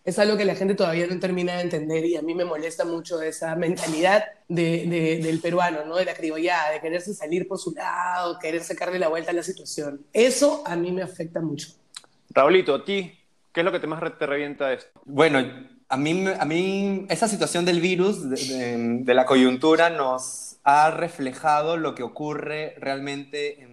Es 0.03 0.17
algo 0.17 0.38
que 0.38 0.45
la 0.45 0.55
gente 0.55 0.75
todavía 0.75 1.07
no 1.07 1.19
termina 1.19 1.57
de 1.57 1.62
entender 1.62 2.05
y 2.05 2.15
a 2.15 2.21
mí 2.21 2.33
me 2.33 2.45
molesta 2.45 2.85
mucho 2.85 3.21
esa 3.21 3.55
mentalidad 3.55 4.23
de, 4.47 5.19
del 5.21 5.39
peruano, 5.39 5.85
¿no? 5.85 5.97
de 5.97 6.05
la 6.05 6.13
criollada, 6.13 6.71
de 6.71 6.79
quererse 6.79 7.13
salir 7.13 7.47
por 7.47 7.59
su 7.59 7.71
lado, 7.73 8.39
querer 8.39 8.63
sacarle 8.63 8.97
la 8.97 9.09
vuelta 9.09 9.31
a 9.31 9.33
la 9.33 9.43
situación. 9.43 10.05
Eso 10.13 10.63
a 10.65 10.75
mí 10.75 10.91
me 10.91 11.03
afecta 11.03 11.41
mucho. 11.41 11.69
Raulito, 12.31 12.75
¿a 12.75 12.85
ti 12.85 13.12
qué 13.51 13.62
es 13.62 13.65
lo 13.65 13.71
que 13.71 13.79
te 13.79 13.88
más 13.88 14.01
te 14.17 14.25
revienta 14.25 14.71
esto? 14.73 14.99
Bueno, 15.05 15.39
a 15.89 15.97
mí, 15.97 16.25
a 16.39 16.45
mí 16.45 17.05
esa 17.09 17.27
situación 17.27 17.65
del 17.65 17.81
virus, 17.81 18.29
de, 18.29 19.13
la 19.13 19.25
coyuntura, 19.25 19.89
nos 19.89 20.57
ha 20.63 20.91
reflejado 20.91 21.77
lo 21.77 21.95
que 21.95 22.03
ocurre 22.03 22.75
realmente 22.77 23.63
en, 23.63 23.68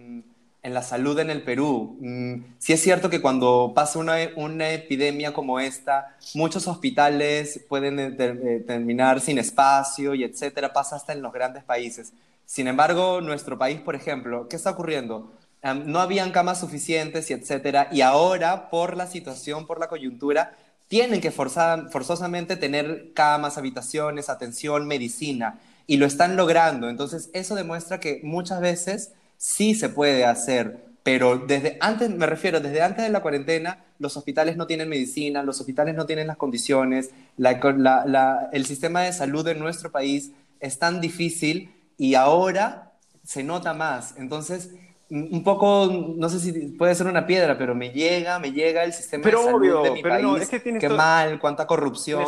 en 0.67 0.73
la 0.73 0.83
salud 0.83 1.17
en 1.19 1.29
el 1.29 1.43
Perú. 1.43 1.97
Mm, 2.01 2.55
sí 2.59 2.73
es 2.73 2.81
cierto 2.83 3.09
que 3.09 3.21
cuando 3.21 3.71
pasa 3.73 3.99
una, 3.99 4.17
una 4.35 4.69
epidemia 4.71 5.33
como 5.33 5.61
esta, 5.61 6.17
muchos 6.33 6.67
hospitales 6.67 7.61
pueden 7.69 7.97
eh, 7.99 8.63
terminar 8.67 9.21
sin 9.21 9.37
espacio 9.37 10.13
y 10.13 10.25
etcétera, 10.25 10.73
pasa 10.73 10.97
hasta 10.97 11.13
en 11.13 11.21
los 11.21 11.31
grandes 11.31 11.63
países. 11.63 12.11
Sin 12.45 12.67
embargo, 12.67 13.21
nuestro 13.21 13.57
país, 13.57 13.79
por 13.79 13.95
ejemplo, 13.95 14.49
¿qué 14.49 14.57
está 14.57 14.71
ocurriendo? 14.71 15.31
no 15.85 15.99
habían 15.99 16.31
camas 16.31 16.61
suficientes 16.61 17.29
y 17.29 17.33
etcétera, 17.33 17.89
y 17.91 17.99
ahora 17.99 18.69
por 18.69 18.95
la 18.95 19.05
situación, 19.05 19.65
por 19.65 19.81
la 19.81 19.89
coyuntura, 19.89 20.55
tienen 20.87 21.19
que 21.19 21.31
forzar, 21.31 21.89
forzosamente 21.89 22.55
tener 22.55 23.11
camas, 23.13 23.57
habitaciones, 23.57 24.29
atención, 24.29 24.87
medicina, 24.87 25.59
y 25.85 25.97
lo 25.97 26.05
están 26.05 26.37
logrando. 26.37 26.89
Entonces, 26.89 27.29
eso 27.33 27.55
demuestra 27.55 27.99
que 27.99 28.21
muchas 28.23 28.61
veces 28.61 29.11
sí 29.37 29.75
se 29.75 29.89
puede 29.89 30.25
hacer, 30.25 30.85
pero 31.03 31.37
desde 31.37 31.77
antes, 31.79 32.09
me 32.09 32.25
refiero, 32.25 32.59
desde 32.59 32.81
antes 32.81 33.05
de 33.05 33.09
la 33.09 33.21
cuarentena, 33.21 33.85
los 33.99 34.17
hospitales 34.17 34.57
no 34.57 34.67
tienen 34.67 34.89
medicina, 34.89 35.41
los 35.43 35.59
hospitales 35.59 35.95
no 35.95 36.05
tienen 36.05 36.27
las 36.27 36.37
condiciones, 36.37 37.11
el 37.37 38.65
sistema 38.65 39.01
de 39.01 39.13
salud 39.13 39.45
de 39.45 39.55
nuestro 39.55 39.91
país 39.91 40.31
es 40.59 40.79
tan 40.79 40.99
difícil 40.99 41.71
y 41.97 42.15
ahora 42.15 42.91
se 43.23 43.43
nota 43.43 43.73
más. 43.73 44.15
Entonces, 44.17 44.71
un 45.09 45.43
poco, 45.43 45.89
no 46.17 46.27
sé 46.29 46.39
si 46.39 46.51
puede 46.71 46.93
ser 46.93 47.07
una 47.07 47.25
piedra, 47.25 47.57
pero 47.57 47.73
me 47.73 47.91
llega, 47.91 48.39
me 48.39 48.51
llega 48.51 48.83
el 48.83 48.91
sistema 48.91 49.25
de 49.25 49.31
salud 49.31 49.83
de 49.83 49.91
mi 49.91 50.01
país. 50.01 50.23
No, 50.23 50.37
es 50.37 50.49
que 50.49 50.61
Qué 50.61 50.89
mal, 50.89 51.39
cuánta 51.39 51.65
corrupción, 51.65 52.25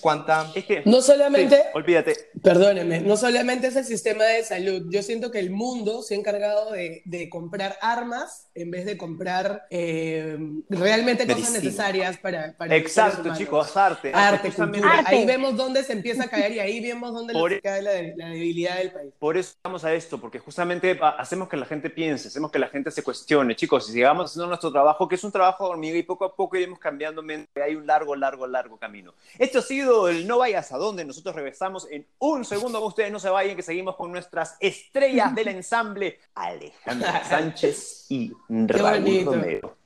cuánta... 0.00 0.52
no 0.84 1.00
solamente... 1.00 1.60
olvídate. 1.74 2.30
Perdóneme, 2.42 3.00
no 3.00 3.16
solamente 3.16 3.66
es 3.66 3.76
el 3.76 3.84
sistema 3.84 4.24
de 4.24 4.44
salud. 4.44 4.86
Yo 4.90 5.02
siento 5.02 5.32
que 5.32 5.40
el 5.40 5.50
mundo 5.50 6.02
se 6.02 6.14
ha 6.14 6.18
encargado 6.18 6.70
de, 6.70 7.02
de 7.04 7.28
comprar 7.28 7.76
armas 7.80 8.48
en 8.54 8.70
vez 8.70 8.86
de 8.86 8.96
comprar 8.96 9.66
eh, 9.70 10.38
realmente 10.68 11.26
cosas 11.26 11.52
necesarias 11.52 12.16
para... 12.18 12.56
para 12.56 12.76
Exacto, 12.76 13.34
chicos, 13.36 13.76
arte. 13.76 14.12
Arte, 14.14 14.52
cultura. 14.52 15.02
Ahí 15.06 15.26
vemos 15.26 15.56
dónde 15.56 15.82
se 15.82 15.94
empieza 15.94 16.24
a 16.24 16.28
caer 16.28 16.52
y 16.52 16.60
ahí 16.60 16.80
vemos 16.80 17.12
dónde 17.12 17.34
se 17.34 17.60
cae 17.60 17.82
la, 17.82 17.90
la 18.16 18.28
debilidad 18.30 18.78
del 18.78 18.92
país. 18.92 19.12
Por 19.18 19.36
eso 19.36 19.54
vamos 19.64 19.84
a 19.84 19.92
esto, 19.92 20.20
porque 20.20 20.38
justamente 20.38 20.96
hacemos 21.18 21.48
que 21.48 21.56
la 21.56 21.66
gente 21.66 21.90
piense 21.90 22.03
hacemos 22.10 22.50
que 22.50 22.58
la 22.58 22.68
gente 22.68 22.90
se 22.90 23.02
cuestione. 23.02 23.56
Chicos, 23.56 23.86
si 23.86 23.92
sigamos 23.92 24.30
haciendo 24.30 24.46
nuestro 24.46 24.72
trabajo, 24.72 25.08
que 25.08 25.14
es 25.14 25.24
un 25.24 25.32
trabajo 25.32 25.68
hormiga 25.68 25.96
y 25.96 26.02
poco 26.02 26.24
a 26.24 26.34
poco 26.34 26.56
iremos 26.56 26.78
cambiando, 26.78 27.22
hay 27.62 27.74
un 27.74 27.86
largo, 27.86 28.16
largo, 28.16 28.46
largo 28.46 28.78
camino. 28.78 29.14
Esto 29.38 29.60
ha 29.60 29.62
sido 29.62 30.08
el 30.08 30.26
No 30.26 30.38
Vayas 30.38 30.72
a 30.72 30.78
Dónde. 30.78 31.04
Nosotros 31.04 31.34
regresamos 31.34 31.86
en 31.90 32.06
un 32.18 32.44
segundo. 32.44 32.84
Ustedes 32.84 33.12
no 33.12 33.18
se 33.18 33.30
vayan, 33.30 33.56
que 33.56 33.62
seguimos 33.62 33.96
con 33.96 34.12
nuestras 34.12 34.56
estrellas 34.60 35.34
del 35.34 35.48
ensamble, 35.56 36.18
Alejandra 36.34 37.24
Sánchez 37.28 38.06
y 38.10 38.32
Raúl 38.48 39.24
Romero. 39.24 39.83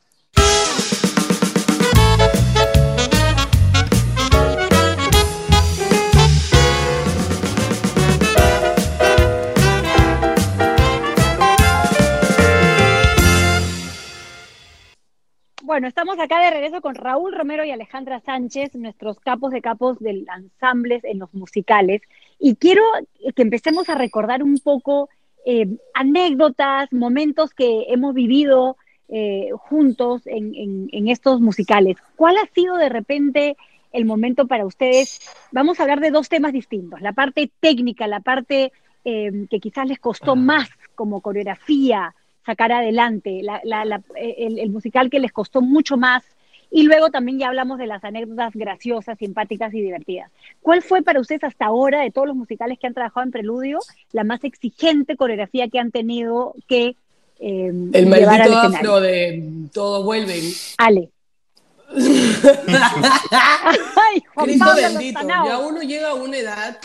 Bueno, 15.79 15.87
estamos 15.87 16.19
acá 16.19 16.41
de 16.41 16.51
regreso 16.51 16.81
con 16.81 16.97
Raúl 16.97 17.33
Romero 17.33 17.65
y 17.65 17.71
Alejandra 17.71 18.19
Sánchez, 18.19 18.75
nuestros 18.75 19.21
capos 19.21 19.53
de 19.53 19.63
capos 19.63 20.01
del 20.01 20.27
ensambles 20.37 21.05
en 21.05 21.21
los 21.21 21.33
musicales. 21.33 22.03
Y 22.41 22.57
quiero 22.57 22.83
que 23.37 23.43
empecemos 23.43 23.89
a 23.89 23.95
recordar 23.95 24.43
un 24.43 24.59
poco 24.59 25.09
eh, 25.47 25.69
anécdotas, 25.95 26.93
momentos 26.93 27.55
que 27.55 27.85
hemos 27.91 28.13
vivido 28.13 28.77
eh, 29.09 29.51
juntos 29.57 30.23
en, 30.27 31.09
estos 31.09 31.41
musicales. 31.41 31.97
¿Cuál 32.17 32.39
ha 32.39 32.53
sido 32.53 32.77
de 32.77 32.89
repente 32.89 33.57
el 33.93 34.05
momento 34.05 34.49
para 34.49 34.67
ustedes? 34.67 35.21
Vamos 35.53 35.79
a 35.79 35.85
hablar 35.85 36.01
de 36.01 36.11
dos 36.11 36.29
temas 36.29 36.53
distintos, 36.53 37.01
la 37.01 37.13
parte 37.13 37.53
técnica, 37.61 38.09
la 38.09 38.19
parte 38.19 38.73
eh, 39.05 39.47
que 39.49 39.61
quizás 39.61 39.87
les 39.87 40.01
costó 40.01 40.35
más 40.35 40.69
como 40.97 41.21
coreografía, 41.21 42.17
sacar 42.49 42.73
adelante, 42.73 43.43
el, 44.17 44.71
musical 44.71 45.11
que 45.11 45.21
les 45.21 45.33
costó 45.33 45.61
mucho 45.61 45.99
más. 45.99 46.23
Y 46.71 46.85
luego 46.85 47.11
también 47.11 47.39
ya 47.39 47.49
hablamos 47.49 47.79
de 47.79 47.87
las 47.87 48.03
anécdotas 48.05 48.55
graciosas, 48.55 49.19
simpáticas 49.19 49.75
y 49.75 49.83
divertidas. 49.83 50.31
¿Cuál 50.63 50.83
fue 50.83 51.03
para 51.03 51.21
ustedes 51.21 51.45
hasta 51.45 51.67
ahora, 51.67 52.01
de 52.01 52.11
todos 52.11 52.27
los 52.27 52.37
musicales 52.37 52.79
que 52.79 52.87
han 52.87 52.95
trabajado 52.95 53.25
en 53.25 53.33
Preludio, 53.33 53.81
la 54.13 54.25
más 54.25 54.45
exigente 54.45 55.17
coreografía 55.17 55.69
que 55.69 55.79
han 55.79 55.91
tenido 55.91 56.55
que 56.67 56.97
eh, 57.39 57.73
El 57.93 58.07
maldito 58.07 58.59
afro 58.59 59.01
de 59.01 59.69
Todo 59.73 60.05
Vuelven. 60.05 60.45
Ale. 60.79 61.11
Ay, 61.97 64.23
Cristo 64.37 64.75
bendito, 64.75 65.21
ya 65.27 65.59
uno 65.59 65.83
llega 65.83 66.11
a 66.11 66.15
una 66.15 66.37
edad 66.37 66.79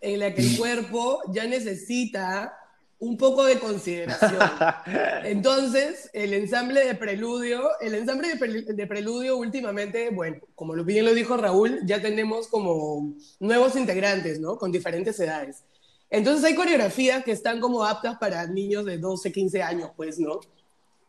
en 0.00 0.20
la 0.20 0.34
que 0.34 0.42
el 0.42 0.56
cuerpo 0.56 1.20
ya 1.32 1.46
necesita 1.46 2.59
un 3.00 3.16
poco 3.16 3.44
de 3.44 3.58
consideración. 3.58 4.38
Entonces, 5.24 6.10
el 6.12 6.34
ensamble 6.34 6.84
de 6.84 6.94
preludio, 6.94 7.70
el 7.80 7.94
ensamble 7.94 8.34
de, 8.34 8.86
preludio 8.86 9.38
últimamente, 9.38 10.10
bueno, 10.10 10.36
como 10.54 10.74
bien 10.84 11.06
lo 11.06 11.14
dijo 11.14 11.36
Raúl, 11.36 11.80
ya 11.84 12.00
tenemos 12.00 12.48
como 12.48 13.14
nuevos 13.40 13.74
integrantes, 13.74 14.38
¿no? 14.38 14.58
Con 14.58 14.70
diferentes 14.70 15.18
edades. 15.18 15.64
Entonces 16.10 16.44
hay 16.44 16.54
coreografías 16.54 17.24
que 17.24 17.32
están 17.32 17.60
como 17.60 17.84
aptas 17.84 18.18
para 18.18 18.46
niños 18.46 18.84
de 18.84 18.98
12, 18.98 19.32
15 19.32 19.62
años, 19.62 19.90
pues, 19.96 20.18
¿no? 20.18 20.40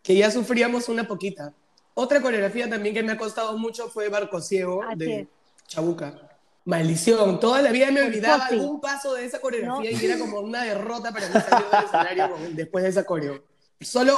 Que 0.02 0.16
ya 0.16 0.32
sufríamos 0.32 0.88
una 0.88 1.08
poquita. 1.08 1.54
Otra 1.94 2.22
coreografía 2.22 2.70
también 2.70 2.96
que 2.96 3.04
me 3.04 3.12
ha 3.12 3.18
costado 3.18 3.58
mucho 3.58 3.90
fue 3.90 4.08
Barco 4.08 4.40
Ciego 4.40 4.82
de 4.96 5.28
Chabuca. 5.68 6.31
Maldición, 6.64 7.40
toda 7.40 7.62
la 7.62 7.72
vida 7.72 7.90
me 7.92 8.02
olvidaba 8.02 8.46
algún 8.46 8.80
paso 8.80 9.16
de 9.16 9.26
esa 9.26 9.40
coreografía 9.42 9.92
y 9.92 10.06
era 10.06 10.20
como 10.20 10.40
una 10.40 10.64
derrota 10.64 11.12
para 11.12 11.28
mí 11.28 11.34
salir 11.34 11.66
del 11.72 11.86
escenario 11.86 12.38
después 12.54 12.84
de 12.84 12.90
esa 12.92 13.04
coreo. 13.04 13.44
Solo, 13.80 14.16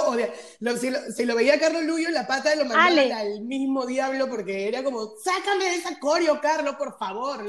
si, 1.16 1.26
lo, 1.26 1.36
veía 1.36 1.58
Carlos 1.58 1.84
Luyo 1.84 2.10
en 2.10 2.14
la 2.14 2.28
pata 2.28 2.54
lo 2.56 2.66
mandaba 2.66 3.20
al 3.20 3.42
mismo 3.44 3.86
diablo 3.86 4.30
porque 4.30 4.68
era 4.68 4.84
como, 4.84 5.14
sácame 5.24 5.64
de 5.66 5.76
esa 5.76 5.98
coreo, 6.00 6.42
Carlos, 6.42 6.76
por 6.76 6.98
favor. 6.98 7.46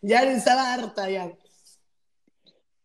ya 0.00 0.22
estaba 0.24 0.74
harta 0.74 1.08
ya. 1.08 1.30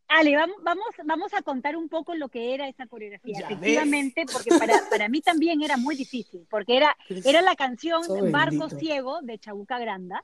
Ale, 0.08 0.38
vamos, 0.38 0.56
vamos, 1.03 1.34
a 1.34 1.41
contar 1.41 1.75
un 1.75 1.89
poco 1.89 2.15
lo 2.15 2.30
que 2.30 2.53
era 2.53 2.69
esa 2.69 2.88
coreografía, 2.88 3.39
efectivamente, 3.39 4.25
porque 4.32 4.51
para, 4.58 4.88
para, 4.89 5.10
mí 5.10 5.21
también 5.21 5.62
era 5.62 5.75
muy 5.75 5.95
difícil, 5.95 6.47
porque 6.49 6.77
era, 6.77 6.95
era 7.25 7.41
la 7.41 7.56
canción 7.58 8.01
Barco 8.32 8.69
Ciego 8.69 9.19
de 9.21 9.38
Chabuca 9.38 9.80
Granda, 9.80 10.23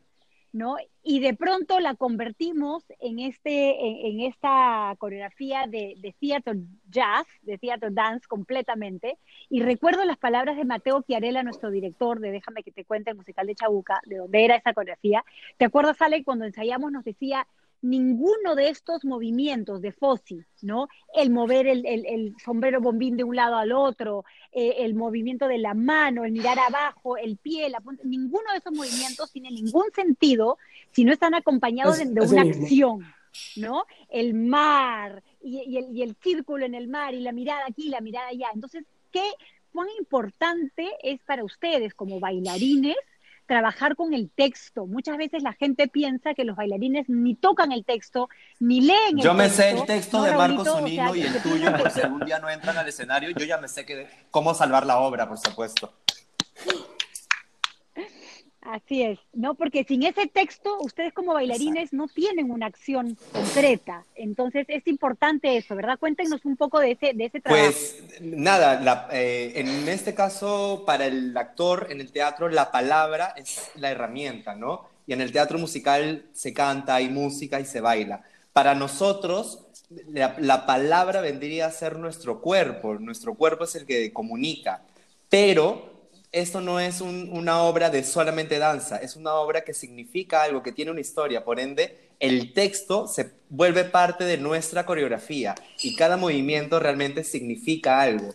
¿no? 0.54 0.78
Y 1.04 1.20
de 1.20 1.34
pronto 1.34 1.80
la 1.80 1.96
convertimos 1.96 2.86
en, 3.00 3.20
este, 3.20 4.08
en, 4.08 4.22
esta 4.22 4.96
coreografía 5.00 5.66
de, 5.68 5.96
de 5.98 6.16
theater 6.20 6.58
jazz, 6.90 7.26
de 7.42 7.58
theater 7.58 7.92
dance 7.94 8.28
completamente. 8.28 9.18
Y 9.50 9.62
recuerdo 9.62 10.06
las 10.06 10.18
palabras 10.18 10.56
de 10.56 10.64
Mateo 10.64 11.02
Chiarella, 11.02 11.44
nuestro 11.44 11.72
director 11.72 12.20
de 12.20 12.32
Déjame 12.32 12.64
que 12.64 12.72
te 12.72 12.86
cuente 12.86 13.10
el 13.10 13.18
musical 13.18 13.48
de 13.48 13.56
Chabuca, 13.56 14.00
de 14.06 14.18
donde 14.18 14.46
era 14.46 14.56
esa 14.56 14.74
coreografía. 14.74 15.26
¿Te 15.58 15.66
acuerdas, 15.66 16.02
Ale, 16.02 16.24
cuando 16.24 16.46
ensayamos 16.46 16.92
nos 16.92 17.04
decía, 17.04 17.48
ninguno 17.84 18.56
de 18.56 18.70
estos 18.70 19.04
movimientos 19.04 19.82
de 19.82 19.92
Fossi, 19.92 20.42
¿no? 20.62 20.88
El 21.14 21.30
mover 21.30 21.68
el, 21.68 22.34
sombrero 22.44 22.80
bombín 22.82 23.18
de 23.18 23.26
un 23.26 23.36
lado 23.36 23.58
al 23.58 23.74
otro, 23.74 24.24
eh, 24.54 24.76
el 24.80 24.96
movimiento 24.96 25.48
de 25.48 25.58
la 25.58 25.74
mano, 25.74 26.24
el 26.24 26.32
mirar 26.32 26.58
abajo, 26.60 27.18
el 27.18 27.38
pie, 27.38 27.70
la 27.70 27.82
punta, 27.82 28.02
ninguno 28.06 28.52
de 28.54 28.60
esos 28.60 28.74
movimientos 28.74 29.32
tiene 29.32 29.52
ningún 29.52 29.92
sentido 29.94 30.58
si 30.92 31.04
no 31.04 31.12
están 31.12 31.36
acompañados 31.36 31.98
de, 31.98 32.06
una 32.06 32.42
acción, 32.42 33.06
¿no? 33.58 33.86
El 34.10 34.34
mar 34.34 35.22
y, 35.42 35.78
el, 35.78 35.96
y 35.96 36.04
el 36.04 36.16
círculo 36.16 36.66
en 36.66 36.76
el 36.76 36.88
mar 36.88 37.14
y 37.14 37.20
la 37.20 37.34
mirada 37.34 37.66
aquí, 37.68 37.90
la 37.90 38.00
mirada 38.00 38.30
allá. 38.30 38.48
Entonces, 38.54 38.86
¿qué, 39.12 39.30
cuán 39.74 39.90
importante 40.00 40.90
es 41.04 41.22
para 41.24 41.44
ustedes 41.44 41.94
como 41.94 42.22
bailarines 42.22 42.96
trabajar 43.46 43.96
con 43.96 44.14
el 44.14 44.30
texto. 44.30 44.86
Muchas 44.86 45.18
veces 45.18 45.44
la 45.44 45.54
gente 45.54 45.88
piensa 45.88 46.34
que 46.34 46.44
los 46.44 46.56
bailarines 46.56 47.10
ni 47.10 47.36
tocan 47.36 47.72
el 47.72 47.86
texto, 47.86 48.30
ni 48.60 48.82
leen 48.82 49.18
el 49.20 49.24
Yo 49.24 49.34
me 49.34 49.46
texto. 49.46 49.62
sé 49.62 49.70
el 49.72 49.86
texto 49.86 50.18
¿no, 50.18 50.24
de 50.24 50.32
Marco 50.32 50.64
Raulito? 50.64 50.74
O 50.74 50.80
Zunino 50.80 51.14
sea, 51.14 51.18
y 51.18 51.28
el 51.28 51.42
tuyo, 51.42 51.78
por 51.78 51.92
si 51.92 52.02
algún 52.02 52.26
día 52.26 52.40
no 52.40 52.50
entran 52.50 52.78
al 52.78 52.88
escenario, 52.88 53.30
yo 53.32 53.46
ya 53.46 53.58
me 53.58 53.68
sé 53.68 53.86
que, 53.86 54.08
cómo 54.32 54.54
salvar 54.54 54.86
la 54.86 55.00
obra, 55.00 55.28
por 55.28 55.38
supuesto. 55.38 55.94
Así 58.66 59.04
es, 59.04 59.20
¿no? 59.34 59.56
Porque 59.56 59.84
sin 59.84 60.04
ese 60.04 60.26
texto, 60.28 60.78
ustedes 60.80 61.12
como 61.14 61.34
bailarines 61.34 61.92
no 61.92 62.08
tienen 62.08 62.50
una 62.50 62.68
acción 62.68 63.18
concreta. 63.34 64.06
Entonces 64.16 64.66
es 64.70 64.88
importante 64.88 65.58
eso, 65.58 65.76
¿verdad? 65.76 66.00
Cuéntenos 66.00 66.46
un 66.46 66.56
poco 66.56 66.80
de 66.80 66.92
ese, 66.92 67.14
de 67.14 67.26
ese 67.26 67.42
trabajo. 67.42 67.66
Pues 67.66 68.04
nada, 68.22 68.80
la- 68.80 69.10
eh, 69.12 69.52
en 69.56 69.90
este 69.90 70.14
caso, 70.14 70.84
para 70.86 71.06
el 71.08 71.36
actor 71.36 71.88
en 71.90 72.00
el 72.00 72.12
teatro, 72.14 72.48
la 72.48 72.72
palabra 72.72 73.34
es 73.36 73.70
la 73.76 73.92
herramienta, 73.92 74.56
¿no? 74.56 74.88
Y 75.06 75.12
en 75.12 75.20
el 75.20 75.34
teatro 75.34 75.60
musical 75.60 76.24
se 76.32 76.54
canta, 76.54 76.96
hay 76.96 77.10
música 77.10 77.60
y 77.60 77.66
se 77.66 77.82
baila. 77.82 78.24
Para 78.54 78.76
nosotros, 78.76 79.66
la, 80.08 80.38
la 80.40 80.66
palabra 80.66 81.20
vendría 81.20 81.66
a 81.66 81.72
ser 81.72 81.98
nuestro 81.98 82.40
cuerpo, 82.40 82.96
nuestro 82.96 83.34
cuerpo 83.36 83.66
es 83.66 83.76
el 83.76 83.86
que 83.86 84.14
comunica, 84.14 84.82
pero 85.28 85.93
esto 86.34 86.62
no 86.62 86.80
es 86.82 87.02
un- 87.02 87.30
una 87.32 87.64
obra 87.64 87.90
de 87.90 88.04
solamente 88.04 88.60
danza, 88.60 88.98
es 88.98 89.16
una 89.16 89.36
obra 89.36 89.64
que 89.64 89.74
significa 89.74 90.44
algo, 90.44 90.64
que 90.64 90.74
tiene 90.74 90.92
una 90.92 91.02
historia, 91.02 91.46
por 91.46 91.60
ende, 91.60 91.98
el 92.20 92.54
texto 92.54 93.08
se 93.08 93.32
vuelve 93.50 93.86
parte 93.86 94.26
de 94.26 94.38
nuestra 94.38 94.86
coreografía 94.86 95.56
y 95.82 95.96
cada 95.96 96.18
movimiento 96.18 96.80
realmente 96.80 97.24
significa 97.24 98.02
algo. 98.02 98.34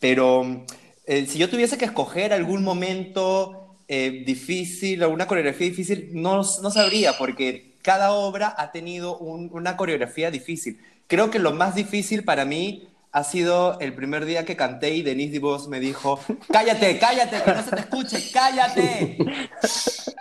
Pero 0.00 0.64
eh, 1.06 1.26
si 1.26 1.38
yo 1.38 1.48
tuviese 1.50 1.78
que 1.78 1.84
escoger 1.86 2.32
algún 2.32 2.62
momento 2.62 3.76
eh, 3.88 4.22
difícil 4.26 5.02
o 5.02 5.10
una 5.10 5.26
coreografía 5.26 5.68
difícil, 5.68 6.10
no, 6.12 6.36
no 6.62 6.70
sabría, 6.70 7.16
porque 7.16 7.76
cada 7.82 8.12
obra 8.12 8.54
ha 8.58 8.70
tenido 8.72 9.16
un- 9.18 9.50
una 9.52 9.76
coreografía 9.76 10.30
difícil. 10.30 10.78
Creo 11.06 11.30
que 11.30 11.38
lo 11.38 11.52
más 11.52 11.74
difícil 11.74 12.22
para 12.24 12.44
mí 12.44 12.87
ha 13.12 13.24
sido 13.24 13.78
el 13.80 13.94
primer 13.94 14.24
día 14.24 14.44
que 14.44 14.56
canté 14.56 14.90
y 14.90 15.02
Denise 15.02 15.32
DeVos 15.34 15.68
me 15.68 15.80
dijo, 15.80 16.20
cállate, 16.52 16.98
cállate, 16.98 17.42
que 17.42 17.52
no 17.52 17.62
se 17.62 17.70
te 17.70 17.80
escuche, 17.80 18.30
cállate. 18.32 19.18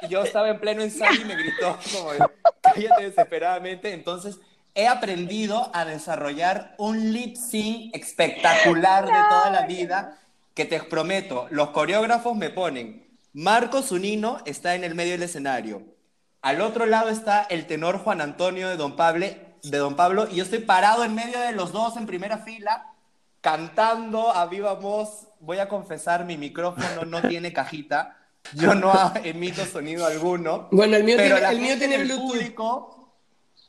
Y 0.02 0.08
yo 0.08 0.24
estaba 0.24 0.50
en 0.50 0.60
pleno 0.60 0.82
ensayo 0.82 1.22
y 1.22 1.26
me 1.26 1.36
gritó 1.36 1.78
como, 1.92 2.12
cállate 2.62 3.04
desesperadamente. 3.04 3.94
Entonces 3.94 4.40
he 4.74 4.88
aprendido 4.88 5.72
a 5.74 5.86
desarrollar 5.86 6.76
un 6.78 7.12
lip 7.12 7.36
sync 7.36 7.96
espectacular 7.96 9.06
de 9.06 9.12
toda 9.30 9.50
la 9.50 9.66
vida 9.66 10.20
que 10.54 10.66
te 10.66 10.82
prometo, 10.82 11.48
los 11.52 11.70
coreógrafos 11.70 12.36
me 12.36 12.50
ponen, 12.50 13.08
Marco 13.32 13.84
Zunino 13.84 14.40
está 14.46 14.74
en 14.74 14.84
el 14.84 14.96
medio 14.96 15.12
del 15.12 15.22
escenario, 15.22 15.84
al 16.42 16.62
otro 16.62 16.88
lado 16.88 17.10
está 17.10 17.44
el 17.44 17.68
tenor 17.68 18.00
Juan 18.00 18.22
Antonio 18.22 18.68
de 18.68 18.76
Don 18.76 18.96
Pablo, 18.96 19.28
de 19.64 19.78
Don 19.78 19.96
Pablo 19.96 20.28
y 20.32 20.36
yo 20.38 20.44
estoy 20.44 20.60
parado 20.60 21.04
en 21.04 21.16
medio 21.16 21.40
de 21.40 21.52
los 21.52 21.72
dos 21.72 21.98
en 21.98 22.06
primera 22.06 22.38
fila, 22.40 22.94
cantando 23.42 24.32
a 24.32 24.46
viva 24.48 24.74
voz. 24.74 25.28
Voy 25.40 25.60
a 25.60 25.70
confesar, 25.70 26.26
mi 26.26 26.38
micrófono 26.38 27.06
no 27.06 27.22
tiene 27.28 27.54
cajita, 27.54 28.18
yo 28.54 28.74
no 28.76 28.92
emito 29.24 29.66
sonido 29.66 30.06
alguno. 30.06 30.68
Bueno, 30.72 30.96
el 30.98 31.04
mío 31.04 31.16
pero 31.18 31.36
tiene- 31.36 31.42
la 31.42 31.52
el 31.52 31.60
mío 31.60 31.78
tiene 31.78 31.96
en 31.96 32.02
el 32.02 32.08
Bluetooth. 32.08 32.28
público, 32.32 33.14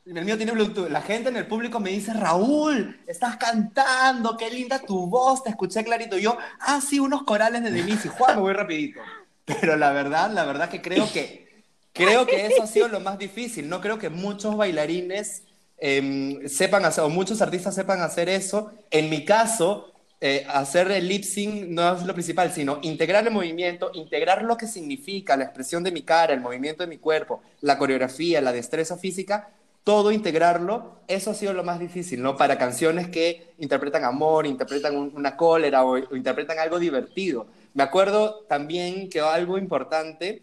el 0.06 0.24
mío 0.24 0.36
tiene 0.36 0.52
Bluetooth. 0.52 0.88
La 0.88 1.02
gente 1.02 1.28
en 1.28 1.36
el 1.36 1.46
público 1.46 1.80
me 1.80 1.90
dice, 1.90 2.14
Raúl, 2.14 3.00
estás 3.06 3.36
cantando, 3.36 4.36
qué 4.36 4.50
linda 4.50 4.78
tu 4.78 5.06
voz, 5.06 5.42
te 5.44 5.50
escuché 5.50 5.84
clarito. 5.84 6.16
Y 6.16 6.22
yo, 6.22 6.38
ah, 6.60 6.80
sí, 6.80 6.98
unos 6.98 7.24
corales 7.24 7.62
de 7.62 7.70
Denise. 7.70 8.08
Y 8.08 8.10
Juan, 8.10 8.36
me 8.36 8.40
voy 8.42 8.54
rapidito. 8.54 9.00
Pero 9.44 9.76
la 9.76 9.92
verdad, 9.92 10.30
la 10.30 10.44
verdad 10.44 10.68
que 10.70 10.80
creo 10.80 11.10
que, 11.12 11.62
creo 11.92 12.26
que 12.26 12.46
eso 12.46 12.62
ha 12.62 12.66
sido 12.66 12.88
lo 12.88 13.00
más 13.00 13.18
difícil. 13.18 13.68
No 13.68 13.80
creo 13.82 13.98
que 13.98 14.08
muchos 14.08 14.56
bailarines 14.56 15.42
em, 15.78 16.46
sepan 16.48 16.84
hacer, 16.84 17.04
o 17.04 17.08
muchos 17.08 17.40
artistas 17.42 17.74
sepan 17.74 18.00
hacer 18.00 18.28
eso. 18.28 18.72
En 18.90 19.10
mi 19.10 19.24
caso, 19.24 19.92
eh, 20.20 20.44
hacer 20.48 20.90
el 20.90 21.06
lip 21.08 21.22
sync 21.24 21.66
no 21.68 21.94
es 21.96 22.02
lo 22.04 22.12
principal, 22.14 22.52
sino 22.52 22.78
integrar 22.82 23.26
el 23.26 23.32
movimiento, 23.32 23.90
integrar 23.94 24.42
lo 24.42 24.56
que 24.56 24.66
significa 24.66 25.36
la 25.36 25.44
expresión 25.44 25.82
de 25.84 25.92
mi 25.92 26.02
cara, 26.02 26.34
el 26.34 26.40
movimiento 26.40 26.82
de 26.82 26.88
mi 26.88 26.98
cuerpo, 26.98 27.40
la 27.60 27.78
coreografía, 27.78 28.40
la 28.40 28.52
destreza 28.52 28.96
física, 28.98 29.50
todo 29.84 30.12
integrarlo, 30.12 30.96
eso 31.08 31.30
ha 31.30 31.34
sido 31.34 31.54
lo 31.54 31.64
más 31.64 31.78
difícil, 31.80 32.20
¿no? 32.22 32.36
Para 32.36 32.58
canciones 32.58 33.08
que 33.08 33.54
interpretan 33.58 34.04
amor, 34.04 34.46
interpretan 34.46 34.96
un- 34.96 35.12
una 35.14 35.36
cólera 35.36 35.84
o, 35.84 35.92
o 35.94 36.16
interpretan 36.16 36.58
algo 36.58 36.78
divertido. 36.78 37.46
Me 37.74 37.82
acuerdo 37.84 38.44
también 38.48 39.08
que 39.08 39.20
algo 39.20 39.56
importante 39.56 40.42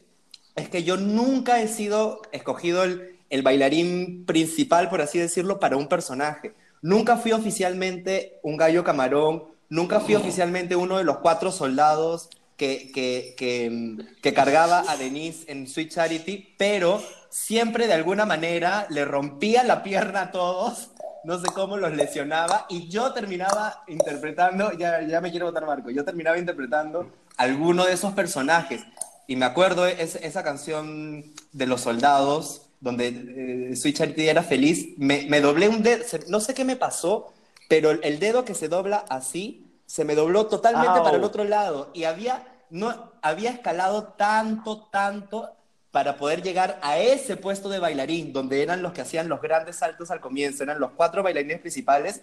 es 0.56 0.70
que 0.70 0.84
yo 0.84 0.98
nunca 0.98 1.62
he 1.62 1.68
sido 1.68 2.22
escogido 2.32 2.84
el, 2.84 3.15
el 3.36 3.44
bailarín 3.44 4.26
principal, 4.26 4.90
por 4.90 5.02
así 5.02 5.20
decirlo, 5.20 5.60
para 5.60 5.78
un 5.78 5.88
personaje. 5.88 6.54
Nunca 6.82 7.18
fui 7.18 7.32
oficialmente 7.32 8.40
un 8.44 8.58
gallo 8.58 8.84
camarón, 8.84 9.44
nunca 9.70 10.00
fui 10.00 10.16
oficialmente 10.16 10.76
uno 10.76 10.98
de 10.98 11.04
los 11.04 11.18
cuatro 11.18 11.52
soldados 11.52 12.30
que, 12.58 12.92
que, 12.94 13.36
que, 13.38 13.98
que 14.22 14.34
cargaba 14.34 14.84
a 14.88 14.96
Denise 14.98 15.52
en 15.52 15.68
Sweet 15.68 15.92
Charity, 15.92 16.56
pero 16.58 17.02
siempre 17.30 17.88
de 17.88 17.94
alguna 17.94 18.26
manera 18.26 18.88
le 18.90 19.04
rompía 19.04 19.64
la 19.64 19.84
pierna 19.84 20.22
a 20.22 20.32
todos, 20.32 20.92
no 21.26 21.40
sé 21.40 21.48
cómo 21.54 21.76
los 21.76 21.94
lesionaba, 21.94 22.66
y 22.70 22.88
yo 22.88 23.12
terminaba 23.12 23.84
interpretando, 23.88 24.72
ya, 24.74 25.02
ya 25.02 25.20
me 25.22 25.32
quiero 25.32 25.48
votar 25.48 25.66
Marco, 25.66 25.90
yo 25.90 26.06
terminaba 26.06 26.38
interpretando 26.38 27.12
alguno 27.36 27.86
de 27.86 27.94
esos 27.94 28.14
personajes. 28.14 28.84
Y 29.28 29.36
me 29.36 29.46
acuerdo 29.46 29.88
es, 29.88 30.16
esa 30.16 30.44
canción 30.44 31.26
de 31.52 31.66
los 31.66 31.82
soldados, 31.82 32.65
donde 32.86 33.72
eh, 33.72 33.76
Sweet 33.76 33.98
Charity 33.98 34.30
era 34.30 34.44
feliz, 34.44 34.90
me, 34.98 35.26
me 35.28 35.42
doblé 35.42 35.68
un 35.68 35.82
dedo, 35.84 36.04
se- 36.06 36.30
no 36.30 36.40
sé 36.40 36.54
qué 36.54 36.64
me 36.64 36.76
pasó, 36.76 37.34
pero 37.68 37.90
el, 37.92 38.00
el 38.04 38.20
dedo 38.20 38.46
que 38.46 38.54
se 38.54 38.70
dobla 38.70 38.98
así, 39.10 39.66
se 39.88 40.06
me 40.06 40.16
dobló 40.16 40.46
totalmente 40.48 41.00
Au. 41.00 41.04
para 41.04 41.18
el 41.18 41.24
otro 41.24 41.44
lado. 41.44 41.90
Y 41.94 42.04
había, 42.06 42.44
no, 42.70 43.12
había 43.22 43.50
escalado 43.52 44.14
tanto, 44.18 44.88
tanto 44.92 45.50
para 45.92 46.18
poder 46.18 46.44
llegar 46.44 46.80
a 46.84 47.00
ese 47.00 47.38
puesto 47.38 47.70
de 47.70 47.80
bailarín, 47.80 48.34
donde 48.34 48.62
eran 48.62 48.82
los 48.84 48.94
que 48.94 49.02
hacían 49.02 49.30
los 49.30 49.42
grandes 49.42 49.78
saltos 49.78 50.12
al 50.12 50.20
comienzo, 50.22 50.62
eran 50.64 50.80
los 50.80 50.92
cuatro 50.92 51.24
bailarines 51.24 51.60
principales, 51.60 52.22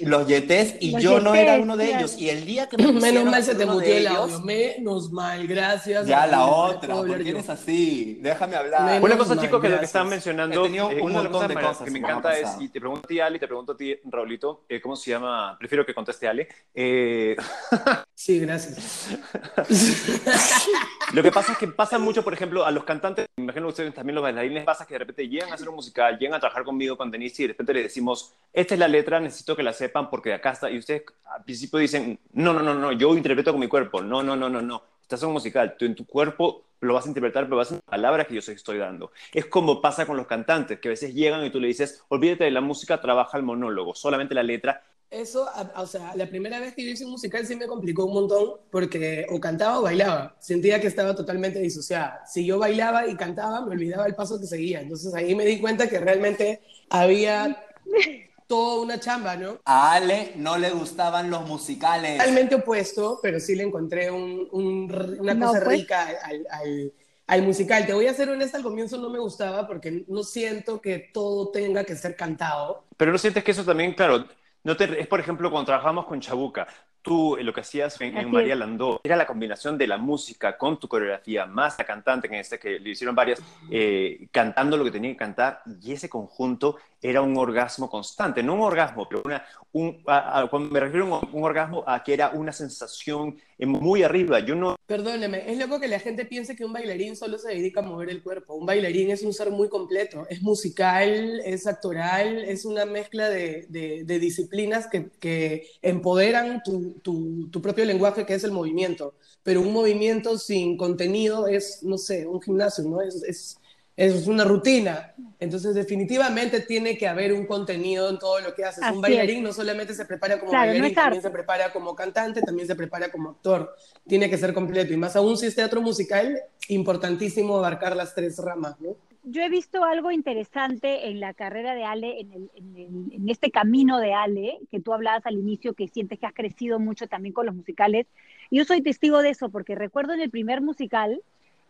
los 0.00 0.26
yetés, 0.26 0.76
y 0.80 0.92
Los 0.92 1.02
yo 1.02 1.20
no 1.20 1.34
era 1.34 1.54
uno 1.56 1.76
de 1.76 1.96
ellos. 1.96 2.16
Y 2.18 2.30
el 2.30 2.44
día 2.44 2.68
que 2.68 2.76
me 2.76 2.92
Menos 3.06 3.24
mal 3.24 3.42
se 3.42 3.54
te 3.54 3.64
de 3.66 3.98
el 3.98 4.06
audio. 4.06 4.40
Menos 4.40 5.10
mal, 5.10 5.46
gracias. 5.46 6.06
ya 6.06 6.26
la 6.26 6.44
otra, 6.44 6.94
porque 6.94 7.30
eres 7.30 7.48
así, 7.48 8.18
déjame 8.20 8.56
hablar. 8.56 8.84
Menos 8.84 9.02
Una 9.04 9.18
cosa, 9.18 9.40
chicos, 9.40 9.60
que 9.60 9.68
lo 9.68 9.78
que 9.78 9.84
están 9.84 10.08
mencionando, 10.08 10.66
eh, 10.66 11.00
un 11.00 11.12
una 11.16 11.28
cosas 11.30 11.48
de 11.48 11.54
cosas 11.54 11.78
que 11.82 11.90
me 11.90 12.00
que 12.00 12.06
encanta 12.06 12.38
es, 12.38 12.56
y 12.60 12.68
te 12.68 12.80
pregunto 12.80 13.06
a 13.06 13.08
ti, 13.08 13.20
Ali, 13.20 13.38
te 13.38 13.46
pregunto 13.46 13.72
a 13.72 13.76
ti, 13.76 13.96
Raulito, 14.04 14.64
eh, 14.68 14.80
¿cómo 14.80 14.96
se 14.96 15.10
llama? 15.10 15.56
Prefiero 15.58 15.84
que 15.84 15.94
conteste 15.94 16.28
Ale. 16.28 16.48
Eh, 16.74 17.36
Sí, 18.18 18.40
gracias. 18.40 19.10
Lo 21.12 21.22
que 21.22 21.30
pasa 21.30 21.52
es 21.52 21.58
que 21.58 21.68
pasa 21.68 21.98
mucho, 21.98 22.24
por 22.24 22.32
ejemplo, 22.32 22.64
a 22.64 22.70
los 22.70 22.84
cantantes, 22.84 23.26
me 23.36 23.44
imagino 23.44 23.68
ustedes 23.68 23.92
también 23.92 24.14
los 24.14 24.22
bailarines, 24.22 24.64
pasa 24.64 24.86
que 24.86 24.94
de 24.94 25.00
repente 25.00 25.28
llegan 25.28 25.50
a 25.50 25.54
hacer 25.54 25.68
un 25.68 25.74
musical, 25.74 26.18
llegan 26.18 26.34
a 26.34 26.40
trabajar 26.40 26.64
conmigo, 26.64 26.96
con 26.96 27.10
Denise, 27.10 27.42
y 27.42 27.46
de 27.46 27.52
repente 27.52 27.74
le 27.74 27.82
decimos, 27.82 28.32
esta 28.54 28.72
es 28.72 28.80
la 28.80 28.88
letra, 28.88 29.20
necesito 29.20 29.54
que 29.54 29.62
la 29.66 29.72
sepan 29.74 30.08
porque 30.10 30.32
acá 30.34 30.52
está. 30.52 30.70
Y 30.70 30.78
ustedes 30.78 31.02
al 31.26 31.44
principio 31.44 31.78
dicen, 31.78 32.18
no, 32.32 32.52
no, 32.54 32.60
no, 32.62 32.74
no, 32.74 32.92
yo 32.92 33.14
interpreto 33.16 33.52
con 33.52 33.60
mi 33.60 33.68
cuerpo. 33.68 34.02
No, 34.02 34.22
no, 34.22 34.36
no, 34.36 34.48
no, 34.48 34.62
no. 34.62 34.82
Estás 35.02 35.22
en 35.22 35.28
un 35.28 35.34
musical, 35.34 35.76
tú 35.78 35.84
en 35.84 35.94
tu 35.94 36.06
cuerpo 36.06 36.64
lo 36.80 36.94
vas 36.94 37.06
a 37.06 37.08
interpretar, 37.08 37.44
pero 37.44 37.56
vas 37.56 37.72
a 37.72 37.80
palabras 37.80 38.26
que 38.26 38.34
yo 38.34 38.40
estoy 38.52 38.78
dando. 38.78 39.12
Es 39.32 39.46
como 39.46 39.80
pasa 39.80 40.06
con 40.06 40.16
los 40.16 40.26
cantantes, 40.26 40.78
que 40.80 40.88
a 40.88 40.90
veces 40.90 41.14
llegan 41.14 41.44
y 41.44 41.50
tú 41.50 41.60
le 41.60 41.68
dices, 41.68 42.02
olvídate 42.08 42.44
de 42.44 42.50
la 42.50 42.60
música, 42.60 43.00
trabaja 43.00 43.36
el 43.38 43.44
monólogo, 43.44 43.94
solamente 43.94 44.34
la 44.34 44.42
letra. 44.42 44.82
Eso, 45.10 45.48
a- 45.48 45.72
o 45.82 45.86
sea, 45.86 46.16
la 46.16 46.26
primera 46.28 46.58
vez 46.58 46.74
que 46.74 46.84
yo 46.84 46.90
hice 46.90 47.04
un 47.04 47.12
musical 47.12 47.46
sí 47.46 47.54
me 47.56 47.66
complicó 47.68 48.04
un 48.06 48.14
montón 48.14 48.54
porque 48.70 49.24
o 49.30 49.38
cantaba 49.40 49.78
o 49.78 49.82
bailaba. 49.82 50.36
Sentía 50.40 50.80
que 50.80 50.88
estaba 50.88 51.14
totalmente 51.14 51.60
disociada. 51.60 52.26
Si 52.26 52.44
yo 52.44 52.58
bailaba 52.58 53.06
y 53.06 53.16
cantaba, 53.16 53.60
me 53.64 53.70
olvidaba 53.72 54.06
el 54.06 54.16
paso 54.16 54.38
que 54.40 54.46
seguía. 54.46 54.80
Entonces 54.80 55.14
ahí 55.14 55.34
me 55.36 55.44
di 55.46 55.60
cuenta 55.60 55.88
que 55.88 56.00
realmente 56.00 56.60
había 56.90 57.56
toda 58.46 58.82
una 58.82 58.98
chamba, 59.00 59.36
¿no? 59.36 59.58
A 59.64 59.92
Ale 59.94 60.32
no 60.36 60.56
le 60.58 60.70
gustaban 60.70 61.30
los 61.30 61.46
musicales. 61.46 62.18
Totalmente 62.18 62.54
opuesto, 62.56 63.18
pero 63.22 63.40
sí 63.40 63.54
le 63.54 63.64
encontré 63.64 64.10
un- 64.10 64.48
un 64.52 65.16
una 65.20 65.34
No, 65.34 65.46
cosa 65.48 65.64
pues. 65.64 65.78
rica 65.80 66.06
al, 66.24 66.46
al- 66.50 66.92
al 67.26 67.42
musical. 67.42 67.86
Te 67.86 67.92
voy 67.94 68.06
a 68.06 68.14
ser 68.14 68.28
honesta, 68.30 68.56
al 68.58 68.62
comienzo 68.62 68.98
no 68.98 69.10
me 69.10 69.18
gustaba 69.18 69.66
porque 69.66 70.04
no 70.08 70.22
siento 70.22 70.80
que 70.80 71.10
todo 71.12 71.50
tenga 71.50 71.84
que 71.84 71.96
ser 71.96 72.16
cantado. 72.16 72.84
Pero 72.96 73.12
no 73.12 73.18
sientes 73.18 73.44
que 73.44 73.50
eso 73.50 73.64
también, 73.64 73.94
claro, 73.94 74.26
no 74.64 74.76
te, 74.76 75.00
es 75.00 75.06
por 75.06 75.20
ejemplo 75.20 75.50
cuando 75.50 75.66
trabajamos 75.66 76.06
con 76.06 76.20
Chabuca. 76.20 76.66
Tú 77.06 77.38
lo 77.40 77.52
que 77.54 77.60
hacías 77.60 77.98
en, 78.00 78.16
en 78.16 78.30
María. 78.30 78.54
Landó 78.56 79.00
era 79.04 79.16
la 79.16 79.26
combinación 79.26 79.78
de 79.78 79.86
la 79.86 79.96
música 79.96 80.58
con 80.58 80.78
tu 80.78 80.88
coreografía, 80.88 81.46
más 81.46 81.78
la 81.78 81.84
cantante, 81.86 82.28
que 82.28 82.34
en 82.34 82.40
este 82.40 82.58
que 82.58 82.78
le 82.80 82.90
hicieron 82.90 83.14
varias, 83.14 83.40
eh, 83.70 84.26
cantando 84.32 84.76
lo 84.76 84.84
que 84.84 84.90
tenía 84.90 85.10
que 85.12 85.16
cantar, 85.16 85.62
y 85.80 85.92
ese 85.92 86.08
conjunto 86.08 86.76
era 87.00 87.22
un 87.22 87.36
orgasmo 87.36 87.88
constante, 87.88 88.42
no 88.42 88.54
un 88.54 88.62
orgasmo, 88.62 89.08
pero 89.08 89.22
una, 89.24 89.44
un, 89.72 90.02
a- 90.06 90.40
a- 90.40 90.46
cuando 90.48 90.70
me 90.70 90.80
refiero 90.80 91.06
a 91.14 91.20
un, 91.20 91.28
un 91.32 91.44
orgasmo 91.44 91.84
a 91.86 92.02
que 92.02 92.14
era 92.14 92.30
una 92.30 92.50
sensación 92.52 93.36
eh, 93.58 93.66
muy 93.66 94.02
arriba. 94.02 94.40
Yo 94.40 94.54
no 94.56 94.74
Perdóneme, 94.86 95.50
es 95.50 95.58
loco 95.58 95.78
que 95.80 95.88
la 95.88 95.98
gente 95.98 96.24
piense 96.26 96.54
que 96.56 96.64
un 96.64 96.72
bailarín 96.72 97.16
solo 97.16 97.38
se 97.38 97.48
dedica 97.50 97.80
a 97.80 97.82
mover 97.82 98.08
el 98.10 98.22
cuerpo. 98.22 98.54
Un 98.54 98.66
bailarín 98.66 99.10
es 99.10 99.22
un 99.22 99.32
ser 99.32 99.50
muy 99.50 99.68
completo. 99.68 100.26
Es 100.30 100.42
musical, 100.42 101.40
es 101.44 101.66
actoral, 101.66 102.38
es 102.44 102.64
una 102.64 102.84
mezcla 102.86 103.28
de, 103.28 103.66
de- 103.68 104.04
de 104.04 104.18
disciplinas 104.18 104.86
que, 104.86 105.10
que 105.20 105.66
empoderan 105.82 106.62
tu, 106.64 106.95
tu- 107.02 107.48
tu 107.50 107.60
propio 107.62 107.84
lenguaje, 107.84 108.24
que 108.26 108.34
es 108.34 108.44
el 108.44 108.52
movimiento. 108.52 109.14
Pero 109.42 109.60
un 109.60 109.72
movimiento 109.72 110.38
sin 110.38 110.76
contenido 110.76 111.46
es, 111.46 111.82
no 111.82 111.98
sé, 111.98 112.26
un 112.26 112.40
gimnasio, 112.40 112.84
¿no? 112.84 113.00
Es, 113.02 113.22
es, 113.24 113.58
es 113.96 114.26
una 114.26 114.44
rutina. 114.44 115.14
Entonces, 115.38 115.74
definitivamente 115.74 116.60
tiene 116.60 116.96
que 116.98 117.06
haber 117.08 117.32
un 117.32 117.46
contenido 117.46 118.10
en 118.10 118.18
todo 118.18 118.40
lo 118.40 118.54
que 118.54 118.64
haces. 118.64 118.82
Así 118.84 118.94
un 118.94 118.96
es. 118.98 119.02
bailarín 119.02 119.42
no 119.42 119.52
solamente 119.52 119.94
se 119.94 120.04
prepara 120.04 120.38
como 120.38 120.50
Claro, 120.50 120.70
bailarín, 120.70 120.94
también 120.94 121.22
se 121.22 121.30
prepara 121.30 121.72
como 121.72 121.94
cantante, 121.94 122.42
también 122.42 122.66
se 122.68 122.74
prepara 122.74 123.10
como 123.10 123.30
actor. 123.30 123.74
Tiene 124.06 124.28
que 124.30 124.38
ser 124.38 124.52
completo. 124.52 124.92
Y 124.92 124.96
más 124.96 125.16
aún 125.16 125.36
si 125.36 125.46
es 125.46 125.54
teatro 125.54 125.80
musical, 125.82 126.40
importantísimo 126.68 127.56
abarcar 127.56 127.96
las 127.96 128.14
tres 128.14 128.38
ramas, 128.38 128.78
¿no? 128.80 128.96
Yo 129.28 129.42
he 129.42 129.48
visto 129.48 129.82
algo 129.82 130.12
interesante 130.12 131.08
en 131.08 131.18
la 131.18 131.34
carrera 131.34 131.74
de 131.74 131.82
Ale, 131.84 132.20
en, 132.20 132.32
el- 132.32 132.50
en 132.54 132.76
el- 132.76 133.12
en 133.12 133.28
este 133.28 133.50
camino 133.50 133.98
de 133.98 134.14
Ale, 134.14 134.60
que 134.70 134.78
tú 134.80 134.94
hablabas 134.94 135.26
al 135.26 135.34
inicio, 135.36 135.74
que 135.74 135.88
sientes 135.88 136.20
que 136.20 136.26
has 136.26 136.32
crecido 136.32 136.78
mucho 136.78 137.08
también 137.08 137.32
con 137.32 137.44
los 137.44 137.54
musicales. 137.56 138.06
Yo 138.52 138.64
soy 138.64 138.82
testigo 138.82 139.22
de 139.22 139.30
eso, 139.30 139.48
porque 139.50 139.74
recuerdo 139.74 140.12
en 140.14 140.20
el 140.20 140.30
primer 140.30 140.60
musical, 140.60 141.20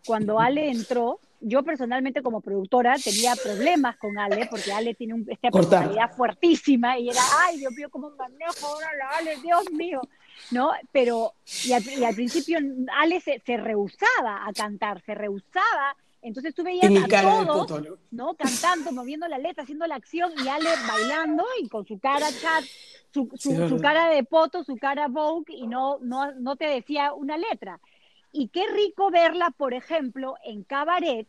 cuando 0.04 0.38
Ale 0.38 0.70
entró, 0.70 1.18
yo 1.40 1.62
personalmente 1.62 2.20
como 2.22 2.42
productora 2.42 2.96
tenía 3.02 3.34
problemas 3.42 3.96
con 3.96 4.18
Ale, 4.18 4.46
porque 4.50 4.72
Ale 4.74 4.92
tiene 4.94 5.14
un, 5.14 5.24
esta 5.26 5.50
Cortar. 5.50 5.70
personalidad 5.80 6.14
fuertísima, 6.14 6.98
y 6.98 7.09
era, 7.09 7.20
ay, 7.46 7.57
Dios 7.57 7.72
mío, 7.72 7.88
¿cómo 7.90 8.11
manejo 8.11 8.66
ahora 8.66 8.88
la 8.98 9.09
Ale? 9.16 9.36
Dios 9.42 9.64
mío. 9.72 10.02
¿no? 10.50 10.72
Pero, 10.92 11.32
y 11.64 11.72
al, 11.72 11.82
y 11.88 12.04
al 12.04 12.14
principio 12.14 12.59
Ale 13.00 13.20
se, 13.22 13.40
se 13.46 13.57
rehusaba 13.57 14.46
a 14.46 14.52
cantar, 14.52 15.00
se 15.07 15.14
rehusaba. 15.14 15.96
Entonces 16.26 16.54
tú 16.54 16.64
veías 16.64 16.90
Y 16.90 16.96
a 16.96 17.06
cara 17.06 17.46
todos, 17.46 17.70
¿no? 17.70 17.98
¿no? 18.10 18.34
Cantando, 18.34 18.90
moviendo 18.92 19.28
la 19.28 19.38
letra, 19.38 19.62
haciendo 19.62 19.86
la 19.86 19.94
acción, 19.94 20.32
y 20.44 20.48
Ale 20.48 20.68
bailando 20.88 21.44
y 21.62 21.68
con 21.68 21.86
su 21.86 22.00
cara 22.00 22.26
chat, 22.32 22.64
su, 23.14 23.30
su, 23.36 23.50
Sí, 23.50 23.68
su 23.68 23.78
verdad. 23.78 23.80
cara 23.80 24.08
de 24.10 24.24
poto, 24.24 24.64
su 24.64 24.76
cara 24.76 25.06
Vogue, 25.08 25.54
y 25.54 25.68
no, 25.68 25.98
no, 26.00 26.32
no 26.32 26.56
te 26.56 26.66
decía 26.66 27.12
una 27.14 27.36
letra. 27.38 27.80
Y 28.32 28.48
qué 28.48 28.66
rico 28.66 29.10
verla, 29.10 29.52
por 29.56 29.72
ejemplo, 29.72 30.34
en 30.44 30.64
cabaret. 30.64 31.28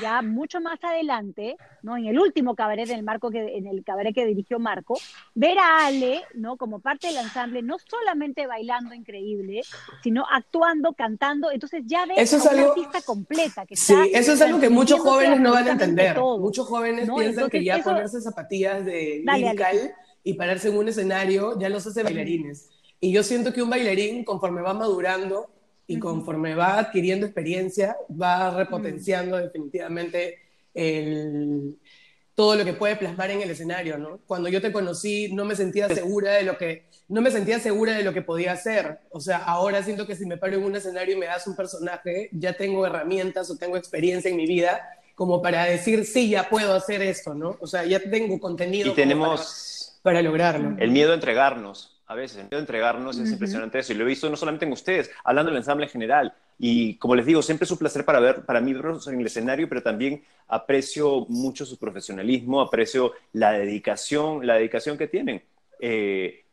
Ya 0.00 0.22
mucho 0.22 0.60
más 0.60 0.78
adelante, 0.82 1.56
¿no? 1.82 1.96
En 1.96 2.06
el 2.06 2.18
último 2.18 2.54
cabaret, 2.54 2.88
en 2.90 2.98
el, 2.98 3.02
marco 3.04 3.30
que, 3.30 3.56
en 3.56 3.66
el 3.66 3.84
cabaret 3.84 4.14
que 4.14 4.26
dirigió 4.26 4.58
Marco, 4.58 4.98
ver 5.34 5.58
a 5.58 5.86
Ale, 5.86 6.22
¿no? 6.34 6.56
Como 6.56 6.80
parte 6.80 7.08
del 7.08 7.16
ensamble, 7.18 7.62
no 7.62 7.76
solamente 7.78 8.46
bailando 8.46 8.94
increíble, 8.94 9.62
sino 10.02 10.24
actuando, 10.30 10.92
cantando. 10.92 11.50
Entonces 11.50 11.82
ya 11.86 12.06
ves 12.06 12.18
Eso 12.18 12.36
es 12.38 12.46
a 12.46 12.50
una 12.50 12.58
algo- 12.62 12.70
artista 12.72 13.02
completa 13.02 13.66
que 13.66 13.76
Sí, 13.76 13.92
está 13.92 14.18
eso 14.18 14.32
es 14.32 14.40
algo 14.42 14.60
que 14.60 14.68
muchos 14.70 15.00
jóvenes 15.00 15.40
no 15.40 15.52
van 15.52 15.68
a 15.68 15.72
entender. 15.72 16.14
todo. 16.14 16.38
Muchos 16.38 16.66
jóvenes 16.66 17.06
¿no? 17.06 17.16
piensan 17.16 17.48
que 17.50 17.58
Entonces, 17.58 17.64
ya 17.64 17.76
eso- 17.76 17.90
ponerse 17.90 18.20
zapatillas 18.20 18.84
de 18.84 19.22
Dale, 19.24 19.94
y 20.24 20.34
pararse 20.34 20.68
en 20.68 20.76
un 20.76 20.88
escenario 20.88 21.58
ya 21.58 21.68
los 21.68 21.86
hace 21.86 22.02
bailarines. 22.02 22.70
Y 23.00 23.12
yo 23.12 23.22
siento 23.22 23.52
que 23.52 23.62
un 23.62 23.70
bailarín, 23.70 24.24
conforme 24.24 24.60
va 24.60 24.74
madurando 24.74 25.48
y 25.88 25.98
conforme 25.98 26.54
va 26.54 26.78
adquiriendo 26.78 27.26
experiencia, 27.26 27.96
va 28.10 28.50
repotenciando 28.50 29.38
definitivamente 29.38 30.38
el, 30.74 31.76
todo 32.34 32.54
lo 32.54 32.64
que 32.64 32.74
puede 32.74 32.94
plasmar 32.94 33.30
en 33.30 33.40
el 33.40 33.50
escenario, 33.50 33.98
¿no? 33.98 34.20
Cuando 34.26 34.48
yo 34.50 34.60
te 34.60 34.70
conocí 34.70 35.32
no 35.32 35.44
me 35.46 35.56
sentía 35.56 35.88
segura 35.88 36.34
de 36.34 36.44
lo 36.44 36.56
que 36.56 36.84
no 37.08 37.22
me 37.22 37.30
sentía 37.30 37.58
segura 37.58 37.94
de 37.94 38.04
lo 38.04 38.12
que 38.12 38.20
podía 38.20 38.52
hacer. 38.52 39.00
O 39.10 39.18
sea, 39.18 39.38
ahora 39.38 39.82
siento 39.82 40.06
que 40.06 40.14
si 40.14 40.26
me 40.26 40.36
paro 40.36 40.56
en 40.56 40.62
un 40.62 40.76
escenario 40.76 41.16
y 41.16 41.18
me 41.18 41.26
das 41.26 41.46
un 41.46 41.56
personaje, 41.56 42.28
ya 42.32 42.52
tengo 42.52 42.86
herramientas 42.86 43.50
o 43.50 43.56
tengo 43.56 43.78
experiencia 43.78 44.30
en 44.30 44.36
mi 44.36 44.46
vida 44.46 44.80
como 45.14 45.42
para 45.42 45.64
decir, 45.64 46.04
sí, 46.04 46.28
ya 46.28 46.48
puedo 46.48 46.74
hacer 46.74 47.02
esto, 47.02 47.34
¿no? 47.34 47.56
O 47.60 47.66
sea, 47.66 47.84
ya 47.84 47.98
tengo 47.98 48.38
contenido 48.38 48.92
y 48.92 48.94
tenemos 48.94 49.98
para, 50.02 50.18
para 50.18 50.22
lograrlo. 50.22 50.76
el 50.78 50.90
miedo 50.90 51.12
a 51.12 51.14
entregarnos. 51.14 51.97
A 52.08 52.14
veces, 52.14 52.38
el 52.38 52.44
miedo 52.44 52.56
a 52.56 52.60
entregarnos 52.60 53.16
es 53.18 53.24
Ujú. 53.24 53.32
impresionante 53.34 53.78
eso. 53.78 53.92
Y 53.92 53.96
lo 53.96 54.04
he 54.04 54.08
visto 54.08 54.30
no 54.30 54.36
solamente 54.36 54.64
en 54.64 54.72
ustedes, 54.72 55.10
hablando 55.24 55.50
del 55.50 55.58
ensamble 55.58 55.84
en 55.84 55.90
general. 55.90 56.34
Y 56.58 56.94
como 56.96 57.14
les 57.14 57.26
digo, 57.26 57.42
siempre 57.42 57.66
es 57.66 57.70
un 57.70 57.76
placer 57.76 58.04
para 58.04 58.18
ver, 58.18 58.46
para 58.46 58.62
mí 58.62 58.72
verlos 58.72 59.06
en 59.08 59.20
el 59.20 59.26
escenario, 59.26 59.68
pero 59.68 59.82
también 59.82 60.24
aprecio 60.48 61.26
mucho 61.28 61.66
su 61.66 61.78
profesionalismo, 61.78 62.62
aprecio 62.62 63.12
la 63.34 63.52
dedicación, 63.52 64.46
la 64.46 64.54
dedicación 64.54 64.96
que 64.96 65.06
tienen. 65.06 65.42
Eh, 65.80 66.44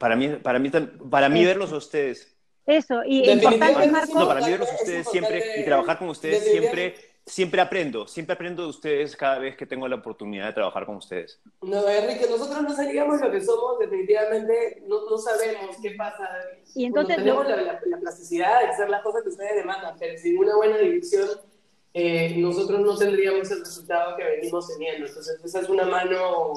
para 0.00 0.16
mí, 0.16 0.28
para 0.42 0.58
mí, 0.58 0.68
para 1.10 1.28
mí 1.28 1.44
verlos 1.44 1.72
a 1.72 1.76
ustedes 1.76 2.36
Eso, 2.66 3.02
y 3.06 3.20
Definitivamente 3.20 3.66
importante, 3.66 3.86
es 3.86 3.92
Marco, 3.92 4.18
No, 4.18 4.28
para 4.28 4.40
mí 4.40 4.50
verlos 4.50 4.68
a 4.68 4.74
Es 4.74 4.80
ustedes 4.80 5.08
siempre 5.08 5.52
y 5.56 5.62
trabajar 5.62 5.98
con 5.98 6.08
ustedes 6.08 6.50
siempre, 6.50 6.94
siempre 7.28 7.60
aprendo, 7.60 8.06
siempre 8.08 8.34
aprendo 8.34 8.62
de 8.62 8.68
ustedes 8.70 9.16
cada 9.16 9.38
vez 9.38 9.56
que 9.56 9.66
tengo 9.66 9.86
la 9.86 9.96
oportunidad 9.96 10.46
de 10.46 10.52
trabajar 10.54 10.86
con 10.86 10.96
ustedes. 10.96 11.40
No, 11.62 11.86
Enrique, 11.88 12.26
nosotros 12.28 12.62
no 12.62 12.74
seríamos 12.74 13.20
lo 13.20 13.30
que 13.30 13.40
somos, 13.40 13.78
definitivamente 13.78 14.82
no, 14.86 15.08
no 15.08 15.18
sabemos 15.18 15.76
qué 15.82 15.92
pasa. 15.92 16.28
Y 16.74 16.86
entonces 16.86 17.16
Cuando 17.16 17.42
tenemos 17.44 17.48
la, 17.48 17.56
la- 17.74 17.80
la 17.84 17.96
plasticidad 17.98 18.60
de 18.62 18.66
hacer 18.68 18.88
las 18.90 19.02
cosas 19.02 19.22
que 19.22 19.28
ustedes 19.28 19.56
demandan, 19.56 19.96
pero 19.98 20.18
sin 20.18 20.38
una 20.38 20.56
buena 20.56 20.78
dirección, 20.78 21.28
eh, 21.94 22.34
nosotros 22.38 22.80
no 22.80 22.96
tendríamos 22.96 23.50
el 23.50 23.60
resultado 23.60 24.16
que 24.16 24.24
venimos 24.24 24.68
teniendo. 24.68 25.06
Entonces, 25.06 25.38
esa 25.44 25.60
es 25.60 25.68
una 25.68 25.84
mano, 25.84 26.54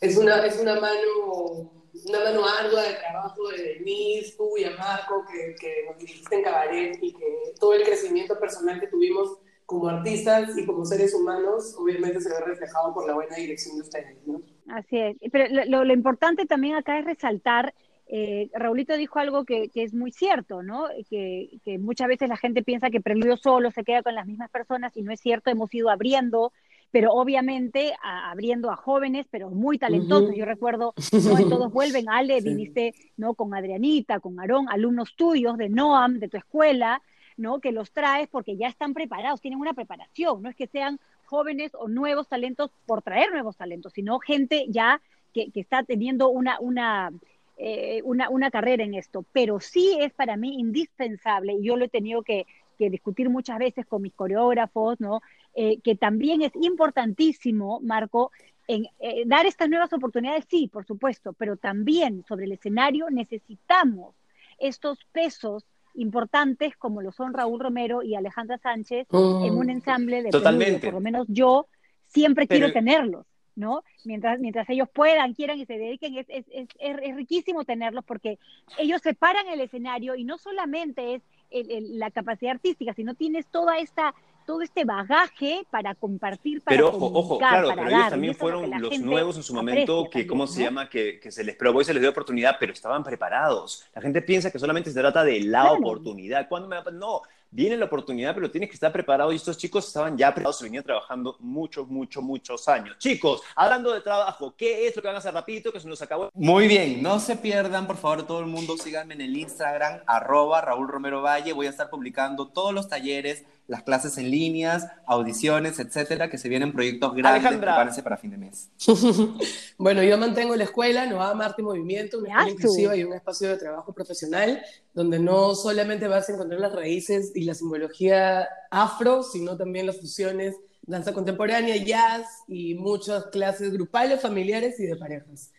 es 0.00 0.16
una, 0.16 0.44
es 0.46 0.58
una 0.58 0.80
mano, 0.80 1.70
una 2.08 2.20
mano 2.24 2.42
ardua 2.46 2.82
de 2.82 2.94
trabajo 2.94 3.48
de 3.50 3.62
Denise, 3.74 4.36
tú 4.36 4.56
y 4.58 4.64
a 4.64 4.76
Marco, 4.76 5.24
que, 5.30 5.54
que 5.54 5.84
nos 5.88 5.98
dirigiste 5.98 6.34
en 6.36 6.42
Cabaret 6.42 6.98
y 7.00 7.12
que 7.12 7.54
todo 7.60 7.74
el 7.74 7.84
crecimiento 7.84 8.38
personal 8.38 8.80
que 8.80 8.88
tuvimos 8.88 9.38
como 9.66 9.88
artistas 9.88 10.56
y 10.56 10.66
como 10.66 10.84
seres 10.84 11.14
humanos, 11.14 11.74
obviamente 11.78 12.20
se 12.20 12.28
ve 12.28 12.40
reflejado 12.44 12.92
por 12.92 13.06
la 13.06 13.14
buena 13.14 13.36
dirección 13.36 13.76
de 13.76 13.82
ustedes, 13.82 14.26
¿no? 14.26 14.40
Así 14.68 14.98
es. 14.98 15.16
Pero 15.32 15.64
lo, 15.66 15.84
lo- 15.84 15.94
importante 15.94 16.46
también 16.46 16.74
acá 16.74 16.98
es 16.98 17.04
resaltar, 17.04 17.74
eh, 18.06 18.50
Raulito 18.54 18.96
dijo 18.96 19.18
algo 19.18 19.44
que, 19.44 19.68
que 19.70 19.82
es 19.82 19.94
muy 19.94 20.12
cierto, 20.12 20.62
¿no? 20.62 20.88
Que, 21.08 21.58
que 21.64 21.78
muchas 21.78 22.08
veces 22.08 22.28
la 22.28 22.36
gente 22.36 22.62
piensa 22.62 22.90
que 22.90 23.00
Preludio 23.00 23.36
solo 23.38 23.70
se 23.70 23.84
queda 23.84 24.02
con 24.02 24.14
las 24.14 24.26
mismas 24.26 24.50
personas 24.50 24.96
y 24.96 25.02
no 25.02 25.12
es 25.12 25.20
cierto, 25.20 25.50
hemos 25.50 25.72
ido 25.74 25.88
abriendo, 25.90 26.52
pero 26.90 27.12
obviamente 27.12 27.94
a- 28.02 28.30
abriendo 28.30 28.70
a 28.70 28.76
jóvenes, 28.76 29.26
pero 29.30 29.48
muy 29.50 29.78
talentosos. 29.78 30.28
Ujú. 30.30 30.38
Yo 30.38 30.44
recuerdo, 30.44 30.94
¿no? 31.24 31.38
En 31.38 31.48
Todos 31.48 31.72
Vuelven, 31.72 32.04
Ale, 32.10 32.40
Sí. 32.42 32.48
viniste, 32.50 32.94
¿no? 33.16 33.34
Con 33.34 33.54
Adrianita, 33.54 34.20
con 34.20 34.38
Aarón, 34.38 34.66
alumnos 34.68 35.16
tuyos 35.16 35.56
de 35.56 35.68
NOAM, 35.70 36.18
de 36.18 36.28
tu 36.28 36.36
escuela, 36.36 37.00
¿no? 37.36 37.60
Que 37.60 37.72
los 37.72 37.90
traes 37.90 38.28
porque 38.28 38.56
ya 38.56 38.68
están 38.68 38.94
preparados, 38.94 39.40
tienen 39.40 39.60
una 39.60 39.74
preparación, 39.74 40.42
no 40.42 40.48
es 40.48 40.56
que 40.56 40.66
sean 40.66 40.98
jóvenes 41.24 41.72
o 41.74 41.88
nuevos 41.88 42.28
talentos 42.28 42.70
por 42.86 43.02
traer 43.02 43.32
nuevos 43.32 43.56
talentos, 43.56 43.92
sino 43.92 44.18
gente 44.18 44.66
ya 44.68 45.00
que, 45.32 45.50
que 45.50 45.60
está 45.60 45.82
teniendo 45.82 46.28
una, 46.28 46.60
una, 46.60 47.12
eh, 47.56 48.00
una, 48.04 48.30
una 48.30 48.50
carrera 48.50 48.84
en 48.84 48.94
esto. 48.94 49.24
Pero 49.32 49.60
sí 49.60 49.96
es 50.00 50.12
para 50.12 50.36
mí 50.36 50.58
indispensable, 50.58 51.54
y 51.54 51.62
yo 51.62 51.76
lo 51.76 51.86
he 51.86 51.88
tenido 51.88 52.22
que, 52.22 52.46
que 52.78 52.90
discutir 52.90 53.30
muchas 53.30 53.58
veces 53.58 53.86
con 53.86 54.02
mis 54.02 54.12
coreógrafos, 54.12 55.00
¿no? 55.00 55.22
Eh, 55.54 55.78
que 55.80 55.94
también 55.94 56.42
es 56.42 56.52
importantísimo, 56.56 57.80
Marco, 57.80 58.32
en, 58.66 58.86
eh, 59.00 59.24
dar 59.26 59.46
estas 59.46 59.68
nuevas 59.68 59.92
oportunidades, 59.92 60.46
sí, 60.48 60.68
por 60.72 60.86
supuesto, 60.86 61.32
pero 61.32 61.56
también 61.56 62.24
sobre 62.26 62.46
el 62.46 62.52
escenario 62.52 63.10
necesitamos 63.10 64.14
estos 64.58 65.04
pesos 65.12 65.64
importantes 65.94 66.76
como 66.76 67.02
lo 67.02 67.12
son 67.12 67.34
Raúl 67.34 67.60
Romero 67.60 68.02
y 68.02 68.14
Alejandra 68.14 68.58
Sánchez 68.58 69.06
en 69.12 69.56
un 69.56 69.70
ensamble 69.70 70.22
de 70.22 70.30
Totalmente. 70.30 70.86
Por 70.88 70.94
lo 70.94 71.00
menos 71.00 71.26
yo 71.28 71.66
siempre 72.06 72.46
Pero- 72.46 72.58
quiero 72.66 72.72
tenerlos, 72.72 73.26
¿no? 73.56 73.82
Mientras, 74.04 74.40
mientras 74.40 74.68
ellos 74.68 74.88
puedan, 74.92 75.34
quieran 75.34 75.58
y 75.58 75.66
se 75.66 75.78
dediquen, 75.78 76.16
es, 76.18 76.26
es, 76.28 76.44
es, 76.50 76.68
es- 76.78 76.98
es 77.02 77.16
riquísimo 77.16 77.64
tenerlos 77.64 78.04
porque 78.04 78.38
ellos 78.78 79.00
se 79.02 79.14
paran 79.14 79.46
el 79.48 79.60
escenario 79.60 80.14
y 80.16 80.24
no 80.24 80.38
solamente 80.38 81.14
es 81.14 81.22
el- 81.50 81.70
el- 81.70 81.98
la 81.98 82.10
capacidad 82.10 82.52
artística, 82.52 82.92
sino 82.94 83.14
tienes 83.14 83.46
toda 83.46 83.78
esta 83.78 84.14
todo 84.46 84.62
este 84.62 84.84
bagaje 84.84 85.66
para 85.70 85.94
compartir, 85.94 86.60
para 86.62 86.76
Pero 86.76 86.88
ojo, 86.88 87.10
ojo, 87.14 87.38
claro, 87.38 87.68
pero 87.74 87.82
dar, 87.82 87.92
ellos 87.92 88.08
también 88.10 88.32
lo 88.34 88.38
fueron 88.38 88.70
la 88.70 88.78
los 88.78 88.98
nuevos 89.00 89.36
en 89.36 89.42
su 89.42 89.54
momento, 89.54 90.04
que 90.04 90.10
también, 90.10 90.28
cómo 90.28 90.46
se 90.46 90.60
¿no? 90.60 90.64
llama, 90.66 90.88
que, 90.88 91.18
que 91.20 91.30
se 91.30 91.44
les 91.44 91.56
probó 91.56 91.80
y 91.80 91.84
se 91.84 91.94
les 91.94 92.00
dio 92.02 92.10
oportunidad, 92.10 92.56
pero 92.58 92.72
estaban 92.72 93.02
preparados. 93.02 93.84
La 93.94 94.02
gente 94.02 94.22
piensa 94.22 94.50
que 94.50 94.58
solamente 94.58 94.90
se 94.90 95.00
trata 95.00 95.24
de 95.24 95.40
la 95.40 95.62
Claro. 95.62 95.76
oportunidad. 95.78 96.48
¿Cuándo 96.48 96.68
me 96.68 96.76
va 96.76 96.82
a- 96.86 96.90
No, 96.90 97.22
viene 97.50 97.76
la 97.76 97.84
oportunidad, 97.86 98.34
pero 98.34 98.50
tienes 98.50 98.68
que 98.68 98.74
estar 98.74 98.92
preparado 98.92 99.32
y 99.32 99.36
estos 99.36 99.56
chicos 99.56 99.86
estaban 99.86 100.16
ya 100.18 100.32
preparados, 100.34 100.58
se 100.58 100.64
venían 100.64 100.82
trabajando 100.82 101.36
muchos, 101.38 101.86
muchos, 101.88 102.22
muchos 102.22 102.68
años. 102.68 102.98
Chicos, 102.98 103.42
hablando 103.54 103.92
de 103.92 104.00
trabajo, 104.00 104.54
¿qué 104.56 104.86
es 104.88 104.96
lo 104.96 105.02
que 105.02 105.08
van 105.08 105.14
a 105.14 105.18
hacer 105.18 105.32
rapidito 105.32 105.72
que 105.72 105.78
se 105.80 105.86
nos 105.88 106.02
acabó? 106.02 106.30
Muy 106.34 106.66
bien, 106.68 107.00
no 107.02 107.20
se 107.20 107.36
pierdan, 107.36 107.86
por 107.86 107.96
favor, 107.96 108.26
todo 108.26 108.40
el 108.40 108.46
mundo, 108.46 108.76
síganme 108.76 109.14
en 109.14 109.20
el 109.20 109.36
Instagram, 109.36 110.00
arroba 110.06 110.60
Raúl 110.60 110.88
Romero 110.88 111.22
Valle, 111.22 111.52
voy 111.52 111.66
a 111.66 111.70
estar 111.70 111.88
publicando 111.90 112.48
todos 112.48 112.74
los 112.74 112.88
talleres, 112.88 113.44
las 113.66 113.82
clases 113.82 114.18
en 114.18 114.30
líneas, 114.30 114.86
audiciones, 115.06 115.78
etcétera, 115.78 116.28
que 116.28 116.36
se 116.36 116.48
vienen 116.48 116.72
proyectos 116.72 117.14
grandes, 117.14 117.42
Alejandra. 117.42 117.72
prepárense 117.72 118.02
para 118.02 118.16
fin 118.16 118.30
de 118.30 118.38
mes. 118.38 118.70
Bueno, 119.76 120.02
yo 120.02 120.16
mantengo 120.16 120.54
la 120.54 120.64
escuela 120.64 121.04
Nueva 121.06 121.34
Marte 121.34 121.62
Movimiento, 121.62 122.18
una 122.18 122.28
escuela 122.28 122.50
inclusiva 122.50 122.96
y 122.96 123.04
un 123.04 123.12
espacio 123.12 123.48
de 123.48 123.56
trabajo 123.56 123.92
profesional 123.92 124.62
donde 124.92 125.18
no 125.18 125.54
solamente 125.54 126.06
vas 126.06 126.28
a 126.28 126.32
encontrar 126.32 126.60
las 126.60 126.72
raíces 126.72 127.32
y 127.34 127.44
la 127.44 127.54
simbología 127.54 128.48
afro, 128.70 129.22
sino 129.22 129.56
también 129.56 129.86
las 129.86 129.98
fusiones, 129.98 130.54
danza 130.82 131.12
contemporánea, 131.12 131.76
jazz 131.76 132.26
y 132.46 132.74
muchas 132.74 133.26
clases 133.26 133.72
grupales, 133.72 134.20
familiares 134.20 134.78
y 134.78 134.86
de 134.86 134.96
parejas. 134.96 135.52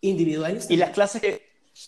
Individuales. 0.00 0.68
Y 0.68 0.76
las 0.76 0.90
clases 0.90 1.22
que, 1.22 1.42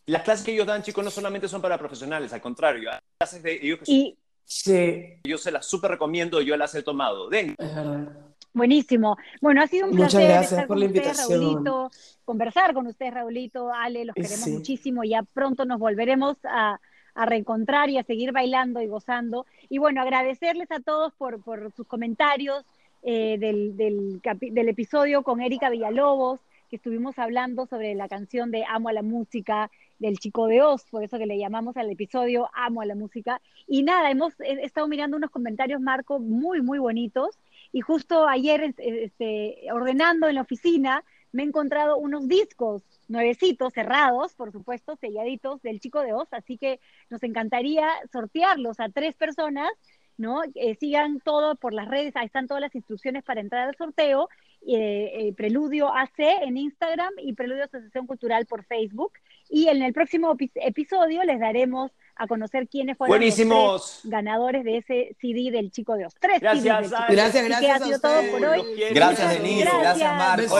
las 0.06 0.22
clases 0.22 0.44
que 0.44 0.52
ellos 0.52 0.66
dan, 0.66 0.82
chicos, 0.82 1.04
no 1.04 1.10
solamente 1.10 1.48
son 1.48 1.60
para 1.60 1.78
profesionales, 1.78 2.32
al 2.32 2.40
contrario, 2.40 2.90
hay 2.90 2.98
clases 3.18 3.42
de 3.42 3.54
ellos 3.60 3.80
que 3.80 3.92
Y 3.92 4.18
Sí, 4.44 5.14
yo 5.24 5.38
se 5.38 5.50
las 5.50 5.66
súper 5.66 5.92
recomiendo, 5.92 6.40
yo 6.40 6.56
las 6.56 6.74
he 6.74 6.82
tomado. 6.82 7.28
Den. 7.28 7.54
es 7.58 7.74
verdad. 7.74 8.08
buenísimo. 8.52 9.16
Bueno, 9.40 9.62
ha 9.62 9.66
sido 9.66 9.86
un 9.86 9.92
Muchas 9.96 10.12
placer 10.12 10.28
gracias 10.28 10.52
estar 10.52 10.66
por 10.66 10.74
con 10.76 10.80
la 10.80 10.86
ustedes, 10.86 11.06
invitación. 11.06 11.40
Raulito, 11.40 11.90
conversar 12.24 12.74
con 12.74 12.86
ustedes, 12.86 13.14
Raulito, 13.14 13.72
Ale, 13.72 14.04
los 14.04 14.14
queremos 14.14 14.38
Sí. 14.40 14.50
muchísimo. 14.52 15.02
Ya 15.04 15.22
pronto 15.22 15.64
nos 15.64 15.78
volveremos 15.80 16.36
a, 16.44 16.78
a 17.14 17.26
reencontrar 17.26 17.90
y 17.90 17.98
a 17.98 18.04
seguir 18.04 18.32
bailando 18.32 18.80
y 18.80 18.86
gozando. 18.86 19.46
Y 19.68 19.78
bueno, 19.78 20.02
agradecerles 20.02 20.70
a 20.70 20.80
todos 20.80 21.12
por, 21.14 21.42
por 21.42 21.72
sus 21.72 21.86
comentarios 21.86 22.64
eh, 23.02 23.36
del, 23.38 23.76
del, 23.76 24.20
capi- 24.22 24.52
del 24.52 24.68
episodio 24.68 25.22
con 25.22 25.40
Erika 25.40 25.68
Villalobos, 25.70 26.40
que 26.70 26.76
estuvimos 26.76 27.18
hablando 27.18 27.66
sobre 27.66 27.94
la 27.94 28.08
canción 28.08 28.50
de 28.50 28.64
Amo 28.64 28.88
a 28.88 28.92
la 28.92 29.02
Música 29.02 29.70
del 29.98 30.18
Chico 30.18 30.46
de 30.46 30.62
Oz, 30.62 30.84
por 30.90 31.04
eso 31.04 31.18
que 31.18 31.26
le 31.26 31.38
llamamos 31.38 31.76
al 31.76 31.90
episodio 31.90 32.48
Amo 32.54 32.82
a 32.82 32.86
la 32.86 32.94
Música. 32.94 33.40
Y 33.66 33.82
nada, 33.82 34.10
hemos 34.10 34.38
he 34.40 34.64
estado 34.64 34.88
mirando 34.88 35.16
unos 35.16 35.30
comentarios, 35.30 35.80
Marco, 35.80 36.18
muy, 36.18 36.62
muy 36.62 36.78
bonitos. 36.78 37.38
Y 37.72 37.80
justo 37.80 38.28
ayer, 38.28 38.62
eh, 38.62 38.74
este, 38.78 39.72
ordenando 39.72 40.28
en 40.28 40.36
la 40.36 40.42
oficina, 40.42 41.04
me 41.32 41.42
he 41.42 41.46
encontrado 41.46 41.96
unos 41.96 42.28
discos 42.28 42.82
nuevecitos, 43.08 43.72
cerrados, 43.72 44.34
por 44.34 44.52
supuesto, 44.52 44.96
selladitos 44.96 45.60
del 45.62 45.80
Chico 45.80 46.00
de 46.00 46.12
Oz. 46.12 46.28
Así 46.32 46.58
que 46.58 46.80
nos 47.10 47.22
encantaría 47.22 47.88
sortearlos 48.12 48.78
a 48.80 48.88
tres 48.88 49.16
personas, 49.16 49.70
¿no? 50.16 50.42
Eh, 50.54 50.76
sigan 50.76 51.20
todo 51.20 51.56
por 51.56 51.72
las 51.72 51.88
redes, 51.88 52.14
ahí 52.14 52.26
están 52.26 52.46
todas 52.46 52.60
las 52.60 52.74
instrucciones 52.74 53.24
para 53.24 53.40
entrar 53.40 53.68
al 53.68 53.76
sorteo. 53.76 54.28
Eh, 54.66 55.28
eh, 55.28 55.32
Preludio 55.36 55.94
AC 55.94 56.18
en 56.42 56.56
Instagram 56.56 57.12
y 57.18 57.32
Preludio 57.34 57.64
Asociación 57.64 58.06
Cultural 58.06 58.46
por 58.46 58.64
Facebook. 58.64 59.12
Y 59.50 59.68
en 59.68 59.82
el 59.82 59.92
próximo 59.92 60.34
epi- 60.34 60.50
episodio 60.54 61.22
les 61.24 61.38
daremos 61.38 61.90
a 62.16 62.26
conocer 62.28 62.68
quiénes 62.68 62.96
fueron 62.96 63.10
los 63.14 63.18
Buenísimos. 63.18 63.98
tres 64.02 64.10
ganadores 64.12 64.64
de 64.64 64.76
ese 64.78 65.16
CD 65.20 65.50
del 65.50 65.70
Chico 65.72 65.94
de 65.96 66.06
Oz. 66.06 66.14
Tres 66.20 66.40
Gracias. 66.40 66.64
Gracias, 67.08 67.34
Así 67.34 67.38
que 67.40 67.48
gracias 67.48 67.70
ha 67.72 67.74
a 67.74 67.86
sido 67.86 68.00
todo 68.00 68.22
por 68.30 68.44
hoy. 68.44 68.58
Los. 68.58 68.66
Gracias, 68.76 68.94
Gracias. 68.94 69.42
Denise, 69.42 69.70
gracias, 69.80 70.16
Marco. 70.16 70.56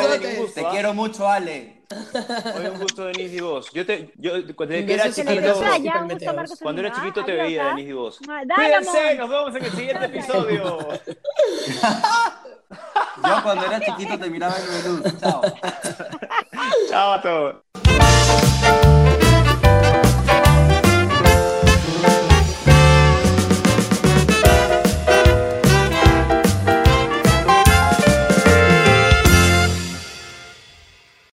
Te 0.55 0.61
¿ah? 0.61 0.69
quiero 0.71 0.95
mucho, 0.95 1.29
Ale. 1.29 1.75
Oye, 2.57 2.71
un 2.71 2.81
gusto, 2.81 3.05
Denise 3.05 3.37
y 3.37 3.41
vos. 3.41 3.71
Yo 3.73 3.87
te, 3.87 4.11
yo, 4.17 4.33
cuando 4.57 4.75
era 4.75 5.05
chiquito, 5.13 5.31
un 5.33 6.09
gusto, 6.09 6.57
cuando 6.63 6.81
era 6.81 6.93
chiquito 6.93 7.25
te 7.25 7.33
veía, 7.33 7.67
¿ah? 7.67 7.69
Denise 7.71 7.91
y 7.91 7.93
vos. 7.93 8.21
Ah, 8.29 8.43
Cuídense, 8.55 9.15
nos 9.17 9.31
vemos 9.31 9.55
en 9.57 9.65
el 9.65 9.71
siguiente 9.71 10.05
episodio. 10.07 10.79
Yo 13.17 13.43
cuando 13.43 13.67
era 13.67 13.81
chiquito 13.81 14.19
te 14.19 14.31
miraba 14.31 14.55
en 14.57 14.63
el 14.63 15.03
menú. 15.03 15.19
Chao. 15.21 15.43
Chao 16.91 17.13
a 17.13 17.23
todos. 17.23 19.14